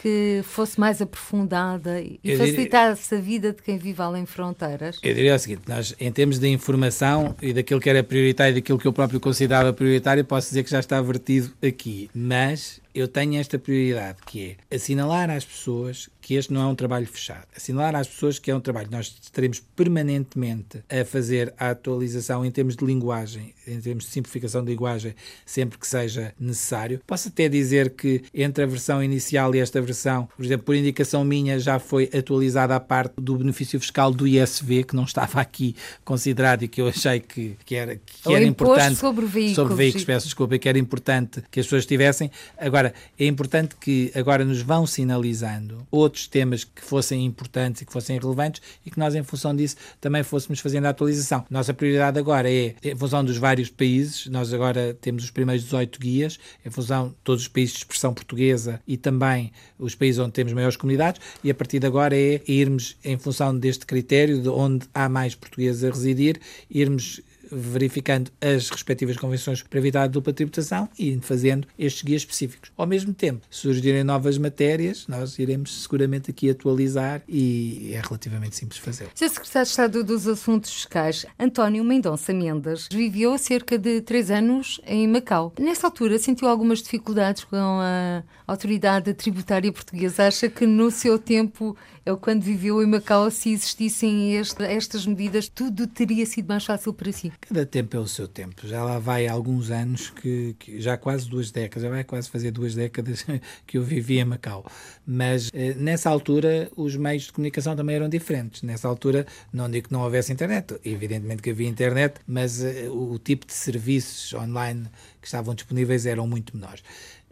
que 0.00 0.40
fosse 0.42 0.80
mais 0.80 1.02
aprofundada 1.02 2.00
e 2.00 2.18
eu 2.24 2.38
facilitasse 2.38 3.10
diria, 3.10 3.18
a 3.18 3.20
vida 3.20 3.52
de 3.52 3.60
quem 3.60 3.76
vive 3.76 4.00
além 4.00 4.24
fronteiras? 4.24 4.98
Eu 5.02 5.12
diria 5.12 5.34
o 5.34 5.38
seguinte: 5.38 5.64
nós, 5.68 5.94
em 6.00 6.10
termos 6.10 6.38
de 6.38 6.48
informação 6.48 7.36
e 7.42 7.52
daquilo 7.52 7.78
que 7.78 7.90
era 7.90 8.02
prioritário 8.02 8.52
e 8.52 8.60
daquilo 8.62 8.78
que 8.78 8.86
eu 8.86 8.92
próprio 8.94 9.20
considerava 9.20 9.70
prioritário, 9.70 10.24
posso 10.24 10.48
dizer 10.48 10.64
que 10.64 10.70
já 10.70 10.80
está 10.80 10.98
vertido 11.02 11.52
aqui. 11.62 12.08
Mas 12.14 12.80
eu 12.94 13.06
tenho 13.06 13.40
esta 13.40 13.58
prioridade, 13.58 14.18
que 14.26 14.56
é 14.70 14.76
assinalar 14.76 15.30
às 15.30 15.44
pessoas 15.44 16.08
que 16.28 16.34
este 16.34 16.52
não 16.52 16.60
é 16.60 16.66
um 16.66 16.74
trabalho 16.74 17.06
fechado. 17.06 17.46
Assinalar 17.56 17.96
às 17.96 18.06
pessoas 18.06 18.38
que 18.38 18.50
é 18.50 18.54
um 18.54 18.60
trabalho. 18.60 18.88
Nós 18.90 19.16
estaremos 19.22 19.62
permanentemente 19.74 20.82
a 20.90 21.02
fazer 21.02 21.54
a 21.58 21.70
atualização 21.70 22.44
em 22.44 22.50
termos 22.50 22.76
de 22.76 22.84
linguagem, 22.84 23.54
em 23.66 23.80
termos 23.80 24.04
de 24.04 24.10
simplificação 24.10 24.62
de 24.62 24.70
linguagem, 24.70 25.14
sempre 25.46 25.78
que 25.78 25.86
seja 25.86 26.34
necessário. 26.38 27.00
Posso 27.06 27.28
até 27.28 27.48
dizer 27.48 27.94
que 27.94 28.24
entre 28.34 28.62
a 28.62 28.66
versão 28.66 29.02
inicial 29.02 29.54
e 29.54 29.58
esta 29.58 29.80
versão, 29.80 30.28
por 30.36 30.44
exemplo, 30.44 30.66
por 30.66 30.74
indicação 30.74 31.24
minha, 31.24 31.58
já 31.58 31.78
foi 31.78 32.10
atualizada 32.12 32.76
a 32.76 32.80
parte 32.80 33.14
do 33.16 33.36
benefício 33.36 33.80
fiscal 33.80 34.12
do 34.12 34.26
ISV, 34.26 34.84
que 34.84 34.94
não 34.94 35.04
estava 35.04 35.40
aqui 35.40 35.74
considerado 36.04 36.62
e 36.62 36.68
que 36.68 36.82
eu 36.82 36.88
achei 36.88 37.20
que, 37.20 37.56
que 37.64 37.74
era, 37.74 37.96
que 37.96 38.34
era 38.34 38.44
importante. 38.44 38.96
sobre 38.96 39.24
veículos. 39.24 39.56
Sobre 39.56 39.74
veículos, 39.74 40.04
peço 40.04 40.26
desculpa, 40.26 40.58
que 40.58 40.68
era 40.68 40.78
importante 40.78 41.42
que 41.50 41.58
as 41.58 41.64
pessoas 41.64 41.86
tivessem. 41.86 42.30
Agora, 42.58 42.87
é 43.18 43.26
importante 43.26 43.76
que 43.76 44.10
agora 44.14 44.44
nos 44.44 44.62
vão 44.62 44.86
sinalizando 44.86 45.86
outros 45.90 46.26
temas 46.26 46.64
que 46.64 46.82
fossem 46.82 47.24
importantes 47.24 47.82
e 47.82 47.86
que 47.86 47.92
fossem 47.92 48.18
relevantes 48.18 48.62
e 48.84 48.90
que 48.90 48.98
nós, 48.98 49.14
em 49.14 49.22
função 49.22 49.54
disso, 49.54 49.76
também 50.00 50.22
fôssemos 50.22 50.60
fazendo 50.60 50.86
a 50.86 50.90
atualização. 50.90 51.44
Nossa 51.50 51.72
prioridade 51.74 52.18
agora 52.18 52.50
é, 52.50 52.74
em 52.82 52.96
função 52.96 53.24
dos 53.24 53.36
vários 53.36 53.70
países, 53.70 54.26
nós 54.26 54.52
agora 54.52 54.96
temos 55.00 55.24
os 55.24 55.30
primeiros 55.30 55.64
18 55.64 55.98
guias, 55.98 56.38
em 56.64 56.70
função 56.70 57.08
de 57.08 57.14
todos 57.24 57.42
os 57.42 57.48
países 57.48 57.74
de 57.74 57.78
expressão 57.80 58.12
portuguesa 58.12 58.80
e 58.86 58.96
também 58.96 59.52
os 59.78 59.94
países 59.94 60.18
onde 60.18 60.32
temos 60.32 60.52
maiores 60.52 60.76
comunidades, 60.76 61.20
e 61.42 61.50
a 61.50 61.54
partir 61.54 61.78
de 61.78 61.86
agora 61.86 62.16
é 62.16 62.40
irmos, 62.46 62.96
em 63.04 63.16
função 63.18 63.56
deste 63.56 63.86
critério, 63.86 64.40
de 64.40 64.48
onde 64.48 64.86
há 64.92 65.08
mais 65.08 65.34
portugueses 65.34 65.84
a 65.84 65.90
residir, 65.90 66.40
irmos 66.70 67.20
verificando 67.50 68.30
as 68.40 68.70
respectivas 68.70 69.16
convenções 69.16 69.62
para 69.62 69.78
evitar 69.78 70.02
a 70.02 70.06
dupla 70.06 70.32
tributação 70.32 70.88
e 70.98 71.18
fazendo 71.20 71.66
estes 71.78 72.02
guias 72.02 72.22
específicos. 72.22 72.70
Ao 72.76 72.86
mesmo 72.86 73.12
tempo, 73.12 73.46
surgirem 73.50 74.04
novas 74.04 74.38
matérias, 74.38 75.06
nós 75.08 75.38
iremos 75.38 75.82
seguramente 75.82 76.30
aqui 76.30 76.50
atualizar 76.50 77.22
e 77.28 77.92
é 77.92 78.00
relativamente 78.00 78.56
simples 78.56 78.78
fazer. 78.78 79.08
Sr. 79.14 79.28
Secretário 79.28 79.64
de 79.64 79.70
Estado 79.70 80.04
dos 80.04 80.26
Assuntos 80.26 80.72
Fiscais, 80.72 81.26
António 81.38 81.84
Mendonça 81.84 82.32
Mendes, 82.32 82.88
viveu 82.90 83.36
cerca 83.38 83.78
de 83.78 84.00
três 84.00 84.30
anos 84.30 84.80
em 84.86 85.06
Macau. 85.06 85.52
Nessa 85.58 85.86
altura, 85.86 86.18
sentiu 86.18 86.48
algumas 86.48 86.82
dificuldades 86.82 87.44
com 87.44 87.56
a 87.56 88.22
autoridade 88.46 89.12
tributária 89.14 89.72
portuguesa. 89.72 90.26
Acha 90.26 90.48
que 90.48 90.66
no 90.66 90.90
seu 90.90 91.18
tempo 91.18 91.76
quando 92.16 92.42
viveu 92.42 92.82
em 92.82 92.86
Macau, 92.86 93.30
se 93.30 93.52
existissem 93.52 94.34
este, 94.34 94.62
estas 94.62 95.06
medidas, 95.06 95.48
tudo 95.48 95.86
teria 95.86 96.24
sido 96.24 96.48
mais 96.48 96.64
fácil 96.64 96.92
para 96.92 97.12
si? 97.12 97.32
Cada 97.40 97.64
tempo 97.64 97.96
é 97.96 98.00
o 98.00 98.06
seu 98.06 98.28
tempo. 98.28 98.66
Já 98.66 98.84
lá 98.84 98.98
vai 98.98 99.26
alguns 99.26 99.70
anos, 99.70 100.10
que, 100.10 100.54
que 100.58 100.80
já 100.80 100.96
quase 100.96 101.28
duas 101.28 101.50
décadas, 101.50 101.82
já 101.82 101.88
vai 101.88 102.04
quase 102.04 102.28
fazer 102.28 102.50
duas 102.50 102.74
décadas 102.74 103.24
que 103.66 103.78
eu 103.78 103.82
vivi 103.82 104.18
em 104.18 104.24
Macau. 104.24 104.66
Mas 105.06 105.50
eh, 105.54 105.74
nessa 105.74 106.10
altura 106.10 106.70
os 106.76 106.96
meios 106.96 107.24
de 107.24 107.32
comunicação 107.32 107.74
também 107.74 107.96
eram 107.96 108.08
diferentes. 108.08 108.62
Nessa 108.62 108.86
altura, 108.88 109.26
não 109.52 109.70
digo 109.70 109.88
que 109.88 109.92
não 109.92 110.02
houvesse 110.02 110.32
internet, 110.32 110.78
evidentemente 110.84 111.40
que 111.40 111.50
havia 111.50 111.68
internet, 111.68 112.20
mas 112.26 112.62
eh, 112.62 112.88
o, 112.88 113.12
o 113.12 113.18
tipo 113.18 113.46
de 113.46 113.54
serviços 113.54 114.34
online 114.34 114.86
que 115.20 115.26
estavam 115.26 115.54
disponíveis 115.54 116.06
eram 116.06 116.26
muito 116.26 116.54
menores. 116.56 116.82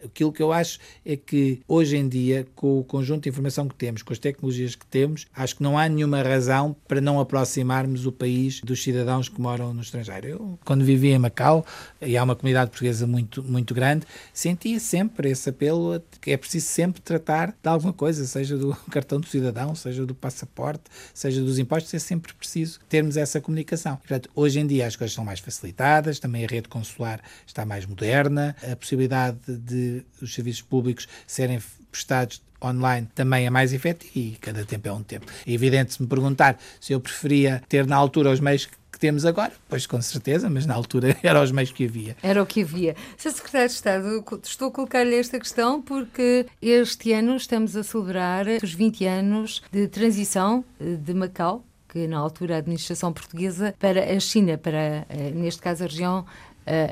Aquilo 0.03 0.31
que 0.31 0.41
eu 0.41 0.51
acho 0.51 0.79
é 1.05 1.15
que 1.15 1.61
hoje 1.67 1.97
em 1.97 2.07
dia, 2.07 2.45
com 2.55 2.79
o 2.79 2.83
conjunto 2.83 3.23
de 3.23 3.29
informação 3.29 3.67
que 3.67 3.75
temos, 3.75 4.01
com 4.01 4.13
as 4.13 4.19
tecnologias 4.19 4.75
que 4.75 4.85
temos, 4.85 5.25
acho 5.35 5.55
que 5.55 5.63
não 5.63 5.77
há 5.77 5.87
nenhuma 5.89 6.21
razão 6.21 6.75
para 6.87 7.01
não 7.01 7.19
aproximarmos 7.19 8.05
o 8.05 8.11
país 8.11 8.61
dos 8.61 8.83
cidadãos 8.83 9.29
que 9.29 9.41
moram 9.41 9.73
no 9.73 9.81
estrangeiro. 9.81 10.27
Eu, 10.27 10.59
quando 10.63 10.83
vivi 10.83 11.09
em 11.09 11.17
Macau, 11.17 11.65
e 12.01 12.15
há 12.17 12.23
uma 12.23 12.35
comunidade 12.35 12.69
portuguesa 12.69 13.07
muito, 13.07 13.43
muito 13.43 13.73
grande, 13.73 14.05
sentia 14.33 14.79
sempre 14.79 15.31
esse 15.31 15.49
apelo 15.49 16.01
que 16.21 16.31
é 16.31 16.37
preciso 16.37 16.67
sempre 16.67 17.01
tratar 17.01 17.55
de 17.61 17.69
alguma 17.69 17.93
coisa, 17.93 18.25
seja 18.25 18.57
do 18.57 18.75
cartão 18.91 19.19
do 19.19 19.27
cidadão, 19.27 19.73
seja 19.75 20.05
do 20.05 20.13
passaporte, 20.13 20.83
seja 21.13 21.41
dos 21.41 21.57
impostos, 21.59 21.93
é 21.93 21.99
sempre 21.99 22.33
preciso 22.33 22.79
termos 22.87 23.17
essa 23.17 23.41
comunicação. 23.41 23.97
Portanto, 23.97 24.29
hoje 24.35 24.59
em 24.59 24.67
dia 24.67 24.85
as 24.87 24.95
coisas 24.95 25.13
são 25.13 25.25
mais 25.25 25.39
facilitadas, 25.39 26.19
também 26.19 26.45
a 26.45 26.47
rede 26.47 26.67
consular 26.67 27.21
está 27.45 27.65
mais 27.65 27.85
moderna, 27.85 28.55
a 28.71 28.75
possibilidade 28.75 29.37
de 29.47 29.86
os 30.21 30.33
serviços 30.33 30.61
públicos 30.61 31.07
serem 31.25 31.59
prestados 31.91 32.41
online 32.63 33.07
também 33.13 33.45
é 33.45 33.49
mais 33.49 33.73
efetivo 33.73 34.11
e 34.15 34.37
cada 34.41 34.65
tempo 34.65 34.87
é 34.87 34.91
um 34.91 35.03
tempo. 35.03 35.25
É 35.45 35.51
evidente 35.51 35.93
se 35.93 36.01
me 36.01 36.07
perguntar 36.07 36.57
se 36.79 36.93
eu 36.93 36.99
preferia 36.99 37.61
ter 37.69 37.85
na 37.85 37.95
altura 37.95 38.31
os 38.31 38.39
meios 38.39 38.67
que 38.91 38.99
temos 38.99 39.25
agora, 39.25 39.51
pois 39.69 39.85
com 39.85 40.01
certeza, 40.01 40.49
mas 40.49 40.65
na 40.65 40.73
altura 40.73 41.15
era 41.21 41.41
os 41.41 41.51
meios 41.51 41.71
que 41.71 41.85
havia. 41.85 42.17
Era 42.23 42.41
o 42.41 42.45
que 42.45 42.63
havia. 42.63 42.95
Sr. 43.15 43.31
Secretário 43.31 43.67
de 43.67 43.73
Estado, 43.73 44.25
estou 44.43 44.69
a 44.69 44.71
colocar-lhe 44.71 45.15
esta 45.15 45.39
questão 45.39 45.81
porque 45.81 46.47
este 46.61 47.13
ano 47.13 47.35
estamos 47.35 47.75
a 47.75 47.83
celebrar 47.83 48.47
os 48.63 48.73
20 48.73 49.05
anos 49.05 49.61
de 49.71 49.87
transição 49.87 50.65
eh, 50.79 50.95
de 50.95 51.13
Macau, 51.13 51.63
que 51.87 52.07
na 52.07 52.17
altura 52.17 52.55
a 52.55 52.57
administração 52.57 53.13
portuguesa, 53.13 53.73
para 53.79 54.15
a 54.15 54.19
China, 54.19 54.57
para, 54.57 55.05
eh, 55.09 55.31
neste 55.33 55.61
caso, 55.61 55.83
a 55.83 55.87
região 55.87 56.25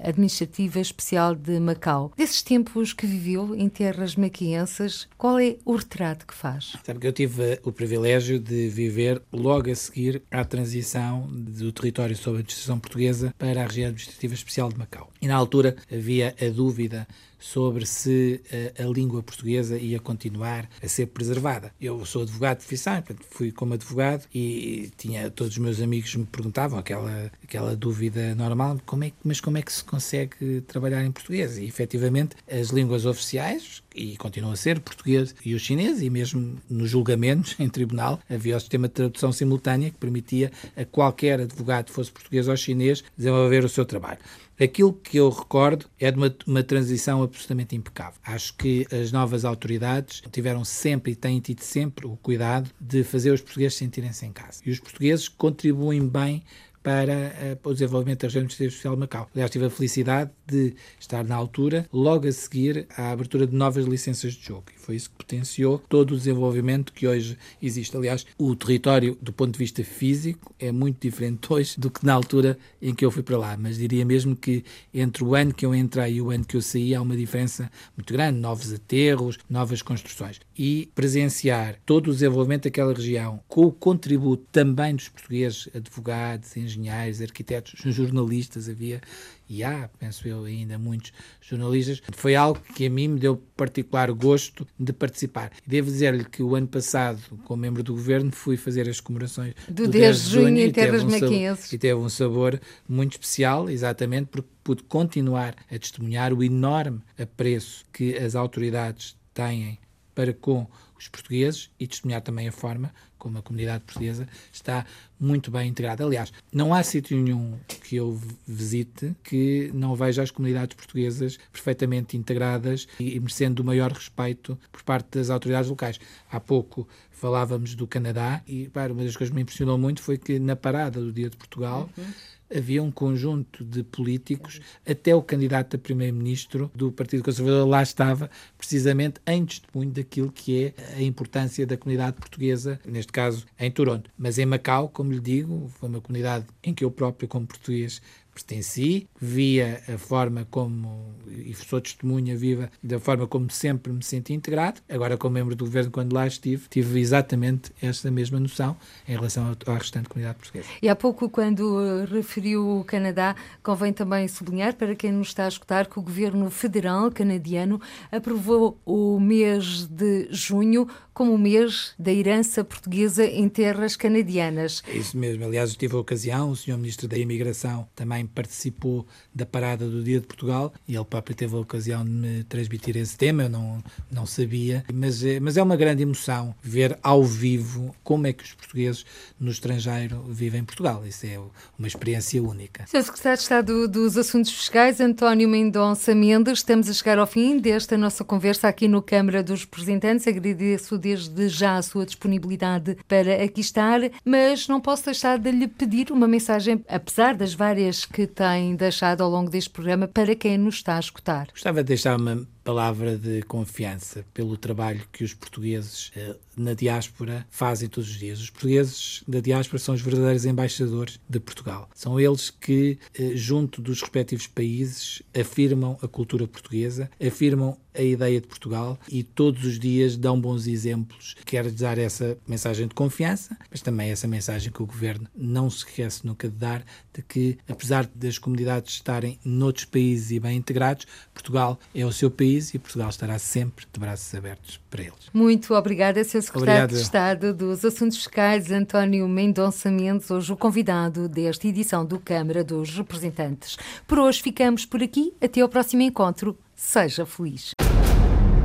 Administrativa 0.03 0.80
Especial 0.80 1.36
de 1.36 1.59
Macau. 1.59 2.11
Desses 2.15 2.41
tempos 2.41 2.93
que 2.93 3.05
viveu 3.05 3.55
em 3.55 3.69
terras 3.69 4.15
maquienses, 4.15 5.07
qual 5.17 5.39
é 5.39 5.57
o 5.65 5.76
retrato 5.76 6.26
que 6.26 6.34
faz? 6.34 6.73
Sabe 6.84 6.99
que 6.99 7.07
eu 7.07 7.13
tive 7.13 7.59
o 7.63 7.71
privilégio 7.71 8.39
de 8.39 8.69
viver 8.69 9.21
logo 9.32 9.69
a 9.69 9.76
seguir 9.76 10.21
à 10.32 10.43
transição 10.43 11.28
do 11.30 11.71
território 11.71 12.15
sob 12.15 12.38
a 12.38 12.39
administração 12.39 12.80
portuguesa 12.80 13.34
para 13.38 13.61
a 13.61 13.65
região 13.65 13.88
administrativa 13.88 14.34
especial 14.34 14.69
de 14.69 14.78
Macau. 14.78 15.09
E 15.21 15.28
na 15.28 15.36
altura 15.36 15.76
havia 15.91 16.36
a 16.39 16.49
dúvida 16.49 17.07
sobre 17.45 17.85
se 17.85 18.41
a, 18.51 18.55
eh, 18.55 18.73
a, 18.79 18.87
língua 18.87 19.21
portuguesa 19.21 19.77
ia 19.77 19.99
continuar 19.99 20.67
a 20.81 20.87
ser 20.87 21.05
preservada. 21.07 21.71
Eu 21.79 22.03
sou 22.03 22.23
advogado 22.23 22.57
de 22.57 22.65
profissão, 22.65 23.03
fui 23.29 23.51
como 23.51 23.75
advogado 23.75 24.25
e 24.33 24.91
tinha 24.97 25.29
todos 25.29 25.53
os 25.53 25.59
meus 25.59 25.79
amigos 25.79 26.15
me 26.15 26.25
perguntavam 26.25 26.79
aquela 26.79 27.31
aquela 27.43 27.75
dúvida 27.75 28.33
normal, 28.33 28.79
como 28.85 29.03
é, 29.03 29.11
mas 29.23 29.39
como 29.39 29.59
é 29.59 29.61
que 29.61 29.71
se 29.71 29.83
consegue 29.83 30.61
trabalhar 30.61 31.05
em 31.05 31.11
português? 31.11 31.59
E 31.59 31.65
efetivamente 31.65 32.35
as 32.51 32.69
línguas 32.69 33.05
oficiais 33.05 33.83
e 33.93 34.17
continuam 34.17 34.51
a 34.51 34.55
ser 34.55 34.79
português 34.79 35.35
e 35.45 35.53
o 35.53 35.59
chinês, 35.59 36.01
e 36.01 36.09
mesmo 36.09 36.57
nos 36.67 36.89
julgamentos 36.89 37.55
em 37.59 37.69
tribunal 37.69 38.19
havia 38.27 38.57
o 38.57 38.59
sistema 38.59 38.87
de 38.87 38.95
tradução 38.95 39.31
simultânea 39.31 39.91
que 39.91 39.97
permitia 39.97 40.51
a 40.75 40.83
qualquer 40.83 41.39
advogado, 41.41 41.91
fosse 41.91 42.11
português 42.11 42.47
ou 42.47 42.57
chinês, 42.57 43.03
desenvolver 43.15 43.63
o 43.63 43.69
seu 43.69 43.85
trabalho. 43.85 44.19
Aquilo 44.59 44.93
que 44.93 45.17
eu 45.17 45.29
recordo 45.29 45.85
é 45.99 46.09
de 46.09 46.17
uma, 46.17 46.33
uma, 46.47 46.63
transição 46.63 47.21
absolutamente 47.21 47.75
impecável. 47.75 48.19
Acho 48.25 48.55
que 48.55 48.87
as 48.89 49.11
novas 49.11 49.43
autoridades 49.43 50.23
tiveram 50.31 50.63
sempre 50.63 51.11
e 51.11 51.15
têm 51.15 51.39
tido 51.41 51.61
sempre 51.61 52.07
o 52.07 52.15
cuidado 52.17 52.69
de 52.79 53.03
fazer 53.03 53.31
os 53.31 53.41
portugueses 53.41 53.77
sentirem-se 53.77 54.25
em 54.25 54.31
casa. 54.31 54.61
E 54.65 54.71
os 54.71 54.79
portugueses 54.79 55.27
contribuem 55.27 56.07
bem 56.07 56.41
para 56.85 57.57
uh, 57.63 57.69
o 57.69 57.73
desenvolvimento 57.73 58.21
da 58.21 58.27
região 58.27 58.41
administrativa 58.41 58.71
social 58.71 58.93
de 58.93 58.99
Macau. 58.99 59.27
Aliás, 59.33 59.49
tive 59.49 59.65
a 59.65 59.69
felicidade 59.71 60.29
de 60.45 60.75
estar 60.99 61.23
na 61.23 61.35
altura, 61.35 61.89
logo 61.91 62.27
a 62.27 62.31
seguir 62.31 62.85
à 62.95 63.09
abertura 63.09 63.47
de 63.47 63.55
novas 63.55 63.85
licenças 63.85 64.35
de 64.35 64.45
jogo. 64.45 64.65
Foi 64.86 64.95
isso 64.95 65.09
que 65.09 65.15
potenciou 65.15 65.79
todo 65.89 66.11
o 66.11 66.17
desenvolvimento 66.17 66.93
que 66.93 67.07
hoje 67.07 67.36
existe. 67.59 67.97
Aliás, 67.97 68.23
o 68.38 68.55
território, 68.55 69.17
do 69.19 69.33
ponto 69.33 69.53
de 69.53 69.57
vista 69.57 69.83
físico, 69.83 70.53
é 70.59 70.71
muito 70.71 71.01
diferente 71.01 71.41
hoje 71.51 71.79
do 71.79 71.89
que 71.89 72.05
na 72.05 72.13
altura 72.13 72.55
em 72.79 72.93
que 72.93 73.03
eu 73.03 73.09
fui 73.09 73.23
para 73.23 73.36
lá. 73.36 73.57
Mas 73.57 73.79
diria 73.79 74.05
mesmo 74.05 74.36
que 74.36 74.63
entre 74.93 75.23
o 75.23 75.33
ano 75.33 75.51
que 75.51 75.65
eu 75.65 75.73
entrei 75.73 76.13
e 76.13 76.21
o 76.21 76.29
ano 76.29 76.45
que 76.45 76.55
eu 76.55 76.61
saí 76.61 76.93
há 76.93 77.01
uma 77.01 77.17
diferença 77.17 77.71
muito 77.97 78.13
grande. 78.13 78.39
Novos 78.39 78.71
aterros, 78.71 79.39
novas 79.49 79.81
construções. 79.81 80.39
E 80.55 80.88
presenciar 80.93 81.79
todo 81.83 82.09
o 82.09 82.13
desenvolvimento 82.13 82.65
daquela 82.65 82.93
região 82.93 83.39
com 83.47 83.65
o 83.65 83.71
contributo 83.71 84.45
também 84.51 84.95
dos 84.95 85.09
portugueses, 85.09 85.67
advogados, 85.73 86.55
engenheiros, 86.55 87.23
arquitetos, 87.23 87.73
jornalistas, 87.91 88.69
havia 88.69 89.01
e 89.47 89.63
há, 89.63 89.89
penso 89.99 90.27
eu, 90.27 90.45
ainda 90.45 90.77
muitos 90.77 91.13
jornalistas. 91.41 92.01
Foi 92.13 92.35
algo 92.35 92.59
que 92.75 92.85
a 92.87 92.89
mim 92.89 93.09
me 93.09 93.19
deu 93.19 93.37
particular 93.55 94.11
gosto 94.11 94.67
de 94.79 94.91
participar. 94.91 95.51
Devo 95.65 95.89
dizer-lhe 95.89 96.25
que 96.25 96.41
o 96.41 96.55
ano 96.55 96.67
passado, 96.67 97.19
como 97.43 97.61
membro 97.61 97.83
do 97.83 97.93
governo, 97.93 98.31
fui 98.31 98.57
fazer 98.57 98.89
as 98.89 98.99
comemorações 98.99 99.53
do, 99.67 99.83
do 99.83 99.89
10 99.89 100.23
de 100.23 100.29
junho 100.29 100.57
em 100.59 100.71
Terras 100.71 101.03
um 101.03 101.09
Maquenses. 101.09 101.71
E 101.71 101.77
teve 101.77 101.95
um 101.95 102.09
sabor 102.09 102.59
muito 102.87 103.13
especial, 103.13 103.69
exatamente 103.69 104.27
porque 104.31 104.49
pude 104.63 104.83
continuar 104.83 105.55
a 105.71 105.77
testemunhar 105.77 106.33
o 106.33 106.43
enorme 106.43 107.01
apreço 107.19 107.85
que 107.93 108.17
as 108.17 108.35
autoridades 108.35 109.15
têm 109.33 109.77
para 110.16 110.34
com 110.34 110.66
os 110.97 111.07
portugueses 111.09 111.70
e 111.80 111.86
testemunhar 111.86 112.22
também 112.22 112.47
a 112.47 112.51
forma 112.51 112.91
como 113.18 113.38
a 113.38 113.41
comunidade 113.41 113.84
portuguesa 113.84 114.28
está 114.53 114.86
muito 115.20 115.49
bem 115.49 115.68
integrada. 115.68 116.05
Aliás, 116.05 116.32
não 116.53 116.74
há 116.74 116.84
sítio 116.84 117.18
nenhum 117.18 117.57
que 117.68 117.95
eu 117.95 118.20
visite 118.45 119.16
que 119.24 119.72
não 119.74 119.95
veja 119.95 120.22
as 120.22 120.32
comunidades 120.32 120.76
portuguesas 120.76 121.38
perfeitamente 121.51 122.16
integradas 122.16 122.88
e 122.99 123.20
merecendo 123.20 123.61
o 123.61 123.66
maior 123.66 123.91
respeito 123.91 124.57
por 124.72 124.84
parte 124.84 125.18
das 125.18 125.30
autoridades 125.30 125.70
locais. 125.70 125.99
Há 126.32 126.39
pouco 126.39 126.88
falávamos 127.11 127.76
do 127.76 127.88
Canadá 127.88 128.41
e, 128.45 128.70
para, 128.70 128.93
uma 128.93 129.03
das 129.03 129.16
coisas 129.16 129.32
que 129.32 129.36
me 129.36 129.41
impressionou 129.41 129.78
muito 129.78 130.01
foi 130.01 130.18
que 130.18 130.38
na 130.38 130.55
parada 130.55 130.99
do 130.99 131.11
Dia 131.11 131.30
de 131.30 131.38
Portugal. 131.38 131.89
Uhum 131.97 132.05
havia 132.53 132.81
um 132.81 132.91
conjunto 132.91 133.63
de 133.63 133.83
políticos, 133.83 134.59
até 134.87 135.15
o 135.15 135.21
candidato 135.21 135.75
a 135.75 135.79
primeiro-ministro 135.79 136.71
do 136.73 136.91
Partido 136.91 137.23
Conservador 137.23 137.67
lá 137.67 137.81
estava, 137.81 138.29
precisamente 138.57 139.19
em 139.25 139.45
testemunho 139.45 139.91
daquilo 139.91 140.31
que 140.31 140.65
é 140.65 140.97
a 140.97 141.01
importância 141.01 141.65
da 141.65 141.77
comunidade 141.77 142.17
portuguesa, 142.17 142.79
neste 142.85 143.11
caso 143.11 143.45
em 143.59 143.71
Toronto. 143.71 144.09
Mas 144.17 144.37
em 144.37 144.45
Macau, 144.45 144.89
como 144.89 145.11
lhe 145.11 145.19
digo, 145.19 145.69
foi 145.79 145.89
uma 145.89 146.01
comunidade 146.01 146.45
em 146.63 146.73
que 146.73 146.83
eu 146.83 146.91
próprio, 146.91 147.27
como 147.27 147.47
português, 147.47 148.01
pertenci, 148.36 149.07
via 149.19 149.81
a 149.88 149.97
forma 149.97 150.45
como, 150.51 151.15
e 151.25 151.53
sou 151.53 151.79
testemunha 151.79 152.36
viva 152.36 152.69
da 152.83 152.99
forma 152.99 153.25
como 153.25 153.49
sempre 153.49 153.93
me 153.93 154.03
senti 154.03 154.33
integrado. 154.33 154.81
Agora, 154.89 155.17
como 155.17 155.36
membro 155.36 155.55
do 155.55 155.63
governo, 155.63 155.89
quando 155.89 156.13
lá 156.13 156.27
estive, 156.27 156.67
tive 156.69 156.99
exatamente 156.99 157.71
esta 157.81 158.11
mesma 158.11 158.38
noção 158.39 158.75
em 159.07 159.13
relação 159.13 159.55
à 159.65 159.73
restante 159.73 160.09
comunidade 160.09 160.38
portuguesa. 160.38 160.67
E 160.81 160.89
há 160.89 160.95
pouco, 160.95 161.29
quando 161.29 162.05
referiu 162.11 162.79
o 162.79 162.83
Canadá, 162.83 163.36
convém 163.63 163.93
também 163.93 164.27
sublinhar, 164.27 164.75
para 164.75 164.93
quem 164.95 165.13
nos 165.13 165.29
está 165.29 165.45
a 165.45 165.47
escutar, 165.47 165.88
que 165.88 165.97
o 165.97 166.01
governo 166.01 166.49
federal 166.49 167.09
canadiano 167.09 167.79
aprovou 168.11 168.77
o 168.86 169.17
mês 169.19 169.88
de 169.88 170.27
junho 170.29 170.88
como 171.13 171.33
o 171.33 171.38
mês 171.38 171.93
da 171.97 172.11
herança 172.11 172.61
portuguesa 172.61 173.25
em 173.25 173.47
terras 173.47 173.95
canadianas. 173.95 174.83
É 174.86 174.97
isso 174.97 175.17
mesmo. 175.17 175.45
Aliás, 175.45 175.71
eu 175.71 175.77
tive 175.77 175.95
a 175.95 175.99
ocasião, 175.99 176.49
o 176.49 176.55
Sr. 176.57 176.77
Ministro 176.77 177.07
da 177.07 177.17
Imigração 177.17 177.88
também 177.95 178.24
participou 178.28 179.05
da 179.34 179.45
parada 179.45 179.88
do 179.89 180.03
Dia 180.03 180.19
de 180.19 180.28
Portugal 180.28 180.73
e 180.88 180.95
ele 180.95 181.05
próprio 181.05 181.36
teve 181.36 181.55
a 181.55 181.59
ocasião 181.59 182.03
de 182.03 182.09
me 182.09 182.43
transmitir 182.43 182.97
esse 182.97 183.17
tema, 183.17 183.43
eu 183.43 183.49
não, 183.49 183.84
não 184.11 184.26
sabia. 184.26 184.84
Mas, 184.93 185.23
é, 185.23 185.39
mas 185.39 185.57
é 185.57 185.63
uma 185.63 185.76
grande 185.76 186.03
emoção 186.03 186.55
ver 186.61 186.97
ao 187.01 187.23
vivo 187.23 187.95
como 188.03 188.28
é 188.28 188.34
que 188.34 188.43
os 188.43 188.53
portugueses 188.53 189.05
no 189.39 189.51
estrangeiro 189.51 190.23
vivem 190.30 190.61
em 190.61 190.65
Portugal. 190.65 191.05
Isso 191.05 191.26
é 191.26 191.39
uma 191.78 191.88
experiência 191.88 192.41
única. 192.41 192.86
Sr. 192.88 193.03
Secretário 193.03 193.38
de 193.38 193.43
Estado 193.43 193.88
dos 193.88 194.17
Assuntos 194.17 194.51
Fiscais, 194.51 194.99
António 194.99 195.47
Mendonça 195.47 196.13
Mendes, 196.15 196.59
estamos 196.59 196.89
a 196.89 196.93
chegar 196.93 197.17
ao 197.17 197.28
fim 197.28 197.57
desta 197.57 197.97
nossa 197.97 198.23
conversa 198.23 198.67
aqui 198.67 198.88
no 198.88 199.01
Câmara 199.01 199.43
dos 199.43 199.61
Representantes. 199.61 200.28
Agradeço 200.28 200.97
desde 200.97 201.49
já 201.49 201.78
a 201.78 201.82
sua 201.82 202.05
disponibilidade 202.05 202.97
para 203.07 203.43
aqui 203.43 203.61
estar, 203.61 203.99
mas 204.23 204.67
não 204.67 204.80
posso 204.82 205.05
deixar 205.05 205.38
de 205.38 205.51
lhe 205.51 205.67
pedir 205.67 206.11
uma 206.11 206.28
mensagem, 206.28 206.84
apesar 206.88 207.36
das 207.36 207.53
várias 207.53 208.05
que 208.16 208.26
tem 208.26 208.78
deixado 208.78 209.22
ao 209.22 209.30
longo 209.30 209.49
deste 209.49 209.70
programa, 209.70 210.07
para 210.07 210.34
quem 210.36 210.57
nos 210.57 210.76
está 210.76 210.95
a 210.95 211.01
escutar. 211.01 211.47
Gostava 211.51 211.84
de 211.84 211.89
deixar 211.89 212.18
uma 212.18 212.47
palavra 212.66 213.16
de 213.16 213.43
confiança 213.43 214.26
pelo 214.34 214.57
trabalho 214.57 215.07
que 215.13 215.24
os 215.24 215.36
portugueses 215.36 216.11
eh, 216.16 216.36
na 216.57 216.74
diáspora 216.74 217.45
fazem 217.47 217.88
todos 217.88 218.09
os 218.09 218.18
dias. 218.18 218.41
Os 218.41 218.49
portugueses 218.49 219.24
da 219.28 219.39
diáspora 219.39 219.78
são 219.78 219.93
os 219.93 220.01
verdadeiros 220.01 220.45
embaixadores 220.45 221.20
de 221.30 221.39
Portugal. 221.39 221.88
São 221.93 222.20
eles 222.20 222.49
que, 222.49 222.97
eh, 223.13 223.34
junto 223.36 223.84
dos 223.84 224.01
respectivos 224.01 224.47
países, 224.47 225.22
afirmam 225.39 225.95
a 226.01 226.07
cultura 226.07 226.47
portuguesa, 226.47 227.09
afirmam 227.22 227.78
a 227.93 228.01
ideia 228.01 228.41
de 228.41 228.47
Portugal 228.47 228.99
e 229.09 229.24
todos 229.24 229.63
os 229.63 229.80
dias 229.80 230.18
dão 230.18 230.39
bons 230.39 230.68
exemplos. 230.68 231.36
Quero 231.45 231.72
dar 231.72 231.97
essa 231.97 232.38
mensagem 232.47 232.88
de 232.88 232.95
confiança, 232.95 233.57
mas 233.70 233.82
também 233.82 234.09
essa 234.09 234.28
mensagem 234.28 234.72
que 234.72 234.84
o 234.84 234.86
governo 234.86 235.28
não 235.36 235.70
se 235.70 235.78
esquece 235.78 236.26
nunca 236.26 236.49
de 236.49 236.55
dar, 236.55 236.84
de 237.13 237.22
que, 237.22 237.57
apesar 237.70 238.09
das 238.13 238.38
comunidades 238.38 238.95
estarem 238.95 239.39
noutros 239.45 239.86
países 239.86 240.32
e 240.32 240.39
bem 240.39 240.57
integrados, 240.57 241.05
Portugal 241.34 241.80
é 241.93 242.05
o 242.05 242.11
seu 242.11 242.30
país 242.30 242.54
país 242.55 242.73
e 242.73 242.79
Portugal 242.79 243.09
estará 243.09 243.37
sempre 243.37 243.85
de 243.91 243.99
braços 243.99 244.33
abertos 244.33 244.79
para 244.89 245.01
eles. 245.01 245.29
Muito 245.33 245.73
obrigada, 245.73 246.23
Sr. 246.23 246.41
Secretário 246.41 246.83
Obrigado. 246.83 246.89
de 246.89 247.01
Estado 247.01 247.53
dos 247.53 247.83
Assuntos 247.83 248.17
Fiscais, 248.17 248.71
António 248.71 249.27
Mendonça 249.27 249.91
Mendes, 249.91 250.31
hoje 250.31 250.51
o 250.51 250.57
convidado 250.57 251.27
desta 251.27 251.67
edição 251.67 252.05
do 252.05 252.19
Câmara 252.19 252.63
dos 252.63 252.95
Representantes. 252.95 253.77
Por 254.07 254.19
hoje 254.19 254.41
ficamos 254.41 254.85
por 254.85 255.03
aqui. 255.03 255.33
Até 255.41 255.61
ao 255.61 255.69
próximo 255.69 256.01
encontro. 256.01 256.57
Seja 256.75 257.25
feliz. 257.25 257.71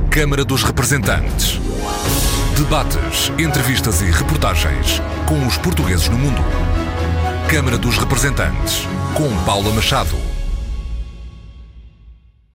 Câmara 0.09 0.43
dos 0.43 0.63
Representantes. 0.63 1.59
Debates, 2.57 3.31
entrevistas 3.39 4.01
e 4.01 4.05
reportagens 4.05 4.99
com 5.27 5.45
os 5.47 5.57
portugueses 5.57 6.09
no 6.09 6.17
mundo. 6.17 6.41
Câmara 7.49 7.77
dos 7.77 7.97
Representantes, 7.97 8.85
com 9.15 9.45
Paula 9.45 9.73
Machado. 9.73 10.30